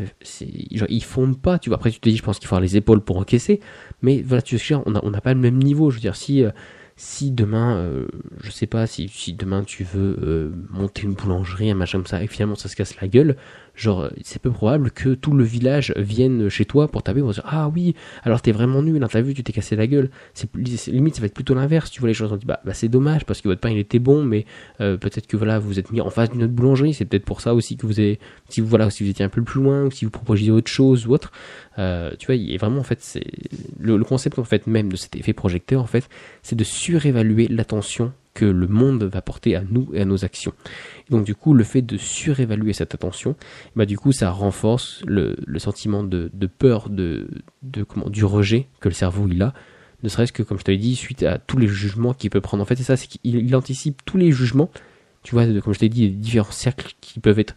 genre, 0.72 0.88
ils 0.88 1.04
fondent 1.04 1.38
pas, 1.38 1.58
tu 1.58 1.68
vois, 1.68 1.76
après 1.76 1.90
tu 1.90 2.00
te 2.00 2.08
dis, 2.08 2.16
je 2.16 2.22
pense 2.22 2.38
qu'il 2.38 2.48
faut 2.48 2.54
avoir 2.54 2.62
les 2.62 2.78
épaules 2.78 3.02
pour 3.02 3.18
encaisser, 3.18 3.60
mais 4.00 4.22
voilà, 4.22 4.40
tu 4.40 4.58
sais, 4.58 4.74
on 4.74 4.90
n'a 4.90 5.00
on 5.04 5.12
pas 5.12 5.34
le 5.34 5.38
même 5.38 5.58
niveau, 5.58 5.90
je 5.90 5.96
veux 5.96 6.00
dire, 6.00 6.16
si, 6.16 6.42
euh, 6.42 6.50
si 6.96 7.30
demain, 7.30 7.76
euh, 7.76 8.06
je 8.42 8.50
sais 8.50 8.66
pas, 8.66 8.86
si, 8.86 9.08
si 9.08 9.34
demain 9.34 9.64
tu 9.64 9.84
veux 9.84 10.16
euh, 10.22 10.50
monter 10.70 11.02
une 11.02 11.12
boulangerie, 11.12 11.70
un 11.70 11.74
machin 11.74 11.98
comme 11.98 12.06
ça, 12.06 12.22
et 12.22 12.26
finalement 12.26 12.54
ça 12.54 12.70
se 12.70 12.74
casse 12.74 12.98
la 13.02 13.06
gueule, 13.06 13.36
genre 13.74 14.10
c'est 14.22 14.40
peu 14.40 14.50
probable 14.50 14.90
que 14.90 15.14
tout 15.14 15.32
le 15.32 15.44
village 15.44 15.92
vienne 15.96 16.48
chez 16.48 16.64
toi 16.64 16.88
pour 16.88 17.02
taper 17.02 17.20
pour 17.20 17.32
dire 17.32 17.44
ah 17.46 17.68
oui 17.68 17.94
alors 18.22 18.42
t'es 18.42 18.52
vraiment 18.52 18.82
nul 18.82 19.02
hein, 19.02 19.08
t'as 19.10 19.20
vu 19.20 19.34
tu 19.34 19.42
t'es 19.42 19.52
cassé 19.52 19.76
la 19.76 19.86
gueule. 19.86 20.10
C'est 20.34 20.54
limite 20.56 21.16
ça 21.16 21.20
va 21.20 21.26
être 21.26 21.34
plutôt 21.34 21.54
l'inverse 21.54 21.90
tu 21.90 22.00
vois 22.00 22.08
les 22.08 22.14
gens 22.14 22.30
ont 22.30 22.36
dit 22.36 22.46
bah, 22.46 22.60
bah 22.64 22.74
c'est 22.74 22.88
dommage 22.88 23.24
parce 23.24 23.40
que 23.40 23.48
votre 23.48 23.60
pain 23.60 23.70
il 23.70 23.78
était 23.78 23.98
bon 23.98 24.24
mais 24.24 24.44
euh, 24.80 24.96
peut-être 24.96 25.26
que 25.26 25.36
voilà 25.36 25.58
vous 25.58 25.78
êtes 25.78 25.90
mis 25.90 26.00
en 26.00 26.10
face 26.10 26.30
d'une 26.30 26.44
autre 26.44 26.52
boulangerie 26.52 26.94
c'est 26.94 27.04
peut-être 27.04 27.24
pour 27.24 27.40
ça 27.40 27.54
aussi 27.54 27.76
que 27.76 27.86
vous 27.86 27.98
avez 27.98 28.18
si 28.48 28.60
vous 28.60 28.66
voilà 28.66 28.90
si 28.90 29.04
vous 29.04 29.10
étiez 29.10 29.24
un 29.24 29.28
peu 29.30 29.42
plus 29.42 29.62
loin 29.62 29.84
ou 29.84 29.90
si 29.90 30.04
vous 30.04 30.10
proposiez 30.10 30.50
autre 30.50 30.70
chose 30.70 31.06
ou 31.06 31.12
autre. 31.12 31.32
Euh, 31.78 32.10
tu 32.18 32.26
vois 32.26 32.34
il 32.34 32.52
est 32.52 32.58
vraiment 32.58 32.80
en 32.80 32.84
fait 32.84 33.00
c'est 33.00 33.24
le, 33.78 33.96
le 33.96 34.04
concept 34.04 34.38
en 34.38 34.44
fait 34.44 34.66
même 34.66 34.90
de 34.90 34.96
cet 34.96 35.16
effet 35.16 35.32
projecteur 35.32 35.80
en 35.80 35.86
fait 35.86 36.08
c'est 36.42 36.56
de 36.56 36.64
surévaluer 36.64 37.48
l'attention 37.48 38.12
que 38.34 38.44
le 38.44 38.66
monde 38.66 39.04
va 39.04 39.20
porter 39.20 39.56
à 39.56 39.62
nous 39.62 39.90
et 39.92 40.00
à 40.00 40.04
nos 40.04 40.24
actions. 40.24 40.52
donc 41.10 41.24
du 41.24 41.34
coup, 41.34 41.54
le 41.54 41.64
fait 41.64 41.82
de 41.82 41.96
surévaluer 41.96 42.72
cette 42.72 42.94
attention, 42.94 43.36
bah 43.76 43.86
du 43.86 43.98
coup, 43.98 44.12
ça 44.12 44.30
renforce 44.30 45.02
le, 45.06 45.36
sentiment 45.58 46.02
de, 46.02 46.30
peur 46.46 46.88
de, 46.88 47.28
comment, 47.88 48.08
du 48.08 48.24
rejet 48.24 48.68
que 48.80 48.88
le 48.88 48.94
cerveau 48.94 49.28
il 49.28 49.42
a, 49.42 49.52
ne 50.02 50.08
serait-ce 50.08 50.32
que 50.32 50.42
comme 50.42 50.58
je 50.58 50.64
t'avais 50.64 50.78
dit, 50.78 50.96
suite 50.96 51.22
à 51.22 51.38
tous 51.38 51.58
les 51.58 51.68
jugements 51.68 52.14
qu'il 52.14 52.30
peut 52.30 52.40
prendre. 52.40 52.62
En 52.62 52.66
fait, 52.66 52.76
c'est 52.76 52.82
ça, 52.82 52.96
c'est 52.96 53.06
qu'il 53.06 53.54
anticipe 53.54 54.02
tous 54.04 54.16
les 54.16 54.32
jugements. 54.32 54.70
Tu 55.22 55.34
vois, 55.34 55.46
comme 55.60 55.74
je 55.74 55.78
t'ai 55.78 55.88
dit, 55.88 56.10
différents 56.10 56.50
cercles 56.50 56.94
qui 57.00 57.20
peuvent 57.20 57.38
être 57.38 57.54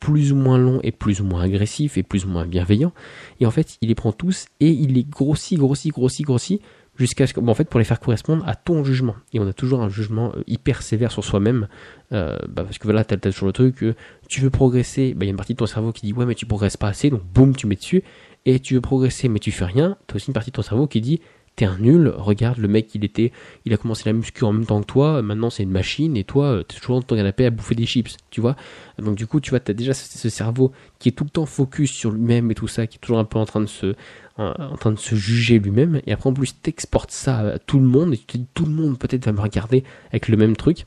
plus 0.00 0.32
ou 0.32 0.36
moins 0.36 0.58
longs 0.58 0.80
et 0.82 0.92
plus 0.92 1.20
ou 1.20 1.24
moins 1.24 1.42
agressifs 1.42 1.96
et 1.96 2.02
plus 2.02 2.24
ou 2.24 2.28
moins 2.28 2.46
bienveillants. 2.46 2.92
Et 3.40 3.46
en 3.46 3.50
fait, 3.50 3.78
il 3.80 3.88
les 3.88 3.94
prend 3.94 4.12
tous 4.12 4.46
et 4.60 4.68
il 4.68 4.94
les 4.94 5.04
grossit, 5.04 5.58
grossit, 5.58 5.92
grossit, 5.92 6.26
grossit 6.26 6.60
jusqu'à 6.96 7.26
ce 7.26 7.34
que, 7.34 7.40
en 7.40 7.54
fait, 7.54 7.68
pour 7.68 7.78
les 7.78 7.84
faire 7.84 8.00
correspondre 8.00 8.46
à 8.46 8.54
ton 8.54 8.84
jugement. 8.84 9.16
Et 9.32 9.40
on 9.40 9.46
a 9.46 9.52
toujours 9.52 9.82
un 9.82 9.88
jugement 9.88 10.32
euh, 10.36 10.42
hyper 10.46 10.82
sévère 10.82 11.12
sur 11.12 11.24
soi-même, 11.24 11.68
euh, 12.12 12.36
bah 12.48 12.64
parce 12.64 12.78
que 12.78 12.84
voilà, 12.84 13.04
t'as, 13.04 13.16
as 13.16 13.32
toujours 13.32 13.46
le 13.46 13.52
truc 13.52 13.76
que 13.76 13.94
tu 14.28 14.40
veux 14.40 14.50
progresser, 14.50 15.14
bah, 15.14 15.24
il 15.24 15.26
y 15.26 15.28
a 15.28 15.30
une 15.30 15.36
partie 15.36 15.54
de 15.54 15.58
ton 15.58 15.66
cerveau 15.66 15.92
qui 15.92 16.06
dit 16.06 16.12
ouais 16.12 16.26
mais 16.26 16.34
tu 16.34 16.46
progresses 16.46 16.76
pas 16.76 16.88
assez, 16.88 17.10
donc 17.10 17.22
boum, 17.24 17.56
tu 17.56 17.66
mets 17.66 17.76
dessus, 17.76 18.02
et 18.46 18.60
tu 18.60 18.74
veux 18.74 18.80
progresser 18.80 19.28
mais 19.28 19.38
tu 19.38 19.50
fais 19.50 19.64
rien, 19.64 19.96
t'as 20.06 20.16
aussi 20.16 20.28
une 20.28 20.34
partie 20.34 20.50
de 20.50 20.56
ton 20.56 20.62
cerveau 20.62 20.86
qui 20.86 21.00
dit 21.00 21.20
t'es 21.56 21.66
un 21.66 21.78
nul, 21.78 22.12
regarde 22.16 22.58
le 22.58 22.66
mec 22.66 22.92
il 22.96 23.04
était, 23.04 23.30
il 23.64 23.72
a 23.72 23.76
commencé 23.76 24.02
la 24.06 24.12
muscu 24.12 24.42
en 24.44 24.52
même 24.52 24.66
temps 24.66 24.80
que 24.80 24.86
toi, 24.86 25.22
maintenant 25.22 25.50
c'est 25.50 25.62
une 25.62 25.70
machine 25.70 26.16
et 26.16 26.24
toi 26.24 26.62
t'es 26.66 26.76
toujours 26.76 26.96
dans 26.96 27.02
ton 27.02 27.16
canapé 27.16 27.46
à 27.46 27.50
bouffer 27.50 27.76
des 27.76 27.86
chips, 27.86 28.16
tu 28.30 28.40
vois. 28.40 28.56
Donc 28.98 29.14
du 29.14 29.26
coup 29.26 29.40
tu 29.40 29.50
vois 29.50 29.60
t'as 29.60 29.72
déjà 29.72 29.94
ce, 29.94 30.28
cerveau 30.28 30.72
qui 30.98 31.10
est 31.10 31.12
tout 31.12 31.24
le 31.24 31.30
temps 31.30 31.46
focus 31.46 31.92
sur 31.92 32.10
lui-même 32.10 32.50
et 32.50 32.54
tout 32.54 32.66
ça, 32.66 32.86
qui 32.86 32.96
est 32.96 33.00
toujours 33.00 33.18
un 33.18 33.24
peu 33.24 33.38
en 33.38 33.44
train 33.44 33.60
de 33.60 33.66
se, 33.66 33.94
en, 34.36 34.76
train 34.76 34.90
de 34.90 34.98
se 34.98 35.14
juger 35.14 35.58
lui-même 35.58 36.00
et 36.06 36.12
après 36.12 36.28
en 36.28 36.34
plus 36.34 36.60
t'exportes 36.60 37.12
ça 37.12 37.38
à 37.38 37.58
tout 37.58 37.78
le 37.78 37.86
monde 37.86 38.12
et 38.14 38.16
tu 38.16 38.26
te 38.26 38.36
dis 38.38 38.46
tout 38.52 38.66
le 38.66 38.72
monde 38.72 38.98
peut-être 38.98 39.24
va 39.26 39.32
me 39.32 39.40
regarder 39.40 39.84
avec 40.08 40.28
le 40.28 40.36
même 40.36 40.56
truc. 40.56 40.86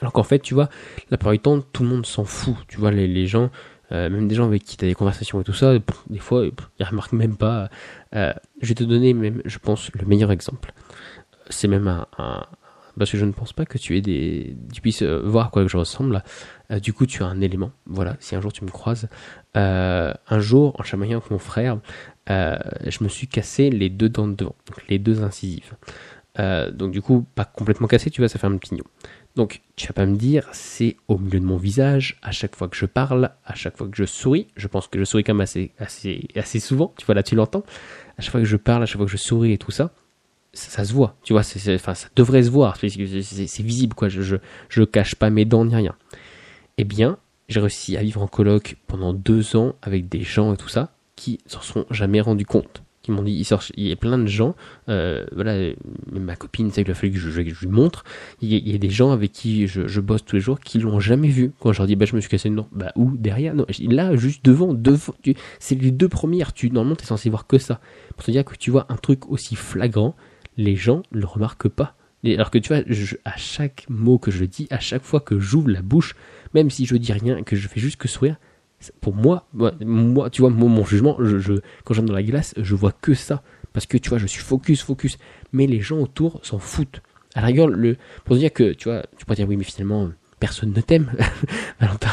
Alors 0.00 0.12
qu'en 0.12 0.22
fait 0.22 0.38
tu 0.38 0.54
vois 0.54 0.68
la 1.10 1.16
plupart 1.16 1.32
du 1.32 1.40
temps 1.40 1.60
tout 1.60 1.82
le 1.82 1.88
monde 1.88 2.06
s'en 2.06 2.24
fout, 2.24 2.56
tu 2.68 2.78
vois 2.78 2.90
les, 2.90 3.08
les 3.08 3.26
gens 3.26 3.50
euh, 3.92 4.08
même 4.08 4.26
des 4.26 4.34
gens 4.34 4.46
avec 4.46 4.64
qui 4.64 4.76
tu 4.76 4.84
as 4.84 4.88
des 4.88 4.94
conversations 4.94 5.40
et 5.40 5.44
tout 5.44 5.52
ça, 5.52 5.74
des 6.08 6.18
fois, 6.18 6.46
ils 6.78 6.84
remarquent 6.84 7.12
même 7.12 7.36
pas. 7.36 7.68
Euh, 8.14 8.32
je 8.62 8.68
vais 8.68 8.74
te 8.74 8.84
donner 8.84 9.12
même, 9.12 9.42
je 9.44 9.58
pense, 9.58 9.90
le 9.92 10.06
meilleur 10.06 10.32
exemple. 10.32 10.72
C'est 11.50 11.68
même 11.68 11.88
un, 11.88 12.46
parce 12.98 13.10
que 13.10 13.18
je 13.18 13.24
ne 13.24 13.32
pense 13.32 13.52
pas 13.52 13.64
que 13.64 13.78
tu 13.78 13.96
aies 13.96 14.00
des, 14.00 14.56
tu 14.72 14.80
puisses 14.80 15.02
euh, 15.02 15.22
voir 15.24 15.50
quoi 15.50 15.66
je 15.66 15.76
ressemble. 15.76 16.22
du 16.82 16.92
coup, 16.92 17.06
tu 17.06 17.22
as 17.22 17.26
un 17.26 17.40
élément. 17.40 17.72
Voilà, 17.86 18.16
si 18.20 18.34
un 18.34 18.40
jour 18.40 18.52
tu 18.52 18.64
me 18.64 18.70
croises, 18.70 19.08
un 19.54 20.40
jour 20.40 20.74
en 20.78 20.82
chamaillant 20.82 21.18
avec 21.18 21.30
mon 21.30 21.38
frère, 21.38 21.78
je 22.28 23.04
me 23.04 23.08
suis 23.08 23.26
cassé 23.26 23.70
les 23.70 23.90
deux 23.90 24.08
dents 24.08 24.28
de 24.28 24.34
devant, 24.34 24.54
donc 24.66 24.88
les 24.88 24.98
deux 24.98 25.22
incisives. 25.22 25.74
donc 26.38 26.92
du 26.92 27.02
coup, 27.02 27.26
pas 27.34 27.44
complètement 27.44 27.88
cassé, 27.88 28.10
tu 28.10 28.20
vois, 28.20 28.28
ça 28.28 28.38
fait 28.38 28.46
un 28.46 28.56
petit 28.56 28.74
donc, 29.34 29.62
tu 29.76 29.86
vas 29.86 29.94
pas 29.94 30.04
me 30.04 30.16
dire, 30.16 30.48
c'est 30.52 30.96
au 31.08 31.16
milieu 31.16 31.40
de 31.40 31.44
mon 31.44 31.56
visage, 31.56 32.18
à 32.22 32.32
chaque 32.32 32.54
fois 32.54 32.68
que 32.68 32.76
je 32.76 32.84
parle, 32.84 33.30
à 33.46 33.54
chaque 33.54 33.76
fois 33.76 33.88
que 33.88 33.96
je 33.96 34.04
souris. 34.04 34.48
Je 34.56 34.68
pense 34.68 34.88
que 34.88 34.98
je 34.98 35.04
souris 35.04 35.24
quand 35.24 35.32
même 35.32 35.40
assez, 35.40 35.72
assez, 35.78 36.28
assez 36.36 36.60
souvent. 36.60 36.92
Tu 36.98 37.06
vois, 37.06 37.14
là, 37.14 37.22
tu 37.22 37.34
l'entends. 37.34 37.64
À 38.18 38.22
chaque 38.22 38.32
fois 38.32 38.40
que 38.40 38.46
je 38.46 38.58
parle, 38.58 38.82
à 38.82 38.86
chaque 38.86 38.98
fois 38.98 39.06
que 39.06 39.12
je 39.12 39.16
souris 39.16 39.52
et 39.52 39.58
tout 39.58 39.70
ça, 39.70 39.90
ça, 40.52 40.84
se 40.84 40.92
voit. 40.92 41.16
Tu 41.22 41.32
vois, 41.32 41.42
enfin, 41.74 41.94
ça 41.94 42.08
devrait 42.16 42.42
se 42.42 42.50
voir. 42.50 42.76
C'est, 42.76 42.88
visible, 43.62 43.94
quoi. 43.94 44.08
Je, 44.08 44.22
je, 44.22 44.36
je 44.68 44.82
cache 44.82 45.14
pas 45.14 45.30
mes 45.30 45.44
dents 45.44 45.64
ni 45.64 45.74
rien. 45.74 45.94
Eh 46.78 46.84
bien, 46.84 47.18
j'ai 47.48 47.60
réussi 47.60 47.96
à 47.96 48.02
vivre 48.02 48.22
en 48.22 48.26
coloc 48.26 48.76
pendant 48.86 49.12
deux 49.12 49.56
ans 49.56 49.74
avec 49.82 50.08
des 50.08 50.22
gens 50.22 50.54
et 50.54 50.56
tout 50.56 50.68
ça 50.68 50.90
qui 51.16 51.38
s'en 51.46 51.60
sont 51.60 51.86
jamais 51.90 52.20
rendus 52.20 52.46
compte 52.46 52.82
qui 53.02 53.10
m'ont 53.10 53.22
dit, 53.22 53.32
il, 53.76 53.88
y 53.88 53.92
a 53.92 53.96
plein 53.96 54.16
de 54.16 54.26
gens, 54.26 54.54
euh, 54.88 55.26
voilà, 55.32 55.72
ma 56.12 56.36
copine, 56.36 56.70
c'est 56.70 56.84
qu'il 56.84 56.92
a 56.92 56.94
fallu 56.94 57.12
que 57.12 57.18
je, 57.18 57.40
lui 57.40 57.66
montre, 57.66 58.04
il 58.40 58.68
y, 58.68 58.74
a, 58.74 58.78
des 58.78 58.90
gens 58.90 59.10
avec 59.10 59.32
qui 59.32 59.66
je, 59.66 59.88
je 59.88 60.00
bosse 60.00 60.24
tous 60.24 60.36
les 60.36 60.40
jours 60.40 60.60
qui 60.60 60.78
l'ont 60.78 61.00
jamais 61.00 61.28
vu. 61.28 61.52
Quand 61.58 61.72
je 61.72 61.78
leur 61.78 61.88
dis, 61.88 61.96
bah, 61.96 62.06
je 62.06 62.14
me 62.14 62.20
suis 62.20 62.30
cassé 62.30 62.48
une 62.48 62.56
dent, 62.56 62.68
bah, 62.70 62.92
où 62.94 63.10
Derrière 63.16 63.54
Non, 63.54 63.66
là, 63.88 64.14
juste 64.16 64.44
devant, 64.44 64.72
devant, 64.72 65.14
c'est 65.58 65.74
les 65.74 65.90
deux 65.90 66.08
premières, 66.08 66.52
tu, 66.52 66.70
normalement, 66.70 66.96
t'es 66.96 67.04
censé 67.04 67.28
voir 67.28 67.46
que 67.46 67.58
ça. 67.58 67.80
Pour 68.16 68.24
te 68.24 68.30
dire 68.30 68.44
que 68.44 68.56
tu 68.56 68.70
vois 68.70 68.86
un 68.88 68.96
truc 68.96 69.28
aussi 69.28 69.56
flagrant, 69.56 70.14
les 70.56 70.76
gens 70.76 71.02
le 71.10 71.26
remarquent 71.26 71.68
pas. 71.68 71.96
Alors 72.24 72.50
que 72.50 72.58
tu 72.58 72.72
vois, 72.72 72.82
à 73.24 73.36
chaque 73.36 73.86
mot 73.88 74.18
que 74.18 74.30
je 74.30 74.44
dis, 74.44 74.68
à 74.70 74.78
chaque 74.78 75.02
fois 75.02 75.20
que 75.20 75.40
j'ouvre 75.40 75.70
la 75.70 75.82
bouche, 75.82 76.14
même 76.54 76.70
si 76.70 76.86
je 76.86 76.96
dis 76.96 77.12
rien, 77.12 77.42
que 77.42 77.56
je 77.56 77.66
fais 77.66 77.80
juste 77.80 77.96
que 77.96 78.06
sourire, 78.06 78.36
pour 79.00 79.14
moi, 79.14 79.48
moi, 79.52 80.30
tu 80.30 80.42
vois, 80.42 80.50
mon, 80.50 80.84
jugement, 80.84 81.16
je, 81.20 81.54
quand 81.84 81.94
j'entre 81.94 82.08
dans 82.08 82.14
la 82.14 82.22
glace, 82.22 82.54
je 82.56 82.74
vois 82.74 82.92
que 82.92 83.14
ça. 83.14 83.42
Parce 83.72 83.86
que 83.86 83.96
tu 83.96 84.10
vois, 84.10 84.18
je 84.18 84.26
suis 84.26 84.42
focus, 84.42 84.82
focus. 84.82 85.18
Mais 85.52 85.66
les 85.66 85.80
gens 85.80 85.98
autour 85.98 86.40
s'en 86.44 86.58
foutent. 86.58 87.00
À 87.34 87.40
la 87.40 87.46
rigueur, 87.46 87.68
le, 87.68 87.96
pour 88.24 88.36
dire 88.36 88.52
que, 88.52 88.72
tu 88.72 88.88
vois, 88.88 89.04
tu 89.16 89.24
pourrais 89.24 89.36
dire 89.36 89.48
oui, 89.48 89.56
mais 89.56 89.64
finalement, 89.64 90.10
personne 90.42 90.72
ne 90.72 90.80
t'aime, 90.80 91.12
Valentin. 91.80 92.10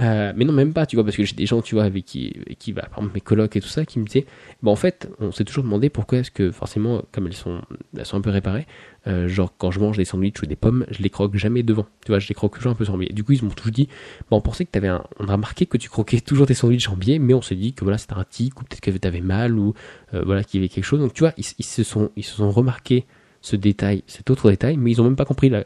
Euh, 0.00 0.32
mais 0.34 0.44
non, 0.44 0.52
même 0.52 0.72
pas, 0.72 0.86
tu 0.86 0.96
vois, 0.96 1.04
parce 1.04 1.16
que 1.16 1.22
j'ai 1.22 1.36
des 1.36 1.46
gens, 1.46 1.62
tu 1.62 1.76
vois, 1.76 1.84
avec 1.84 2.04
qui, 2.04 2.34
qui 2.58 2.72
va, 2.72 2.82
par 2.82 2.98
exemple, 2.98 3.14
mes 3.14 3.20
colocs 3.20 3.54
et 3.54 3.60
tout 3.60 3.68
ça, 3.68 3.84
qui 3.84 4.00
me 4.00 4.06
disaient, 4.06 4.26
bon, 4.60 4.72
en 4.72 4.76
fait, 4.76 5.08
on 5.20 5.30
s'est 5.30 5.44
toujours 5.44 5.62
demandé 5.62 5.88
pourquoi 5.88 6.18
est-ce 6.18 6.32
que, 6.32 6.50
forcément, 6.50 7.04
comme 7.12 7.28
elles 7.28 7.32
sont, 7.32 7.60
elles 7.96 8.04
sont 8.04 8.16
un 8.16 8.20
peu 8.20 8.30
réparées, 8.30 8.66
euh, 9.06 9.28
genre, 9.28 9.54
quand 9.56 9.70
je 9.70 9.78
mange 9.78 9.96
des 9.96 10.04
sandwichs 10.04 10.42
ou 10.42 10.46
des 10.46 10.56
pommes, 10.56 10.84
je 10.90 11.00
les 11.00 11.10
croque 11.10 11.36
jamais 11.36 11.62
devant. 11.62 11.86
Tu 12.04 12.10
vois, 12.10 12.18
je 12.18 12.26
les 12.26 12.34
croque 12.34 12.56
toujours 12.56 12.72
un 12.72 12.74
peu 12.74 12.84
sans 12.84 12.98
biais. 12.98 13.12
Du 13.12 13.22
coup, 13.22 13.34
ils 13.34 13.44
m'ont 13.44 13.50
toujours 13.50 13.70
dit, 13.70 13.88
bon, 14.32 14.38
on 14.38 14.40
pensait 14.40 14.64
que 14.64 14.72
t'avais 14.72 14.88
un, 14.88 15.04
on 15.20 15.28
a 15.28 15.32
remarqué 15.32 15.66
que 15.66 15.76
tu 15.76 15.88
croquais 15.88 16.20
toujours 16.20 16.48
tes 16.48 16.54
sandwichs 16.54 16.88
en 16.88 16.96
biais, 16.96 17.20
mais 17.20 17.34
on 17.34 17.42
s'est 17.42 17.54
dit 17.54 17.72
que 17.72 17.84
voilà, 17.84 17.98
c'était 17.98 18.14
un 18.14 18.24
tic, 18.28 18.60
ou 18.60 18.64
peut-être 18.64 18.80
que 18.80 18.90
t'avais 18.90 19.20
mal, 19.20 19.56
ou, 19.56 19.74
euh, 20.14 20.24
voilà, 20.26 20.42
qu'il 20.42 20.58
y 20.58 20.64
avait 20.64 20.68
quelque 20.68 20.82
chose. 20.82 20.98
Donc, 20.98 21.14
tu 21.14 21.20
vois, 21.20 21.34
ils, 21.36 21.44
ils, 21.60 21.64
se 21.64 21.84
sont, 21.84 22.10
ils 22.16 22.24
se 22.24 22.34
sont 22.34 22.50
remarqués 22.50 23.06
ce 23.42 23.54
détail, 23.54 24.02
cet 24.08 24.28
autre 24.28 24.50
détail, 24.50 24.76
mais 24.76 24.90
ils 24.90 25.00
ont 25.00 25.04
même 25.04 25.16
pas 25.16 25.24
compris 25.24 25.48
la, 25.48 25.64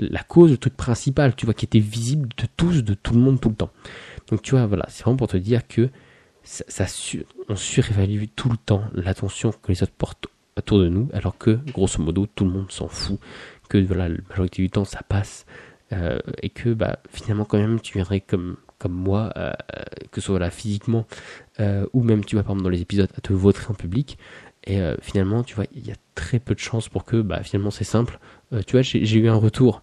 la 0.00 0.22
cause, 0.22 0.50
le 0.50 0.58
truc 0.58 0.76
principal, 0.76 1.34
tu 1.34 1.46
vois, 1.46 1.54
qui 1.54 1.64
était 1.64 1.78
visible 1.78 2.28
de 2.36 2.46
tous, 2.56 2.82
de 2.82 2.94
tout 2.94 3.14
le 3.14 3.20
monde, 3.20 3.40
tout 3.40 3.48
le 3.48 3.54
temps. 3.54 3.70
Donc 4.28 4.42
tu 4.42 4.52
vois, 4.52 4.66
voilà, 4.66 4.86
c'est 4.88 5.04
vraiment 5.04 5.16
pour 5.16 5.28
te 5.28 5.36
dire 5.36 5.66
que 5.66 5.90
ça, 6.42 6.86
on 7.48 7.56
surévalue 7.56 8.24
tout 8.36 8.48
le 8.48 8.56
temps 8.56 8.84
l'attention 8.94 9.50
que 9.50 9.72
les 9.72 9.82
autres 9.82 9.92
portent 9.92 10.28
autour 10.56 10.78
de 10.78 10.88
nous, 10.88 11.08
alors 11.12 11.36
que, 11.36 11.58
grosso 11.72 12.02
modo, 12.02 12.26
tout 12.26 12.44
le 12.44 12.50
monde 12.50 12.70
s'en 12.70 12.88
fout, 12.88 13.18
que 13.68 13.78
voilà, 13.78 14.08
la 14.08 14.16
majorité 14.30 14.62
du 14.62 14.70
temps, 14.70 14.84
ça 14.84 15.00
passe, 15.06 15.44
euh, 15.92 16.18
et 16.42 16.50
que 16.50 16.72
bah, 16.72 16.98
finalement, 17.10 17.44
quand 17.44 17.58
même, 17.58 17.80
tu 17.80 17.94
viendrais 17.94 18.20
comme, 18.20 18.56
comme 18.78 18.92
moi, 18.92 19.32
euh, 19.36 19.52
que 20.10 20.20
ce 20.20 20.26
soit 20.26 20.38
là 20.38 20.50
physiquement, 20.50 21.06
euh, 21.60 21.86
ou 21.92 22.02
même, 22.02 22.24
tu 22.24 22.36
vois, 22.36 22.42
par 22.42 22.52
exemple, 22.52 22.64
dans 22.64 22.70
les 22.70 22.80
épisodes, 22.80 23.10
à 23.16 23.20
te 23.20 23.32
vautrer 23.32 23.66
en 23.68 23.74
public, 23.74 24.18
et 24.68 24.80
finalement, 25.00 25.44
tu 25.44 25.54
vois, 25.54 25.66
il 25.76 25.86
y 25.86 25.92
a 25.92 25.94
très 26.16 26.40
peu 26.40 26.52
de 26.52 26.58
chances 26.58 26.88
pour 26.88 27.04
que, 27.04 27.22
bah, 27.22 27.40
finalement, 27.44 27.70
c'est 27.70 27.84
simple. 27.84 28.18
tu 28.66 28.72
vois, 28.72 28.82
j'ai 28.82 29.16
eu 29.16 29.28
un 29.28 29.36
retour 29.36 29.82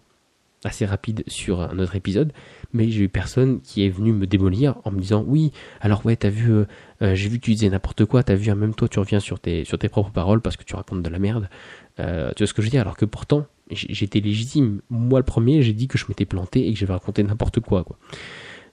assez 0.64 0.86
rapide 0.86 1.24
sur 1.26 1.60
un 1.60 1.78
autre 1.78 1.96
épisode, 1.96 2.32
mais 2.72 2.88
j'ai 2.90 3.04
eu 3.04 3.08
personne 3.08 3.60
qui 3.60 3.84
est 3.84 3.88
venu 3.88 4.12
me 4.12 4.26
démolir 4.26 4.76
en 4.84 4.90
me 4.90 5.00
disant 5.00 5.24
oui, 5.26 5.52
alors 5.80 6.04
ouais, 6.06 6.16
t'as 6.16 6.30
vu, 6.30 6.50
euh, 6.52 6.64
j'ai 7.00 7.28
vu 7.28 7.38
que 7.38 7.44
tu 7.44 7.52
disais 7.52 7.70
n'importe 7.70 8.04
quoi, 8.04 8.22
t'as 8.22 8.34
vu, 8.34 8.50
hein, 8.50 8.54
même 8.54 8.74
toi 8.74 8.88
tu 8.88 8.98
reviens 8.98 9.20
sur 9.20 9.40
tes, 9.40 9.64
sur 9.64 9.78
tes 9.78 9.88
propres 9.88 10.10
paroles 10.10 10.40
parce 10.40 10.56
que 10.56 10.64
tu 10.64 10.74
racontes 10.74 11.02
de 11.02 11.08
la 11.10 11.18
merde. 11.18 11.48
Euh, 12.00 12.32
tu 12.34 12.42
vois 12.42 12.46
ce 12.48 12.54
que 12.54 12.62
je 12.62 12.66
veux 12.66 12.70
dire? 12.70 12.80
Alors 12.80 12.96
que 12.96 13.04
pourtant, 13.04 13.46
j'étais 13.70 14.20
légitime. 14.20 14.80
Moi 14.90 15.20
le 15.20 15.24
premier, 15.24 15.62
j'ai 15.62 15.72
dit 15.72 15.86
que 15.88 15.98
je 15.98 16.06
m'étais 16.08 16.24
planté 16.24 16.68
et 16.68 16.72
que 16.72 16.78
j'avais 16.78 16.92
raconté 16.92 17.22
n'importe 17.22 17.60
quoi, 17.60 17.84
quoi. 17.84 17.96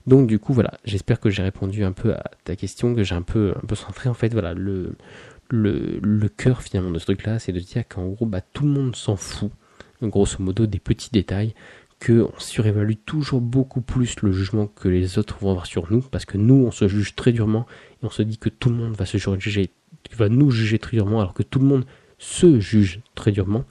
Donc 0.06 0.26
du 0.26 0.40
coup 0.40 0.52
voilà, 0.52 0.72
j'espère 0.84 1.20
que 1.20 1.30
j'ai 1.30 1.44
répondu 1.44 1.84
un 1.84 1.92
peu 1.92 2.12
à 2.14 2.24
ta 2.44 2.56
question, 2.56 2.94
que 2.94 3.04
j'ai 3.04 3.14
un 3.14 3.22
peu, 3.22 3.54
un 3.56 3.66
peu 3.66 3.76
centré 3.76 4.08
en 4.08 4.14
fait. 4.14 4.32
Voilà, 4.32 4.52
le, 4.52 4.96
le, 5.48 6.00
le 6.02 6.28
cœur 6.28 6.62
finalement 6.62 6.90
de 6.90 6.98
ce 6.98 7.04
truc-là, 7.04 7.38
c'est 7.38 7.52
de 7.52 7.60
dire 7.60 7.84
qu'en 7.88 8.08
gros, 8.08 8.26
bah, 8.26 8.40
tout 8.40 8.64
le 8.64 8.70
monde 8.70 8.96
s'en 8.96 9.14
fout, 9.14 9.52
grosso 10.02 10.42
modo, 10.42 10.66
des 10.66 10.80
petits 10.80 11.10
détails 11.12 11.54
qu'on 12.04 12.32
surévalue 12.38 12.94
toujours 13.06 13.40
beaucoup 13.40 13.80
plus 13.80 14.20
le 14.22 14.32
jugement 14.32 14.66
que 14.66 14.88
les 14.88 15.18
autres 15.18 15.38
vont 15.40 15.50
avoir 15.50 15.66
sur 15.66 15.92
nous, 15.92 16.00
parce 16.00 16.24
que 16.24 16.36
nous, 16.36 16.54
on 16.66 16.70
se 16.70 16.88
juge 16.88 17.14
très 17.14 17.32
durement, 17.32 17.66
et 18.02 18.06
on 18.06 18.10
se 18.10 18.22
dit 18.22 18.38
que 18.38 18.48
tout 18.48 18.70
le 18.70 18.76
monde 18.76 18.96
va 18.96 19.06
se 19.06 19.18
juger, 19.18 19.70
va 20.16 20.28
nous 20.28 20.50
juger 20.50 20.78
très 20.78 20.96
durement, 20.96 21.20
alors 21.20 21.34
que 21.34 21.42
tout 21.42 21.58
le 21.60 21.66
monde 21.66 21.84
se 22.18 22.60
juge 22.60 23.00
très 23.14 23.32
durement. 23.32 23.64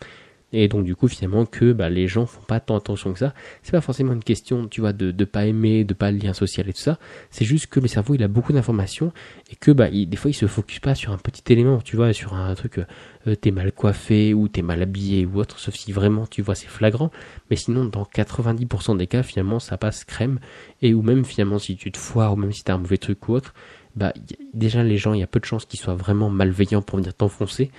Et 0.53 0.67
donc 0.67 0.83
du 0.83 0.95
coup 0.95 1.07
finalement 1.07 1.45
que 1.45 1.71
bah, 1.73 1.89
les 1.89 2.07
gens 2.07 2.25
font 2.25 2.41
pas 2.41 2.59
tant 2.59 2.77
attention 2.77 3.13
que 3.13 3.19
ça. 3.19 3.33
C'est 3.63 3.71
pas 3.71 3.81
forcément 3.81 4.13
une 4.13 4.23
question, 4.23 4.67
tu 4.67 4.81
vois, 4.81 4.93
de, 4.93 5.11
de 5.11 5.25
pas 5.25 5.45
aimer, 5.45 5.83
de 5.83 5.93
pas 5.93 6.11
le 6.11 6.17
lien 6.17 6.33
social 6.33 6.67
et 6.69 6.73
tout 6.73 6.81
ça. 6.81 6.99
C'est 7.29 7.45
juste 7.45 7.67
que 7.67 7.79
le 7.79 7.87
cerveau 7.87 8.15
il 8.15 8.23
a 8.23 8.27
beaucoup 8.27 8.53
d'informations 8.53 9.13
et 9.51 9.55
que 9.55 9.71
bah 9.71 9.89
des 9.89 10.17
fois 10.17 10.31
il 10.31 10.33
se 10.33 10.47
focus 10.47 10.79
pas 10.79 10.95
sur 10.95 11.11
un 11.11 11.17
petit 11.17 11.51
élément, 11.51 11.79
tu 11.81 11.95
vois, 11.95 12.13
sur 12.13 12.33
un 12.33 12.53
truc 12.55 12.79
euh, 13.27 13.35
t'es 13.35 13.51
mal 13.51 13.71
coiffé 13.71 14.33
ou 14.33 14.47
t'es 14.47 14.61
mal 14.61 14.81
habillé 14.81 15.25
ou 15.25 15.39
autre, 15.39 15.59
sauf 15.59 15.75
si 15.75 15.91
vraiment 15.91 16.25
tu 16.27 16.41
vois 16.41 16.55
c'est 16.55 16.67
flagrant. 16.67 17.11
Mais 17.49 17.55
sinon 17.55 17.85
dans 17.85 18.03
90% 18.03 18.97
des 18.97 19.07
cas 19.07 19.23
finalement 19.23 19.59
ça 19.59 19.77
passe 19.77 20.03
crème 20.03 20.39
et 20.81 20.93
ou 20.93 21.01
même 21.01 21.25
finalement 21.25 21.59
si 21.59 21.75
tu 21.75 21.91
te 21.91 21.97
foires 21.97 22.33
ou 22.33 22.35
même 22.35 22.51
si 22.51 22.63
t'as 22.63 22.73
un 22.73 22.77
mauvais 22.77 22.97
truc 22.97 23.27
ou 23.29 23.33
autre, 23.33 23.53
bah 23.95 24.13
déjà 24.53 24.83
les 24.83 24.97
gens 24.97 25.13
il 25.13 25.19
y 25.19 25.23
a 25.23 25.27
peu 25.27 25.39
de 25.39 25.45
chances 25.45 25.65
qu'ils 25.65 25.79
soient 25.79 25.95
vraiment 25.95 26.29
malveillants 26.29 26.81
pour 26.81 26.97
venir 26.97 27.13
t'enfoncer. 27.13 27.71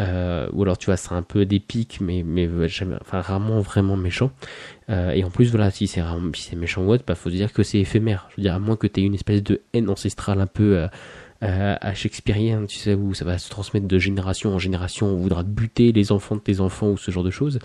Euh, 0.00 0.48
ou 0.52 0.62
alors 0.62 0.76
tu 0.76 0.86
vois 0.86 0.96
c'est 0.96 1.12
un 1.12 1.22
peu 1.22 1.46
des 1.46 1.60
pics 1.60 2.00
mais 2.00 2.24
mais 2.24 2.48
enfin 3.00 3.20
rarement 3.20 3.60
vraiment 3.60 3.96
méchant. 3.96 4.32
Euh, 4.90 5.12
et 5.12 5.22
en 5.24 5.30
plus 5.30 5.50
voilà 5.50 5.70
si 5.70 5.86
c'est 5.86 6.02
si 6.34 6.42
c'est 6.42 6.56
méchant 6.56 6.82
ou 6.82 6.90
autre 6.90 7.04
bah 7.06 7.14
faut 7.14 7.30
se 7.30 7.34
dire 7.34 7.52
que 7.52 7.62
c'est 7.62 7.78
éphémère. 7.78 8.26
Je 8.30 8.36
veux 8.36 8.42
dire 8.42 8.54
à 8.54 8.58
moins 8.58 8.76
que 8.76 8.86
tu 8.86 9.00
aies 9.00 9.04
une 9.04 9.14
espèce 9.14 9.42
de 9.42 9.60
haine 9.72 9.88
ancestrale 9.88 10.40
un 10.40 10.46
peu 10.46 10.78
euh, 10.78 10.88
euh, 11.44 11.76
à 11.80 11.94
Shakespearean 11.94 12.64
tu 12.66 12.78
sais 12.78 12.94
où 12.94 13.12
ça 13.12 13.24
va 13.24 13.38
se 13.38 13.50
transmettre 13.50 13.86
de 13.86 13.98
génération 13.98 14.54
en 14.54 14.58
génération 14.58 15.08
on 15.08 15.16
voudra 15.16 15.42
buter 15.42 15.92
les 15.92 16.10
enfants 16.10 16.36
de 16.36 16.40
tes 16.40 16.60
enfants 16.60 16.90
ou 16.90 16.96
ce 16.96 17.10
genre 17.10 17.24
de 17.24 17.30
choses. 17.30 17.58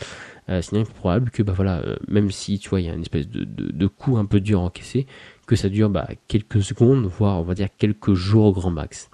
Euh, 0.49 0.61
sinon 0.61 0.81
il 0.81 0.83
est 0.89 0.93
probable 0.93 1.29
que 1.29 1.43
bah 1.43 1.53
voilà 1.55 1.77
euh, 1.79 1.95
même 2.07 2.29
si 2.29 2.59
tu 2.59 2.69
vois 2.69 2.81
il 2.81 2.87
y 2.87 2.89
a 2.89 2.93
une 2.93 3.01
espèce 3.01 3.29
de, 3.29 3.43
de, 3.43 3.71
de 3.71 3.87
coup 3.87 4.17
un 4.17 4.25
peu 4.25 4.39
dur 4.39 4.59
à 4.59 4.63
encaisser 4.63 5.07
que 5.45 5.55
ça 5.55 5.69
dure 5.69 5.89
bah, 5.89 6.09
quelques 6.27 6.61
secondes 6.61 7.05
voire 7.05 7.39
on 7.39 7.43
va 7.43 7.53
dire 7.53 7.69
quelques 7.77 8.13
jours 8.15 8.45
au 8.45 8.51
grand 8.51 8.71
max 8.71 9.09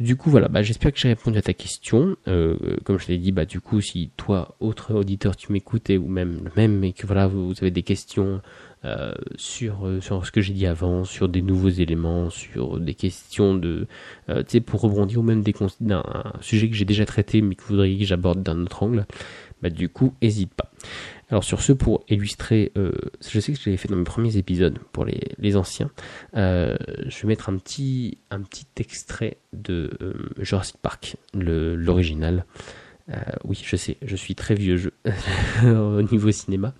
du 0.00 0.16
coup, 0.16 0.30
voilà, 0.30 0.48
bah, 0.48 0.62
j'espère 0.62 0.92
que 0.92 0.98
j'ai 0.98 1.08
répondu 1.08 1.36
à 1.36 1.42
ta 1.42 1.52
question. 1.52 2.16
Euh, 2.26 2.56
comme 2.84 2.98
je 2.98 3.08
l'ai 3.08 3.18
dit, 3.18 3.32
bah, 3.32 3.44
du 3.44 3.60
coup, 3.60 3.82
si 3.82 4.10
toi, 4.16 4.56
autre 4.58 4.94
auditeur, 4.94 5.36
tu 5.36 5.52
m'écoutes, 5.52 5.90
ou 5.90 6.08
même 6.08 6.40
le 6.42 6.50
même, 6.56 6.82
et 6.84 6.94
que 6.94 7.06
voilà, 7.06 7.26
vous, 7.26 7.52
avez 7.60 7.70
des 7.70 7.82
questions 7.82 8.40
euh, 8.86 9.12
sur, 9.36 9.86
euh, 9.86 10.00
sur 10.00 10.24
ce 10.24 10.32
que 10.32 10.40
j'ai 10.40 10.54
dit 10.54 10.66
avant, 10.66 11.04
sur 11.04 11.28
des 11.28 11.42
nouveaux 11.42 11.68
éléments, 11.68 12.30
sur 12.30 12.80
des 12.80 12.94
questions 12.94 13.54
de, 13.54 13.86
tu 14.28 14.34
sais, 14.46 14.60
pour 14.60 14.80
rebondir, 14.80 15.20
ou 15.20 15.22
même 15.22 15.42
des 15.42 15.54
d'un 15.80 16.02
sujet 16.40 16.70
que 16.70 16.76
j'ai 16.76 16.86
déjà 16.86 17.04
traité, 17.04 17.42
mais 17.42 17.54
que 17.54 17.62
vous 17.62 17.74
voudriez 17.74 17.98
que 17.98 18.06
j'aborde 18.06 18.42
d'un 18.42 18.62
autre 18.62 18.82
angle, 18.82 19.04
bah, 19.62 19.70
du 19.70 19.88
coup, 19.88 20.14
hésite 20.20 20.54
pas. 20.54 20.70
Alors 21.30 21.44
sur 21.44 21.62
ce, 21.62 21.72
pour 21.72 22.04
illustrer, 22.08 22.72
euh, 22.76 22.92
je 23.28 23.38
sais 23.38 23.52
que 23.52 23.58
je 23.58 23.66
l'avais 23.66 23.76
fait 23.76 23.88
dans 23.88 23.96
mes 23.96 24.04
premiers 24.04 24.36
épisodes 24.36 24.78
pour 24.92 25.04
les, 25.04 25.20
les 25.38 25.56
anciens, 25.56 25.90
euh, 26.36 26.76
je 27.06 27.22
vais 27.22 27.28
mettre 27.28 27.48
un 27.48 27.56
petit, 27.56 28.18
un 28.30 28.40
petit 28.40 28.66
extrait 28.78 29.36
de 29.52 29.90
euh, 30.02 30.14
Jurassic 30.38 30.76
Park, 30.78 31.16
l'original. 31.34 32.44
Oui, 33.42 33.60
je 33.60 33.74
sais, 33.74 33.96
je 34.02 34.14
suis 34.14 34.36
très 34.36 34.54
vieux 34.54 34.76
jeu 34.76 34.92
au 35.64 36.00
niveau 36.00 36.30
cinéma. 36.30 36.74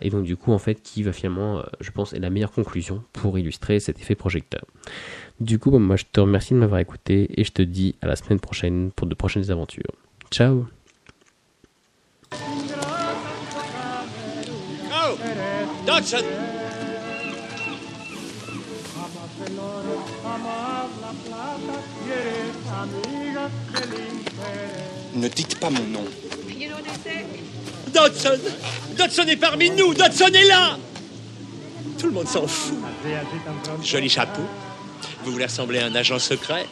Et 0.00 0.08
donc 0.08 0.24
du 0.24 0.34
coup, 0.34 0.50
en 0.50 0.58
fait, 0.58 0.76
qui 0.76 1.02
va 1.02 1.12
finalement, 1.12 1.62
je 1.78 1.90
pense, 1.90 2.14
est 2.14 2.20
la 2.20 2.30
meilleure 2.30 2.52
conclusion 2.52 3.04
pour 3.12 3.38
illustrer 3.38 3.78
cet 3.78 4.00
effet 4.00 4.14
projecteur. 4.14 4.64
Du 5.40 5.58
coup, 5.58 5.70
bah, 5.70 5.78
moi, 5.78 5.96
je 5.96 6.04
te 6.10 6.20
remercie 6.20 6.54
de 6.54 6.58
m'avoir 6.58 6.80
écouté 6.80 7.38
et 7.38 7.44
je 7.44 7.52
te 7.52 7.60
dis 7.60 7.96
à 8.00 8.06
la 8.06 8.16
semaine 8.16 8.40
prochaine 8.40 8.92
pour 8.92 9.06
de 9.06 9.14
prochaines 9.14 9.50
aventures. 9.50 9.92
Ciao 10.30 10.68
Dodson 15.86 16.24
Ne 25.14 25.28
dites 25.28 25.58
pas 25.58 25.70
mon 25.70 25.84
nom. 25.84 26.04
Dodson 27.92 28.38
Dodson 28.96 29.22
est 29.28 29.36
parmi 29.36 29.70
nous 29.70 29.92
Dodson 29.94 30.26
est 30.26 30.48
là 30.48 30.78
Tout 31.98 32.06
le 32.06 32.12
monde 32.12 32.28
s'en 32.28 32.46
fout. 32.46 32.78
Joli 33.82 34.08
chapeau. 34.08 34.42
Vous 35.24 35.32
voulez 35.32 35.44
ressembler 35.44 35.80
à 35.80 35.86
un 35.86 35.94
agent 35.94 36.18
secret? 36.18 36.66